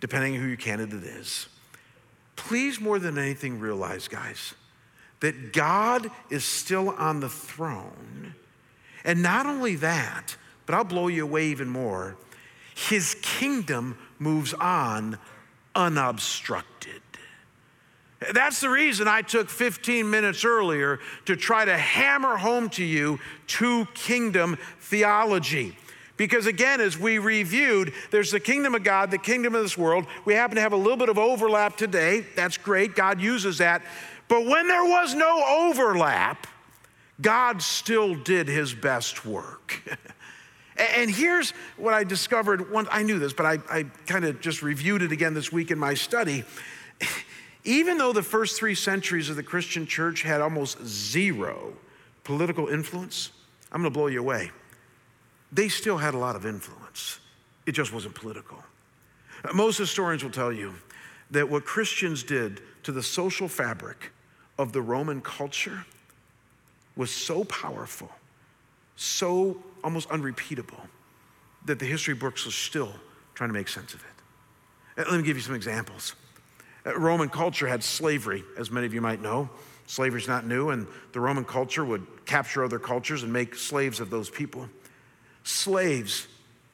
depending 0.00 0.34
on 0.34 0.40
who 0.40 0.46
your 0.46 0.56
candidate 0.56 1.02
is. 1.02 1.48
Please, 2.36 2.80
more 2.80 3.00
than 3.00 3.18
anything, 3.18 3.58
realize, 3.58 4.06
guys, 4.06 4.54
that 5.20 5.52
God 5.52 6.10
is 6.30 6.44
still 6.44 6.90
on 6.90 7.20
the 7.20 7.28
throne. 7.28 8.34
And 9.04 9.22
not 9.22 9.46
only 9.46 9.76
that, 9.76 10.36
but 10.66 10.74
I'll 10.74 10.84
blow 10.84 11.08
you 11.08 11.24
away 11.24 11.46
even 11.46 11.68
more. 11.68 12.16
His 12.74 13.16
kingdom 13.22 13.98
moves 14.18 14.54
on 14.54 15.18
unobstructed. 15.74 17.02
That's 18.32 18.60
the 18.60 18.68
reason 18.68 19.06
I 19.06 19.22
took 19.22 19.48
15 19.48 20.10
minutes 20.10 20.44
earlier 20.44 20.98
to 21.26 21.36
try 21.36 21.64
to 21.64 21.76
hammer 21.76 22.36
home 22.36 22.68
to 22.70 22.84
you 22.84 23.20
two 23.46 23.86
kingdom 23.94 24.58
theology. 24.80 25.76
Because 26.16 26.46
again, 26.46 26.80
as 26.80 26.98
we 26.98 27.18
reviewed, 27.18 27.92
there's 28.10 28.32
the 28.32 28.40
kingdom 28.40 28.74
of 28.74 28.82
God, 28.82 29.12
the 29.12 29.18
kingdom 29.18 29.54
of 29.54 29.62
this 29.62 29.78
world. 29.78 30.04
We 30.24 30.34
happen 30.34 30.56
to 30.56 30.60
have 30.60 30.72
a 30.72 30.76
little 30.76 30.96
bit 30.96 31.08
of 31.08 31.16
overlap 31.16 31.76
today. 31.76 32.26
That's 32.34 32.58
great. 32.58 32.96
God 32.96 33.20
uses 33.20 33.58
that. 33.58 33.82
But 34.28 34.46
when 34.46 34.68
there 34.68 34.84
was 34.84 35.14
no 35.14 35.44
overlap, 35.46 36.46
God 37.20 37.62
still 37.62 38.14
did 38.14 38.48
his 38.48 38.74
best 38.74 39.24
work. 39.24 39.82
and 40.76 41.10
here's 41.10 41.50
what 41.76 41.94
I 41.94 42.04
discovered. 42.04 42.66
I 42.90 43.02
knew 43.02 43.18
this, 43.18 43.32
but 43.32 43.46
I, 43.46 43.58
I 43.70 43.82
kind 44.06 44.24
of 44.24 44.40
just 44.40 44.62
reviewed 44.62 45.02
it 45.02 45.12
again 45.12 45.34
this 45.34 45.50
week 45.50 45.70
in 45.70 45.78
my 45.78 45.94
study. 45.94 46.44
Even 47.64 47.98
though 47.98 48.12
the 48.12 48.22
first 48.22 48.58
three 48.58 48.74
centuries 48.74 49.28
of 49.28 49.36
the 49.36 49.42
Christian 49.42 49.86
church 49.86 50.22
had 50.22 50.40
almost 50.40 50.84
zero 50.86 51.74
political 52.24 52.68
influence, 52.68 53.30
I'm 53.72 53.82
going 53.82 53.92
to 53.92 53.98
blow 53.98 54.06
you 54.06 54.20
away 54.20 54.50
they 55.52 55.68
still 55.68 55.96
had 55.96 56.14
a 56.14 56.18
lot 56.18 56.36
of 56.36 56.44
influence. 56.46 57.20
It 57.66 57.72
just 57.72 57.92
wasn't 57.92 58.14
political. 58.14 58.62
Most 59.54 59.78
historians 59.78 60.22
will 60.22 60.30
tell 60.30 60.52
you 60.52 60.74
that 61.30 61.48
what 61.48 61.64
Christians 61.64 62.22
did 62.22 62.60
to 62.82 62.92
the 62.92 63.02
social 63.02 63.48
fabric 63.48 64.12
of 64.58 64.72
the 64.72 64.82
Roman 64.82 65.20
culture 65.20 65.84
was 66.96 67.10
so 67.10 67.44
powerful, 67.44 68.10
so 68.96 69.56
almost 69.84 70.10
unrepeatable, 70.10 70.80
that 71.64 71.78
the 71.78 71.86
history 71.86 72.14
books 72.14 72.46
are 72.46 72.50
still 72.50 72.92
trying 73.34 73.50
to 73.50 73.54
make 73.54 73.68
sense 73.68 73.94
of 73.94 74.00
it. 74.00 75.02
Uh, 75.02 75.10
let 75.10 75.18
me 75.18 75.24
give 75.24 75.36
you 75.36 75.42
some 75.42 75.54
examples. 75.54 76.14
Uh, 76.84 76.98
Roman 76.98 77.28
culture 77.28 77.68
had 77.68 77.84
slavery, 77.84 78.42
as 78.56 78.70
many 78.70 78.86
of 78.86 78.92
you 78.92 79.00
might 79.00 79.22
know. 79.22 79.48
Slavery 79.86 80.20
is 80.20 80.28
not 80.28 80.44
new, 80.44 80.70
and 80.70 80.86
the 81.12 81.20
Roman 81.20 81.44
culture 81.44 81.84
would 81.84 82.04
capture 82.26 82.64
other 82.64 82.78
cultures 82.78 83.22
and 83.22 83.32
make 83.32 83.54
slaves 83.54 84.00
of 84.00 84.10
those 84.10 84.28
people. 84.28 84.68
Slaves 85.44 86.26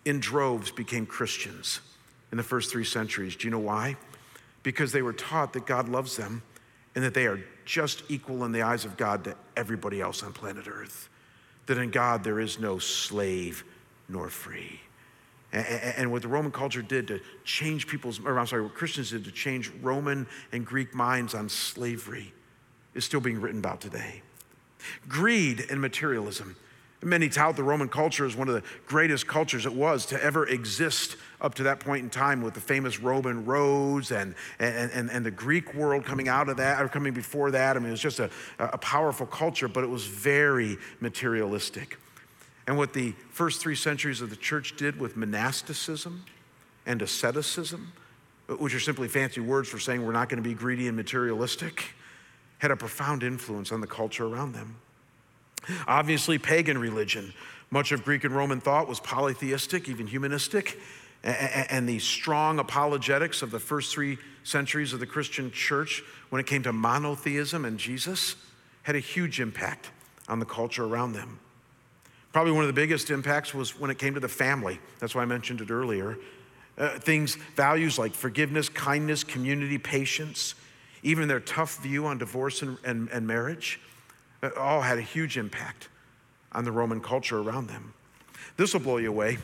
in 0.05 0.21
droves 0.21 0.71
became 0.71 1.07
Christians 1.07 1.81
in 2.33 2.39
the 2.39 2.43
first 2.43 2.73
three 2.73 2.85
centuries. 2.85 3.37
Do 3.37 3.47
you 3.47 3.51
know 3.51 3.59
why? 3.59 3.97
Because 4.63 4.91
they 4.91 5.03
were 5.03 5.13
taught 5.13 5.53
that 5.53 5.67
God 5.67 5.89
loves 5.89 6.17
them 6.17 6.43
and 6.95 7.05
that 7.05 7.15
they 7.15 7.27
are 7.27 7.41
just 7.65 8.03
equal 8.09 8.45
in 8.45 8.53
the 8.53 8.63
eyes 8.63 8.85
of 8.85 8.97
God 8.97 9.25
to 9.25 9.37
everybody 9.57 10.01
else 10.01 10.23
on 10.23 10.33
planet 10.33 10.67
Earth. 10.69 11.09
That 11.67 11.79
in 11.79 11.91
God 11.91 12.25
there 12.25 12.41
is 12.41 12.59
no 12.59 12.79
slave 12.79 13.65
nor 14.09 14.29
free. 14.29 14.81
And 15.53 16.11
what 16.11 16.23
the 16.23 16.29
Roman 16.29 16.51
culture 16.51 16.83
did 16.83 17.07
to 17.09 17.21
change 17.45 17.87
people's, 17.87 18.19
or 18.25 18.39
I'm 18.39 18.47
sorry, 18.47 18.63
what 18.63 18.75
Christians 18.75 19.11
did 19.11 19.25
to 19.25 19.31
change 19.31 19.71
Roman 19.83 20.27
and 20.51 20.67
Greek 20.67 20.95
minds 20.95 21.33
on 21.33 21.49
slavery 21.49 22.33
is 22.95 23.05
still 23.05 23.21
being 23.21 23.41
written 23.41 23.61
about 23.61 23.81
today. 23.81 24.23
Greed 25.09 25.65
and 25.71 25.81
materialism 25.81 26.57
Many 27.05 27.29
tout 27.29 27.55
the 27.55 27.63
Roman 27.63 27.89
culture 27.89 28.25
as 28.25 28.35
one 28.35 28.49
of 28.49 28.55
the 28.55 28.63
greatest 28.87 29.27
cultures 29.27 29.67
it 29.67 29.75
was 29.75 30.07
to 30.07 30.23
ever 30.23 30.47
exist 30.47 31.17
up 31.41 31.55
to 31.57 31.65
that 31.65 31.79
point 31.79 32.03
in 32.03 32.11
time 32.11 32.41
with 32.41 32.55
the 32.55 32.61
famous 32.61 32.99
Roman 32.99 33.45
roads 33.45 34.11
and, 34.11 34.35
and, 34.59 34.91
and, 34.91 35.11
and 35.11 35.27
the 35.27 35.31
Greek 35.31 35.75
world 35.75 36.05
coming 36.05 36.29
out 36.29 36.49
of 36.49 36.57
that 36.57 36.81
or 36.83 36.89
coming 36.89 37.13
before 37.13 37.51
that. 37.51 37.77
I 37.77 37.81
mean, 37.81 37.89
it 37.89 37.93
was 37.93 38.01
just 38.01 38.21
a, 38.21 38.31
a 38.59 38.79
powerful 38.79 39.27
culture, 39.27 39.69
but 39.69 39.85
it 39.85 39.91
was 39.91 40.07
very 40.07 40.79
materialistic. 41.01 41.99
And 42.67 42.79
what 42.79 42.95
the 42.95 43.13
first 43.31 43.61
three 43.61 43.77
centuries 43.77 44.23
of 44.23 44.31
the 44.31 44.37
church 44.37 44.77
did 44.77 44.99
with 44.99 45.17
monasticism 45.17 46.25
and 46.87 47.03
asceticism, 47.03 47.93
which 48.49 48.75
are 48.75 48.81
simply 48.81 49.09
fancy 49.09 49.41
words 49.41 49.69
for 49.69 49.79
saying 49.79 50.05
we're 50.05 50.13
not 50.13 50.31
going 50.31 50.43
to 50.43 50.49
be 50.49 50.55
greedy 50.55 50.89
and 50.89 50.97
materialistic, 50.97 51.95
had 52.59 52.71
a 52.71 52.77
profound 52.77 53.23
influence 53.23 53.71
on 53.73 53.83
the 53.83 53.87
culture 53.87 54.25
around 54.25 54.53
them. 54.53 54.77
Obviously, 55.87 56.39
pagan 56.39 56.79
religion. 56.79 57.33
Much 57.71 57.93
of 57.93 58.05
Greek 58.05 58.25
and 58.25 58.35
Roman 58.35 58.61
thought 58.61 58.89
was 58.89 59.01
polytheistic, 59.01 59.89
even 59.89 60.07
humanistic. 60.07 60.79
and 61.25 61.89
the 61.89 61.99
strong 61.99 62.59
apologetics 62.59 63.41
of 63.41 63.51
the 63.51 63.59
first 63.59 63.93
three 63.93 64.19
centuries 64.43 64.93
of 64.93 65.01
the 65.01 65.07
Christian 65.07 65.51
church 65.51 66.03
when 66.29 66.39
it 66.39 66.47
came 66.47 66.63
to 66.63 66.73
monotheism 66.73 67.65
and 67.65 67.79
Jesus 67.79 68.37
had 68.83 68.95
a 68.95 69.01
huge 69.01 69.41
impact 69.41 69.91
on 70.29 70.39
the 70.39 70.45
culture 70.45 70.85
around 70.85 71.15
them. 71.15 71.39
Probably 72.33 72.53
one 72.53 72.63
of 72.63 72.69
the 72.69 72.75
biggest 72.75 73.11
impacts 73.11 73.55
was 73.55 73.79
when 73.79 73.91
it 73.91 73.99
came 73.99 74.15
to 74.15 74.21
the 74.21 74.29
family. 74.29 74.79
That's 74.99 75.15
why 75.15 75.23
I 75.23 75.27
mentioned 75.27 75.61
it 75.61 75.71
earlier. 75.71 76.19
Uh, 76.77 76.99
things, 76.99 77.37
values 77.57 77.99
like 77.99 78.13
forgiveness, 78.13 78.69
kindness, 78.69 79.25
community, 79.25 79.79
patience, 79.79 80.55
even 81.03 81.29
their 81.29 81.41
tough 81.41 81.81
view 81.83 82.07
on 82.07 82.19
divorce 82.19 82.63
and, 82.63 82.77
and, 82.85 83.09
and 83.11 83.27
marriage, 83.27 83.81
all 84.57 84.81
had 84.81 84.99
a 84.99 85.03
huge 85.03 85.37
impact 85.37 85.89
on 86.53 86.65
the 86.65 86.73
Roman 86.73 87.01
culture 87.01 87.39
around 87.39 87.69
them. 87.69 87.95
This 88.57 88.73
will 88.73 88.81
blow 88.81 88.99
you 88.99 89.09
away. 89.09 89.39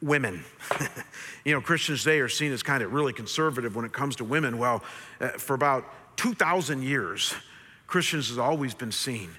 Women. 0.00 0.44
you 1.44 1.52
know, 1.52 1.60
Christians 1.60 2.04
today 2.04 2.20
are 2.20 2.28
seen 2.28 2.52
as 2.52 2.62
kind 2.62 2.82
of 2.82 2.92
really 2.92 3.12
conservative 3.12 3.74
when 3.74 3.84
it 3.84 3.92
comes 3.92 4.16
to 4.16 4.24
women. 4.24 4.58
Well, 4.58 4.84
uh, 5.20 5.28
for 5.30 5.54
about 5.54 5.84
2,000 6.16 6.82
years, 6.82 7.34
Christians 7.86 8.28
has 8.28 8.38
always 8.38 8.74
been 8.74 8.92
seen 8.92 9.30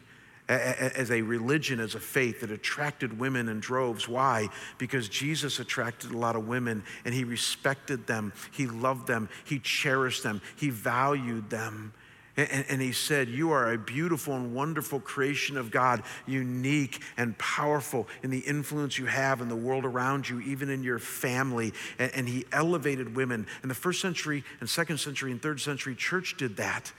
as 0.50 1.12
a 1.12 1.22
religion, 1.22 1.80
as 1.80 1.94
a 1.94 2.00
faith 2.00 2.42
that 2.42 2.50
attracted 2.50 3.20
women 3.20 3.48
in 3.50 3.60
droves. 3.60 4.10
Why? 4.10 4.50
Because 4.80 5.08
Jesus 5.08 5.60
attracted 5.60 6.12
a 6.12 6.18
lot 6.18 6.36
of 6.36 6.48
women 6.48 6.84
and 7.06 7.14
he 7.14 7.24
respected 7.24 8.08
them, 8.08 8.34
he 8.52 8.66
loved 8.66 9.06
them, 9.06 9.30
he 9.46 9.60
cherished 9.60 10.24
them, 10.24 10.42
he 10.56 10.72
valued 10.72 11.52
them. 11.52 11.94
And, 12.38 12.82
he 12.82 12.94
said, 12.94 13.28
You 13.28 13.52
are 13.52 13.74
a 13.74 13.78
beautiful 13.78 14.34
and 14.34 14.54
wonderful 14.54 15.00
creation 15.00 15.58
of 15.58 15.72
God, 15.72 16.04
unique 16.26 17.02
and 17.18 17.38
powerful 17.38 18.08
in 18.24 18.30
the 18.30 18.40
influence 18.40 18.98
you 18.98 19.08
have 19.08 19.42
in 19.42 19.50
the 19.50 19.56
world 19.56 19.84
around 19.84 20.30
you, 20.30 20.40
even 20.42 20.70
in 20.70 20.84
your 20.84 21.00
family. 21.00 21.74
and 21.98 22.30
he 22.30 22.46
elevated 22.52 23.16
women. 23.16 23.46
And 23.62 23.70
the 23.70 23.76
first 23.76 24.00
century 24.00 24.44
and 24.60 24.70
second 24.70 25.00
century 25.00 25.32
and 25.32 25.42
third 25.42 25.60
century 25.60 25.96
church 25.96 26.38
did 26.38 26.58
that. 26.58 26.92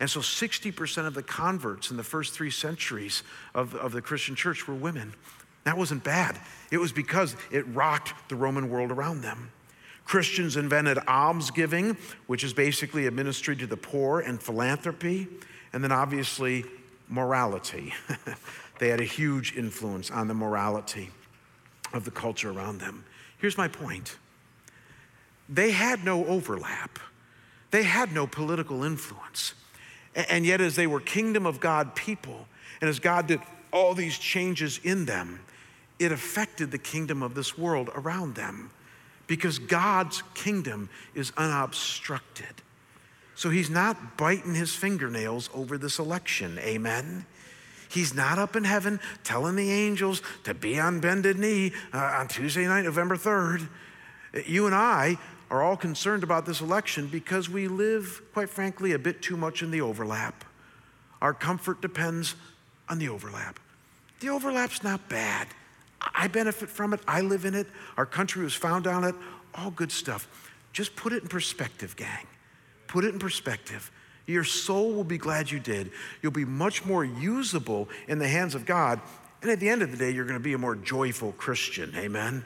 And 0.00 0.08
so 0.08 0.20
60% 0.20 1.06
of 1.06 1.14
the 1.14 1.22
converts 1.22 1.90
in 1.90 1.98
the 1.98 2.02
first 2.02 2.32
three 2.32 2.50
centuries 2.50 3.22
of, 3.54 3.74
of 3.74 3.92
the 3.92 4.00
Christian 4.00 4.34
church 4.34 4.66
were 4.66 4.74
women. 4.74 5.12
That 5.64 5.76
wasn't 5.76 6.02
bad. 6.02 6.40
It 6.70 6.78
was 6.78 6.90
because 6.90 7.36
it 7.50 7.66
rocked 7.68 8.14
the 8.28 8.36
Roman 8.36 8.70
world 8.70 8.90
around 8.90 9.20
them. 9.20 9.52
Christians 10.10 10.56
invented 10.56 10.98
almsgiving, 11.06 11.96
which 12.26 12.42
is 12.42 12.52
basically 12.52 13.06
a 13.06 13.12
ministry 13.12 13.54
to 13.54 13.64
the 13.64 13.76
poor, 13.76 14.18
and 14.18 14.42
philanthropy, 14.42 15.28
and 15.72 15.84
then 15.84 15.92
obviously 15.92 16.64
morality. 17.08 17.94
they 18.80 18.88
had 18.88 18.98
a 18.98 19.04
huge 19.04 19.56
influence 19.56 20.10
on 20.10 20.26
the 20.26 20.34
morality 20.34 21.10
of 21.92 22.04
the 22.04 22.10
culture 22.10 22.50
around 22.50 22.80
them. 22.80 23.04
Here's 23.38 23.56
my 23.56 23.68
point 23.68 24.16
they 25.48 25.70
had 25.70 26.04
no 26.04 26.26
overlap, 26.26 26.98
they 27.70 27.84
had 27.84 28.12
no 28.12 28.26
political 28.26 28.82
influence. 28.82 29.54
And 30.16 30.44
yet, 30.44 30.60
as 30.60 30.74
they 30.74 30.88
were 30.88 30.98
kingdom 30.98 31.46
of 31.46 31.60
God 31.60 31.94
people, 31.94 32.48
and 32.80 32.90
as 32.90 32.98
God 32.98 33.28
did 33.28 33.38
all 33.72 33.94
these 33.94 34.18
changes 34.18 34.80
in 34.82 35.04
them, 35.04 35.38
it 36.00 36.10
affected 36.10 36.72
the 36.72 36.78
kingdom 36.78 37.22
of 37.22 37.36
this 37.36 37.56
world 37.56 37.90
around 37.94 38.34
them 38.34 38.72
because 39.30 39.60
God's 39.60 40.24
kingdom 40.34 40.90
is 41.14 41.32
unobstructed. 41.36 42.62
So 43.36 43.48
he's 43.48 43.70
not 43.70 44.16
biting 44.16 44.56
his 44.56 44.74
fingernails 44.74 45.48
over 45.54 45.78
this 45.78 46.00
election. 46.00 46.58
Amen. 46.58 47.24
He's 47.88 48.12
not 48.12 48.40
up 48.40 48.56
in 48.56 48.64
heaven 48.64 48.98
telling 49.22 49.54
the 49.54 49.70
angels 49.70 50.20
to 50.42 50.52
be 50.52 50.80
on 50.80 50.98
bended 50.98 51.38
knee 51.38 51.70
uh, 51.94 52.16
on 52.18 52.26
Tuesday 52.26 52.66
night, 52.66 52.82
November 52.82 53.14
3rd. 53.14 53.68
You 54.46 54.66
and 54.66 54.74
I 54.74 55.16
are 55.48 55.62
all 55.62 55.76
concerned 55.76 56.24
about 56.24 56.44
this 56.44 56.60
election 56.60 57.06
because 57.06 57.48
we 57.48 57.68
live, 57.68 58.22
quite 58.32 58.50
frankly, 58.50 58.94
a 58.94 58.98
bit 58.98 59.22
too 59.22 59.36
much 59.36 59.62
in 59.62 59.70
the 59.70 59.80
overlap. 59.80 60.44
Our 61.22 61.34
comfort 61.34 61.80
depends 61.80 62.34
on 62.88 62.98
the 62.98 63.08
overlap. 63.08 63.60
The 64.18 64.30
overlap's 64.30 64.82
not 64.82 65.08
bad. 65.08 65.46
I 66.00 66.28
benefit 66.28 66.68
from 66.68 66.94
it. 66.94 67.00
I 67.06 67.20
live 67.20 67.44
in 67.44 67.54
it. 67.54 67.66
Our 67.96 68.06
country 68.06 68.42
was 68.42 68.54
found 68.54 68.86
on 68.86 69.04
it. 69.04 69.14
All 69.54 69.70
good 69.70 69.92
stuff. 69.92 70.28
Just 70.72 70.96
put 70.96 71.12
it 71.12 71.22
in 71.22 71.28
perspective, 71.28 71.96
gang. 71.96 72.26
Put 72.86 73.04
it 73.04 73.12
in 73.12 73.18
perspective. 73.18 73.90
Your 74.26 74.44
soul 74.44 74.92
will 74.92 75.04
be 75.04 75.18
glad 75.18 75.50
you 75.50 75.58
did. 75.58 75.90
You'll 76.22 76.32
be 76.32 76.44
much 76.44 76.84
more 76.84 77.04
usable 77.04 77.88
in 78.06 78.18
the 78.18 78.28
hands 78.28 78.54
of 78.54 78.64
God. 78.64 79.00
And 79.42 79.50
at 79.50 79.58
the 79.58 79.68
end 79.68 79.82
of 79.82 79.90
the 79.90 79.96
day, 79.96 80.10
you're 80.10 80.24
going 80.24 80.38
to 80.38 80.42
be 80.42 80.52
a 80.52 80.58
more 80.58 80.76
joyful 80.76 81.32
Christian. 81.32 81.92
Amen. 81.96 82.44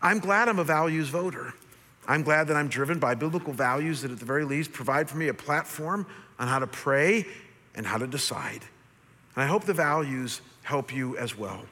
I'm 0.00 0.18
glad 0.18 0.48
I'm 0.48 0.58
a 0.58 0.64
values 0.64 1.08
voter. 1.08 1.52
I'm 2.06 2.22
glad 2.22 2.46
that 2.48 2.56
I'm 2.56 2.68
driven 2.68 2.98
by 2.98 3.14
biblical 3.14 3.52
values 3.52 4.02
that, 4.02 4.10
at 4.10 4.18
the 4.18 4.24
very 4.24 4.44
least, 4.44 4.72
provide 4.72 5.10
for 5.10 5.18
me 5.18 5.28
a 5.28 5.34
platform 5.34 6.06
on 6.38 6.48
how 6.48 6.58
to 6.58 6.66
pray 6.66 7.26
and 7.74 7.84
how 7.84 7.98
to 7.98 8.06
decide. 8.06 8.64
And 9.34 9.44
I 9.44 9.46
hope 9.46 9.64
the 9.64 9.74
values 9.74 10.40
help 10.62 10.94
you 10.94 11.16
as 11.18 11.36
well. 11.36 11.64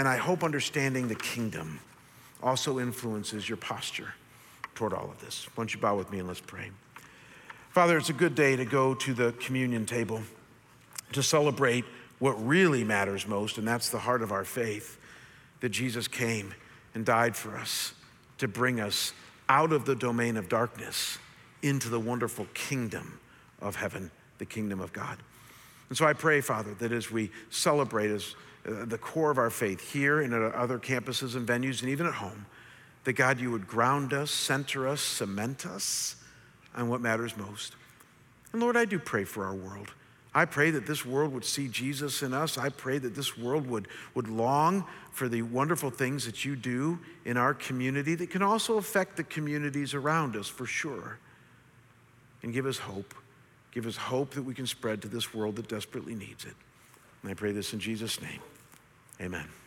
And 0.00 0.08
I 0.08 0.16
hope 0.16 0.42
understanding 0.42 1.08
the 1.08 1.14
kingdom 1.14 1.78
also 2.42 2.80
influences 2.80 3.46
your 3.46 3.58
posture 3.58 4.14
toward 4.74 4.94
all 4.94 5.10
of 5.10 5.20
this. 5.20 5.46
Why 5.48 5.60
don't 5.62 5.74
you 5.74 5.78
bow 5.78 5.94
with 5.94 6.10
me 6.10 6.20
and 6.20 6.26
let's 6.26 6.40
pray? 6.40 6.70
Father, 7.68 7.98
it's 7.98 8.08
a 8.08 8.14
good 8.14 8.34
day 8.34 8.56
to 8.56 8.64
go 8.64 8.94
to 8.94 9.12
the 9.12 9.32
communion 9.32 9.84
table 9.84 10.22
to 11.12 11.22
celebrate 11.22 11.84
what 12.18 12.32
really 12.46 12.82
matters 12.82 13.26
most, 13.26 13.58
and 13.58 13.68
that's 13.68 13.90
the 13.90 13.98
heart 13.98 14.22
of 14.22 14.32
our 14.32 14.42
faith 14.42 14.98
that 15.60 15.68
Jesus 15.68 16.08
came 16.08 16.54
and 16.94 17.04
died 17.04 17.36
for 17.36 17.54
us 17.54 17.92
to 18.38 18.48
bring 18.48 18.80
us 18.80 19.12
out 19.50 19.70
of 19.70 19.84
the 19.84 19.94
domain 19.94 20.38
of 20.38 20.48
darkness 20.48 21.18
into 21.60 21.90
the 21.90 22.00
wonderful 22.00 22.46
kingdom 22.54 23.20
of 23.60 23.76
heaven, 23.76 24.10
the 24.38 24.46
kingdom 24.46 24.80
of 24.80 24.94
God. 24.94 25.18
And 25.90 25.98
so 25.98 26.06
I 26.06 26.14
pray, 26.14 26.40
Father, 26.40 26.72
that 26.78 26.90
as 26.90 27.10
we 27.10 27.30
celebrate 27.50 28.10
as 28.10 28.34
Uh, 28.66 28.84
the 28.84 28.98
core 28.98 29.30
of 29.30 29.38
our 29.38 29.48
faith 29.48 29.92
here 29.92 30.20
and 30.20 30.34
at 30.34 30.54
other 30.54 30.78
campuses 30.78 31.34
and 31.34 31.46
venues 31.46 31.80
and 31.80 31.90
even 31.90 32.06
at 32.06 32.14
home, 32.14 32.44
that 33.04 33.14
God, 33.14 33.40
you 33.40 33.50
would 33.50 33.66
ground 33.66 34.12
us, 34.12 34.30
center 34.30 34.86
us, 34.86 35.00
cement 35.00 35.64
us 35.64 36.16
on 36.74 36.88
what 36.88 37.00
matters 37.00 37.36
most. 37.36 37.74
And 38.52 38.60
Lord, 38.60 38.76
I 38.76 38.84
do 38.84 38.98
pray 38.98 39.24
for 39.24 39.46
our 39.46 39.54
world. 39.54 39.92
I 40.34 40.44
pray 40.44 40.70
that 40.72 40.86
this 40.86 41.04
world 41.04 41.32
would 41.32 41.44
see 41.44 41.68
Jesus 41.68 42.22
in 42.22 42.34
us. 42.34 42.56
I 42.58 42.68
pray 42.68 42.98
that 42.98 43.14
this 43.14 43.36
world 43.36 43.66
would, 43.66 43.88
would 44.14 44.28
long 44.28 44.84
for 45.10 45.28
the 45.28 45.42
wonderful 45.42 45.90
things 45.90 46.26
that 46.26 46.44
you 46.44 46.54
do 46.54 46.98
in 47.24 47.36
our 47.36 47.54
community 47.54 48.14
that 48.14 48.30
can 48.30 48.42
also 48.42 48.76
affect 48.76 49.16
the 49.16 49.24
communities 49.24 49.94
around 49.94 50.36
us 50.36 50.46
for 50.46 50.66
sure. 50.66 51.18
And 52.42 52.52
give 52.52 52.66
us 52.66 52.78
hope. 52.78 53.14
Give 53.72 53.86
us 53.86 53.96
hope 53.96 54.30
that 54.34 54.42
we 54.42 54.54
can 54.54 54.66
spread 54.66 55.02
to 55.02 55.08
this 55.08 55.34
world 55.34 55.56
that 55.56 55.68
desperately 55.68 56.14
needs 56.14 56.44
it. 56.44 56.54
And 57.22 57.30
I 57.30 57.34
pray 57.34 57.52
this 57.52 57.72
in 57.72 57.80
Jesus' 57.80 58.20
name. 58.20 58.40
Amen. 59.20 59.59